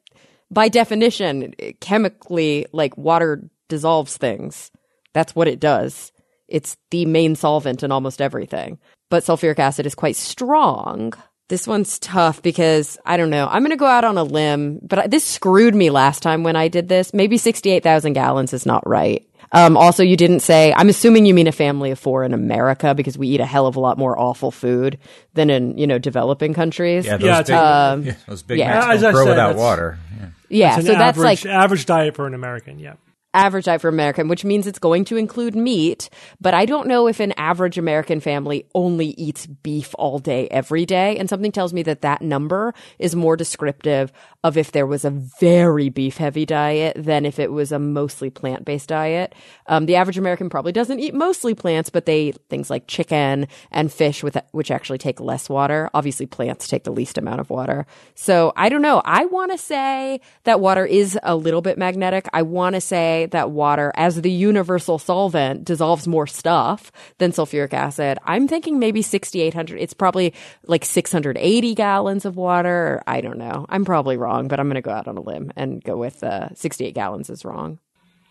[0.50, 4.70] by definition chemically like water dissolves things
[5.14, 6.12] that's what it does
[6.48, 8.78] it's the main solvent in almost everything
[9.10, 11.12] but sulfuric acid is quite strong
[11.48, 13.46] this one's tough because I don't know.
[13.46, 16.44] I'm going to go out on a limb, but I- this screwed me last time
[16.44, 17.12] when I did this.
[17.12, 19.28] Maybe 68,000 gallons is not right.
[19.50, 22.94] Um, also, you didn't say, I'm assuming you mean a family of four in America
[22.94, 24.96] because we eat a hell of a lot more awful food
[25.34, 27.04] than in, you know, developing countries.
[27.04, 28.68] Yeah, those Yeah, big, it's- Um, yeah, those big yeah.
[28.88, 29.98] Macs don't grow said, without water.
[30.18, 30.26] Yeah.
[30.48, 30.76] yeah.
[30.78, 32.78] It's So an that's like average diet for an American.
[32.78, 32.94] Yeah.
[33.34, 36.08] Average diet for American, which means it's going to include meat.
[36.40, 40.84] But I don't know if an average American family only eats beef all day, every
[40.84, 41.16] day.
[41.18, 44.12] And something tells me that that number is more descriptive
[44.44, 48.28] of if there was a very beef heavy diet than if it was a mostly
[48.28, 49.34] plant based diet.
[49.66, 53.46] Um, the average American probably doesn't eat mostly plants, but they eat things like chicken
[53.70, 55.88] and fish with which actually take less water.
[55.94, 57.86] Obviously, plants take the least amount of water.
[58.14, 59.00] So I don't know.
[59.04, 62.28] I want to say that water is a little bit magnetic.
[62.32, 67.72] I want to say that water, as the universal solvent, dissolves more stuff than sulfuric
[67.72, 68.18] acid.
[68.24, 69.78] I'm thinking maybe 6,800.
[69.78, 70.34] It's probably
[70.66, 72.72] like 680 gallons of water.
[72.96, 73.64] Or I don't know.
[73.68, 76.22] I'm probably wrong, but I'm going to go out on a limb and go with
[76.24, 77.78] uh, 68 gallons is wrong.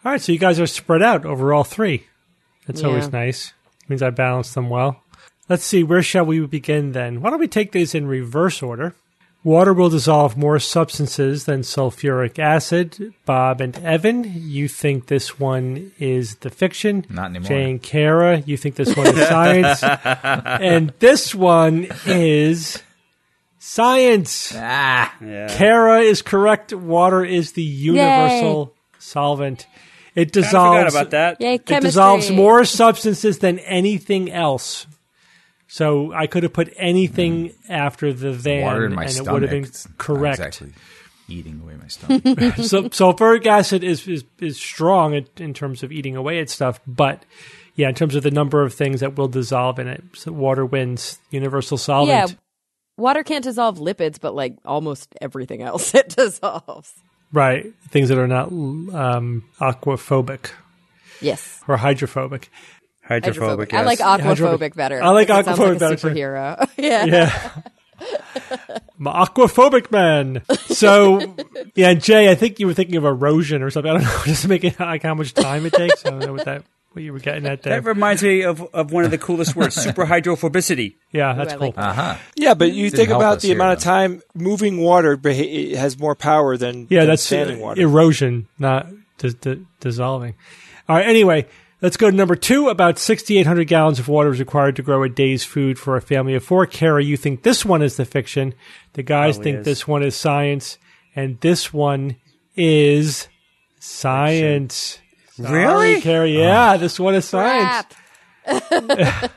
[0.03, 0.21] All right.
[0.21, 2.05] So you guys are spread out over all three.
[2.67, 2.87] That's Yeah.
[2.89, 3.53] always nice.
[3.87, 5.01] Means I balanced them well.
[5.49, 5.83] Let's see.
[5.83, 7.21] Where shall we begin then?
[7.21, 8.93] Why don't we take these in reverse order?
[9.43, 13.13] Water will dissolve more substances than sulfuric acid.
[13.25, 17.05] Bob and Evan, you think this one is the fiction.
[17.09, 17.47] Not anymore.
[17.47, 19.83] Jay and Kara, you think this one is science.
[19.83, 22.83] and this one is
[23.57, 24.53] science.
[24.55, 26.71] Ah, Kara is correct.
[26.73, 29.65] Water is the universal solvent.
[30.13, 30.95] It I forgot dissolves.
[30.95, 31.41] about that.
[31.41, 34.85] Yay, It dissolves more substances than anything else.
[35.73, 39.29] So I could have put anything after the than, water in my and stomach.
[39.29, 40.39] it would have been It's not correct.
[40.39, 40.73] exactly
[41.29, 42.23] eating away my stomach.
[42.57, 46.81] so sulfuric acid is is, is strong in, in terms of eating away at stuff,
[46.85, 47.23] but
[47.75, 50.65] yeah, in terms of the number of things that will dissolve in it, so water
[50.65, 52.31] wins universal solvent.
[52.31, 52.35] Yeah.
[52.97, 56.91] Water can't dissolve lipids, but like almost everything else it dissolves.
[57.31, 60.51] Right, things that are not um, aquaphobic
[61.21, 61.61] Yes.
[61.65, 62.49] or hydrophobic.
[63.11, 63.73] Hydrophobic.
[63.73, 64.75] I like aquaphobic Hydrophobic.
[64.75, 65.01] better.
[65.03, 66.69] I like It sounds like aquaphobic a better, superhero.
[66.77, 67.05] yeah.
[67.05, 67.61] Yeah.
[68.99, 70.41] I'm aquaphobic man.
[70.67, 71.35] So,
[71.75, 73.91] yeah, Jay, I think you were thinking of erosion or something.
[73.91, 74.21] I don't know.
[74.25, 76.05] Just making like how much time it takes.
[76.05, 76.63] I don't know what that
[76.93, 77.79] what you were getting at there.
[77.79, 80.95] That reminds me of, of one of the coolest words, superhydrophobicity.
[81.11, 81.67] Yeah, that's I cool.
[81.67, 81.85] like that.
[81.89, 82.15] uh-huh.
[82.35, 85.97] Yeah, but you Didn't think about the here, amount of time moving water beha- has
[85.97, 87.81] more power than yeah, than that's standing uh, water.
[87.81, 88.87] erosion, not
[89.19, 90.35] dis- di- dissolving.
[90.89, 91.05] All right.
[91.07, 91.47] Anyway,
[91.81, 92.69] let's go to number two.
[92.69, 96.35] About 6,800 gallons of water is required to grow a day's food for a family
[96.35, 96.65] of four.
[96.65, 98.53] Kara, you think this one is the fiction.
[98.93, 99.65] The guys Probably think is.
[99.65, 100.77] this one is science,
[101.15, 102.15] and this one
[102.55, 103.27] is
[103.79, 104.99] science.
[105.33, 106.01] Sorry, Really?
[106.01, 106.27] Kara.
[106.29, 107.87] Yeah, this one is science.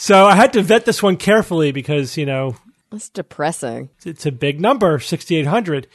[0.00, 2.54] So I had to vet this one carefully because you know
[2.92, 3.90] That's depressing.
[4.06, 5.88] it's a big number, 6,800.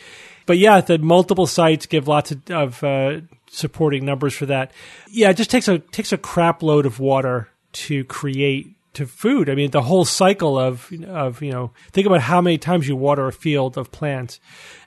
[0.46, 3.22] But yeah, the multiple sites give lots of, of uh,
[3.54, 4.72] supporting numbers for that.
[5.10, 9.50] Yeah, it just takes a takes a crap load of water to create to food.
[9.50, 12.96] I mean, the whole cycle of of you know, think about how many times you
[12.96, 14.40] water a field of plants,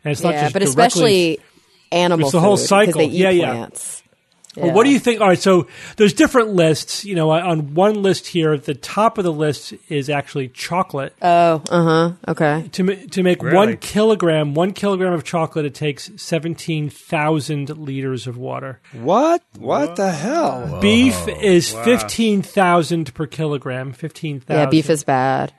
[0.04, 1.38] and it's not yeah, just but directly- especially
[1.92, 3.00] animal It's the whole cycle.
[3.00, 3.68] They eat Yeah,
[4.56, 4.64] yeah.
[4.64, 5.20] Well, what do you think?
[5.20, 5.66] All right, so
[5.96, 7.04] there's different lists.
[7.04, 11.14] You know, on one list here, the top of the list is actually chocolate.
[11.22, 12.12] Oh, uh huh.
[12.28, 12.68] Okay.
[12.72, 13.54] to to make Really?
[13.54, 18.80] one kilogram, one kilogram of chocolate, it takes seventeen thousand liters of water.
[18.92, 19.42] What?
[19.58, 20.80] What the hell?
[20.80, 23.92] Beef is fifteen thousand per kilogram.
[23.92, 24.60] Fifteen thousand.
[24.62, 25.52] Yeah, beef is bad.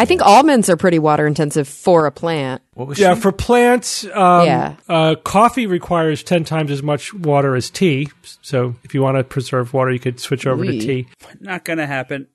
[0.00, 2.62] I think almonds are pretty water intensive for a plant.
[2.74, 3.20] What was Yeah, she?
[3.20, 4.74] for plants, um, Yeah.
[4.88, 8.08] uh, coffee requires 10 times as much water as tea.
[8.40, 11.06] So if you want to preserve water, you could switch over to tea.
[11.40, 12.28] Not gonna happen.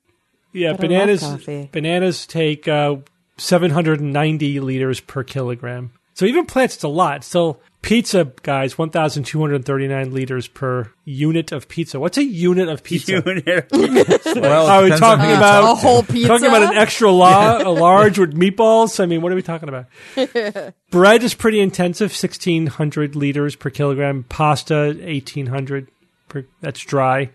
[0.52, 1.24] Yeah, But bananas
[1.72, 2.96] bananas take uh,
[3.36, 5.90] 790 liters per kilogram.
[6.16, 7.24] So even plants, it's a lot.
[7.24, 12.00] So pizza, guys, 1,239 liters per unit of pizza.
[12.00, 13.22] What's a unit of pizza?
[13.22, 16.26] well, Are we talking about A whole pizza.
[16.26, 18.98] Talking about an extra la- a large with meatballs.
[18.98, 20.72] I mean, what are we talking about?
[20.90, 24.24] Bread is pretty intensive, sixteen hundred liters per kilogram.
[24.26, 25.88] Pasta, eighteen hundred
[26.30, 26.46] per.
[26.62, 27.30] That's dry.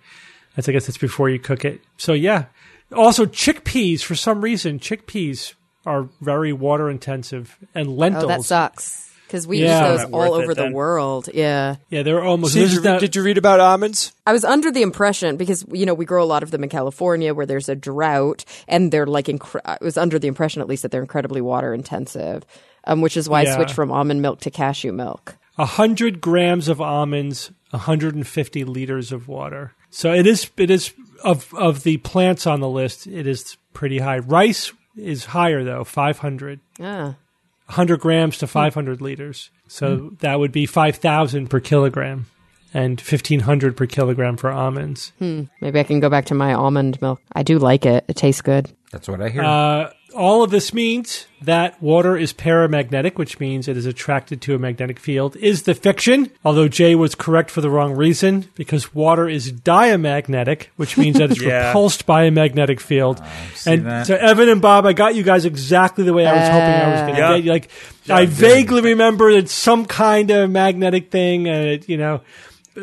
[0.56, 1.82] That's I guess that's before you cook it.
[1.98, 2.46] So yeah.
[2.94, 4.02] Also, chickpeas.
[4.02, 5.54] For some reason, chickpeas
[5.86, 8.26] are very water intensive, and lentils.
[8.26, 9.10] Oh, that sucks.
[9.28, 9.92] Because we Yeah.
[9.94, 10.74] use those all over the then.
[10.74, 11.30] world.
[11.34, 11.78] Yeah.
[11.90, 12.54] Yeah, they're almost.
[12.54, 14.12] Did you, not- did you read about almonds?
[14.28, 16.70] I was under the impression because you know we grow a lot of them in
[16.70, 20.68] California where there's a drought and they're like incre- I was under the impression at
[20.68, 22.44] least that they're incredibly water intensive,
[22.84, 23.54] um, which is why Yeah.
[23.54, 25.38] I switched from almond milk to cashew milk.
[25.56, 29.72] 100 grams of almonds, 150 liters of water.
[29.90, 30.92] So it is it is
[31.24, 34.20] of of the plants on the list, it is pretty high.
[34.20, 36.60] Rice is higher though, 500.
[36.80, 37.16] Ah,
[37.66, 39.50] 100 grams to 500 liters.
[39.68, 42.26] So that would be 5,000 per kilogram
[42.74, 45.14] and 1,500 per kilogram for almonds.
[45.20, 45.44] Hmm.
[45.62, 47.22] maybe I can go back to my almond milk.
[47.34, 48.04] I do like it.
[48.08, 48.70] It tastes good.
[48.92, 49.44] That's what I hear.
[49.44, 54.56] Uh, all of this means that water is paramagnetic, which means it is attracted to
[54.56, 56.30] a magnetic field, is the fiction.
[56.46, 61.32] Although Jay was correct for the wrong reason, because water is diamagnetic, which means that
[61.32, 61.68] it's Yeah.
[61.68, 63.20] repulsed by a magnetic field.
[63.22, 64.08] Ah, and that.
[64.08, 66.92] so, Evan and Bob, I got you guys exactly the way I was hoping I
[66.92, 67.30] was going to Yeah.
[67.30, 67.52] Uh, get you.
[67.52, 67.70] Like,
[68.10, 72.22] I vaguely remember it's some kind of magnetic thing, and it, you know.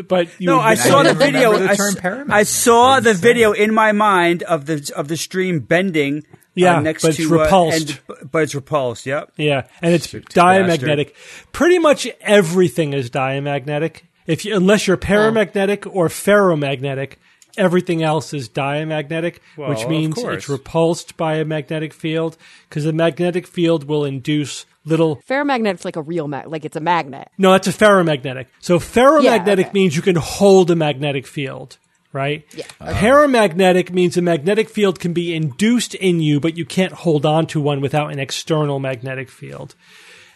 [0.07, 1.57] But you No, I saw the video.
[1.59, 5.17] the I, term s- I saw the video in my mind of the of the
[5.17, 6.25] stream bending.
[6.59, 8.01] Yeah, uh, next but it's to repulsed.
[8.09, 9.07] Uh, and, but it's repulsed.
[9.07, 9.33] Yep.
[9.37, 10.29] Yeah, and it's Bastard.
[10.31, 11.15] diamagnetic.
[11.53, 14.05] Pretty much everything is diamagnetic.
[14.27, 17.15] If you, unless you're paramagnetic or ferromagnetic,
[17.57, 22.37] everything else is diamagnetic, Well, which means it's repulsed by a magnetic field
[22.69, 25.23] because the magnetic field will induce little.
[25.29, 27.31] Ferromagnet's like a real mag, like it's a magnet.
[27.39, 28.47] No, that's a ferromagnetic.
[28.61, 29.71] So ferromagnetic okay.
[29.73, 31.79] means you can hold a magnetic field.
[32.13, 32.47] Right?
[32.55, 32.65] Yeah.
[32.81, 32.93] Uh-huh.
[32.95, 37.47] Paramagnetic means a magnetic field can be induced in you, but you can't hold on
[37.49, 39.75] to one without an external magnetic field.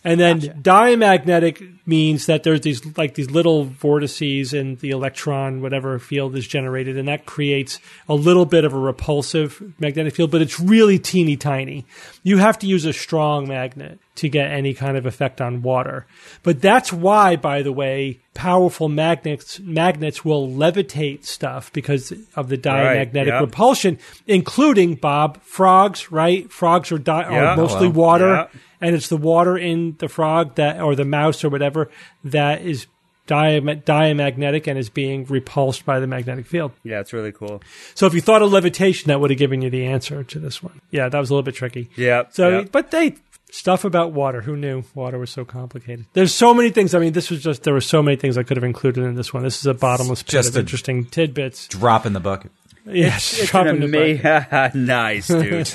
[0.04, 5.98] And then diamagnetic means that there's these like these little vortices in the electron, whatever
[6.00, 10.42] field is generated, and that creates a little bit of a repulsive magnetic field, but
[10.42, 11.86] it's really teeny tiny.
[12.24, 16.06] You have to use a strong magnet to get any kind of effect on water.
[16.42, 22.56] But that's why, by the way, powerful magnets magnets will levitate stuff because of the
[22.56, 23.40] diamagnetic yeah.
[23.40, 26.10] repulsion, including Bob frogs.
[26.10, 28.48] Right, frogs are di- Yeah, are mostly well, water yeah.
[28.82, 31.88] And it's the water in the frog that or the mouse or whatever
[32.24, 32.86] that is
[33.26, 36.72] diam- diamagnetic and is being repulsed by the magnetic field.
[36.82, 37.62] Yeah, it's really cool.
[37.94, 40.62] So if you thought of levitation, that would have given you the answer to this
[40.62, 40.80] one.
[40.90, 41.88] Yeah, that was a little bit tricky.
[41.96, 42.24] Yeah.
[42.30, 42.64] So, yeah.
[42.70, 43.16] but they
[43.52, 44.40] stuff about water.
[44.40, 46.06] Who knew water was so complicated?
[46.14, 46.94] There's so many things.
[46.94, 49.14] I mean, this was just there were so many things I could have included in
[49.14, 49.44] this one.
[49.44, 51.68] This is a bottomless pit Just of interesting tidbits.
[51.68, 52.50] Drop in the bucket.
[52.86, 55.52] Yes, It's drop an in ama- nice, dude.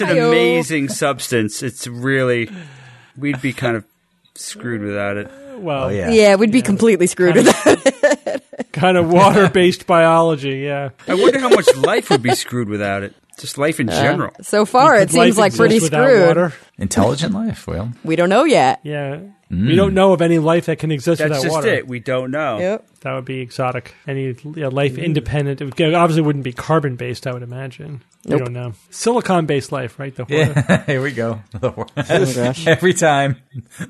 [0.00, 0.28] an Hi-yo.
[0.28, 1.62] amazing substance.
[1.62, 2.50] It's really,
[3.16, 3.84] we'd be kind of
[4.34, 5.30] screwed without it.
[5.58, 6.10] Well, Oh yeah.
[6.10, 8.42] Yeah, we'd be completely screwed with that.
[8.72, 10.58] kind of water based biology.
[10.58, 10.90] Yeah.
[11.06, 13.14] I wonder how much life would be screwed without it.
[13.38, 14.32] Just life in uh, general.
[14.42, 16.26] So far, it seems like pretty screwed.
[16.26, 16.52] Water?
[16.76, 17.66] Intelligent life.
[17.66, 18.80] Well, We don't know yet.
[18.82, 19.20] Yeah.
[19.50, 19.76] We hmm.
[19.76, 21.68] don't know of any life that can exist That's without just water.
[21.68, 21.88] it.
[21.88, 22.58] We don't know.
[22.58, 22.86] Yep.
[23.00, 23.94] That would be exotic.
[24.06, 25.62] Any yeah, life independent.
[25.62, 28.02] It obviously wouldn't be carbon based, I would imagine.
[28.26, 28.74] We don't know.
[28.90, 30.14] Silicon based life, right?
[30.14, 30.64] The water.
[30.68, 30.84] yeah.
[30.86, 31.40] Here we go.
[31.62, 32.66] Oh gosh.
[32.66, 33.36] Every time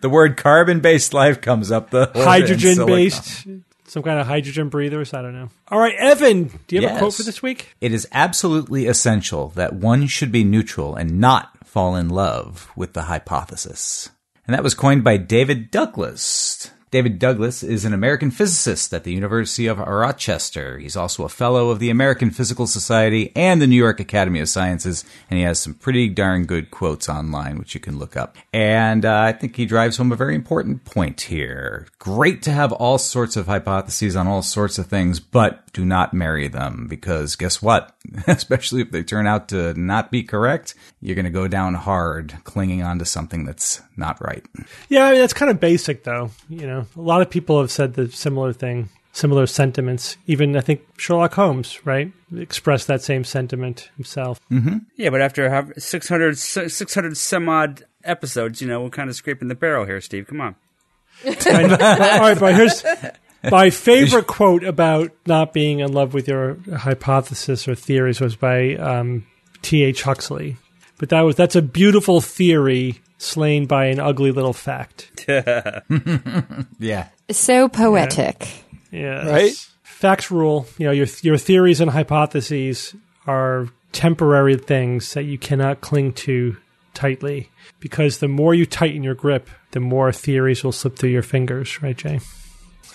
[0.01, 3.47] the word carbon-based life comes up, the hydrogen based.
[3.89, 5.15] Some kind of hydrogen breathers.
[5.15, 5.49] I don't know.
[5.69, 7.75] All right, Evan, do you have a quote for this week?
[7.81, 12.93] It is absolutely essential that one should be neutral and not fall in love with
[12.93, 14.11] the hypothesis.
[14.47, 16.71] And that was coined by David Douglass.
[16.91, 20.79] David Douglass is an American physicist at the University of Rochester.
[20.79, 24.49] He's also a fellow of the American Physical Society and the New York Academy of
[24.49, 28.37] Sciences, and he has some pretty darn good quotes online, which you can look up.
[28.55, 31.87] And uh, I think he drives home a very important point here.
[31.99, 36.15] Great to have all sorts of hypotheses on all sorts of things, but do not
[36.15, 37.95] marry them because guess what?
[38.27, 42.35] Especially if they turn out to not be correct, you're going to go down hard
[42.45, 44.45] clinging on to something that's not right.
[44.89, 46.31] Yeah, I mean that's kind of basic, though.
[46.49, 48.89] You know, a lot of people have said the similar thing.
[49.13, 50.17] similar sentiments.
[50.27, 54.41] Even I think Sherlock Holmes, right, expressed that same sentiment himself.
[54.97, 59.49] Yeah, but after have 600, 600 some odd episodes, you know, we're kind of scraping
[59.49, 60.27] the barrel here, Steve.
[60.29, 60.55] Come on.
[61.27, 62.85] All right, but here's
[63.51, 68.77] my favorite quote about not being in love with your hypothesis or theories was by
[68.77, 69.27] um,
[69.63, 69.83] T.
[69.83, 70.03] H.
[70.03, 70.57] Huxley.
[70.99, 75.11] But that was that's a beautiful theory slain by an ugly little fact.
[76.79, 77.09] Yeah.
[77.31, 78.49] So poetic.
[78.91, 79.53] Yeah, Right?
[79.83, 80.67] Facts rule.
[80.79, 82.95] You know your your theories and hypotheses
[83.27, 86.57] are temporary things that you cannot cling to
[86.95, 87.51] tightly
[87.81, 91.83] because the more you tighten your grip, the more theories will slip through your fingers.
[91.83, 92.21] Right, Jay?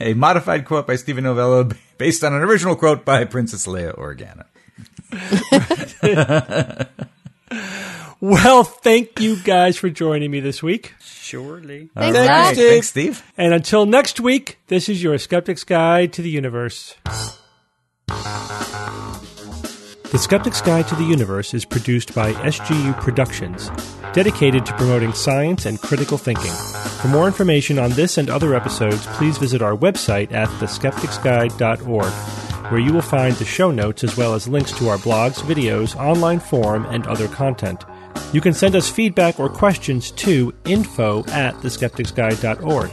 [0.00, 1.68] A modified quote by Steven Novella
[1.98, 4.44] based on an original quote by Princess Leia Organa.
[8.20, 10.94] Well, thank you guys for joining me this week.
[11.00, 11.88] Surely.
[11.94, 12.46] Thanks, All Zach.
[12.46, 12.56] right.
[12.56, 13.22] Thanks, Steve.
[13.36, 16.96] And until next week, this is your Skeptic's Guide to the Universe.
[20.10, 23.70] The Skeptic's Guide to the Universe is produced by SGU Productions,
[24.14, 26.50] dedicated to promoting science and critical thinking.
[27.00, 32.12] For more information on this and other episodes, please visit our website at theskepticsguide.org,
[32.70, 35.96] where you will find the show notes as well as links to our blogs, videos,
[35.96, 37.84] online forum, and other content.
[38.32, 42.90] You can send us feedback or questions to info at theskepticsguide.org.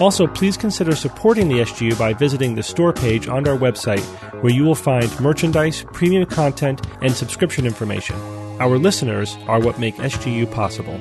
[0.00, 4.02] Also, please consider supporting the SGU by visiting the store page on our website,
[4.42, 8.16] where you will find merchandise, premium content, and subscription information.
[8.60, 10.98] Our listeners are what make SGU possible.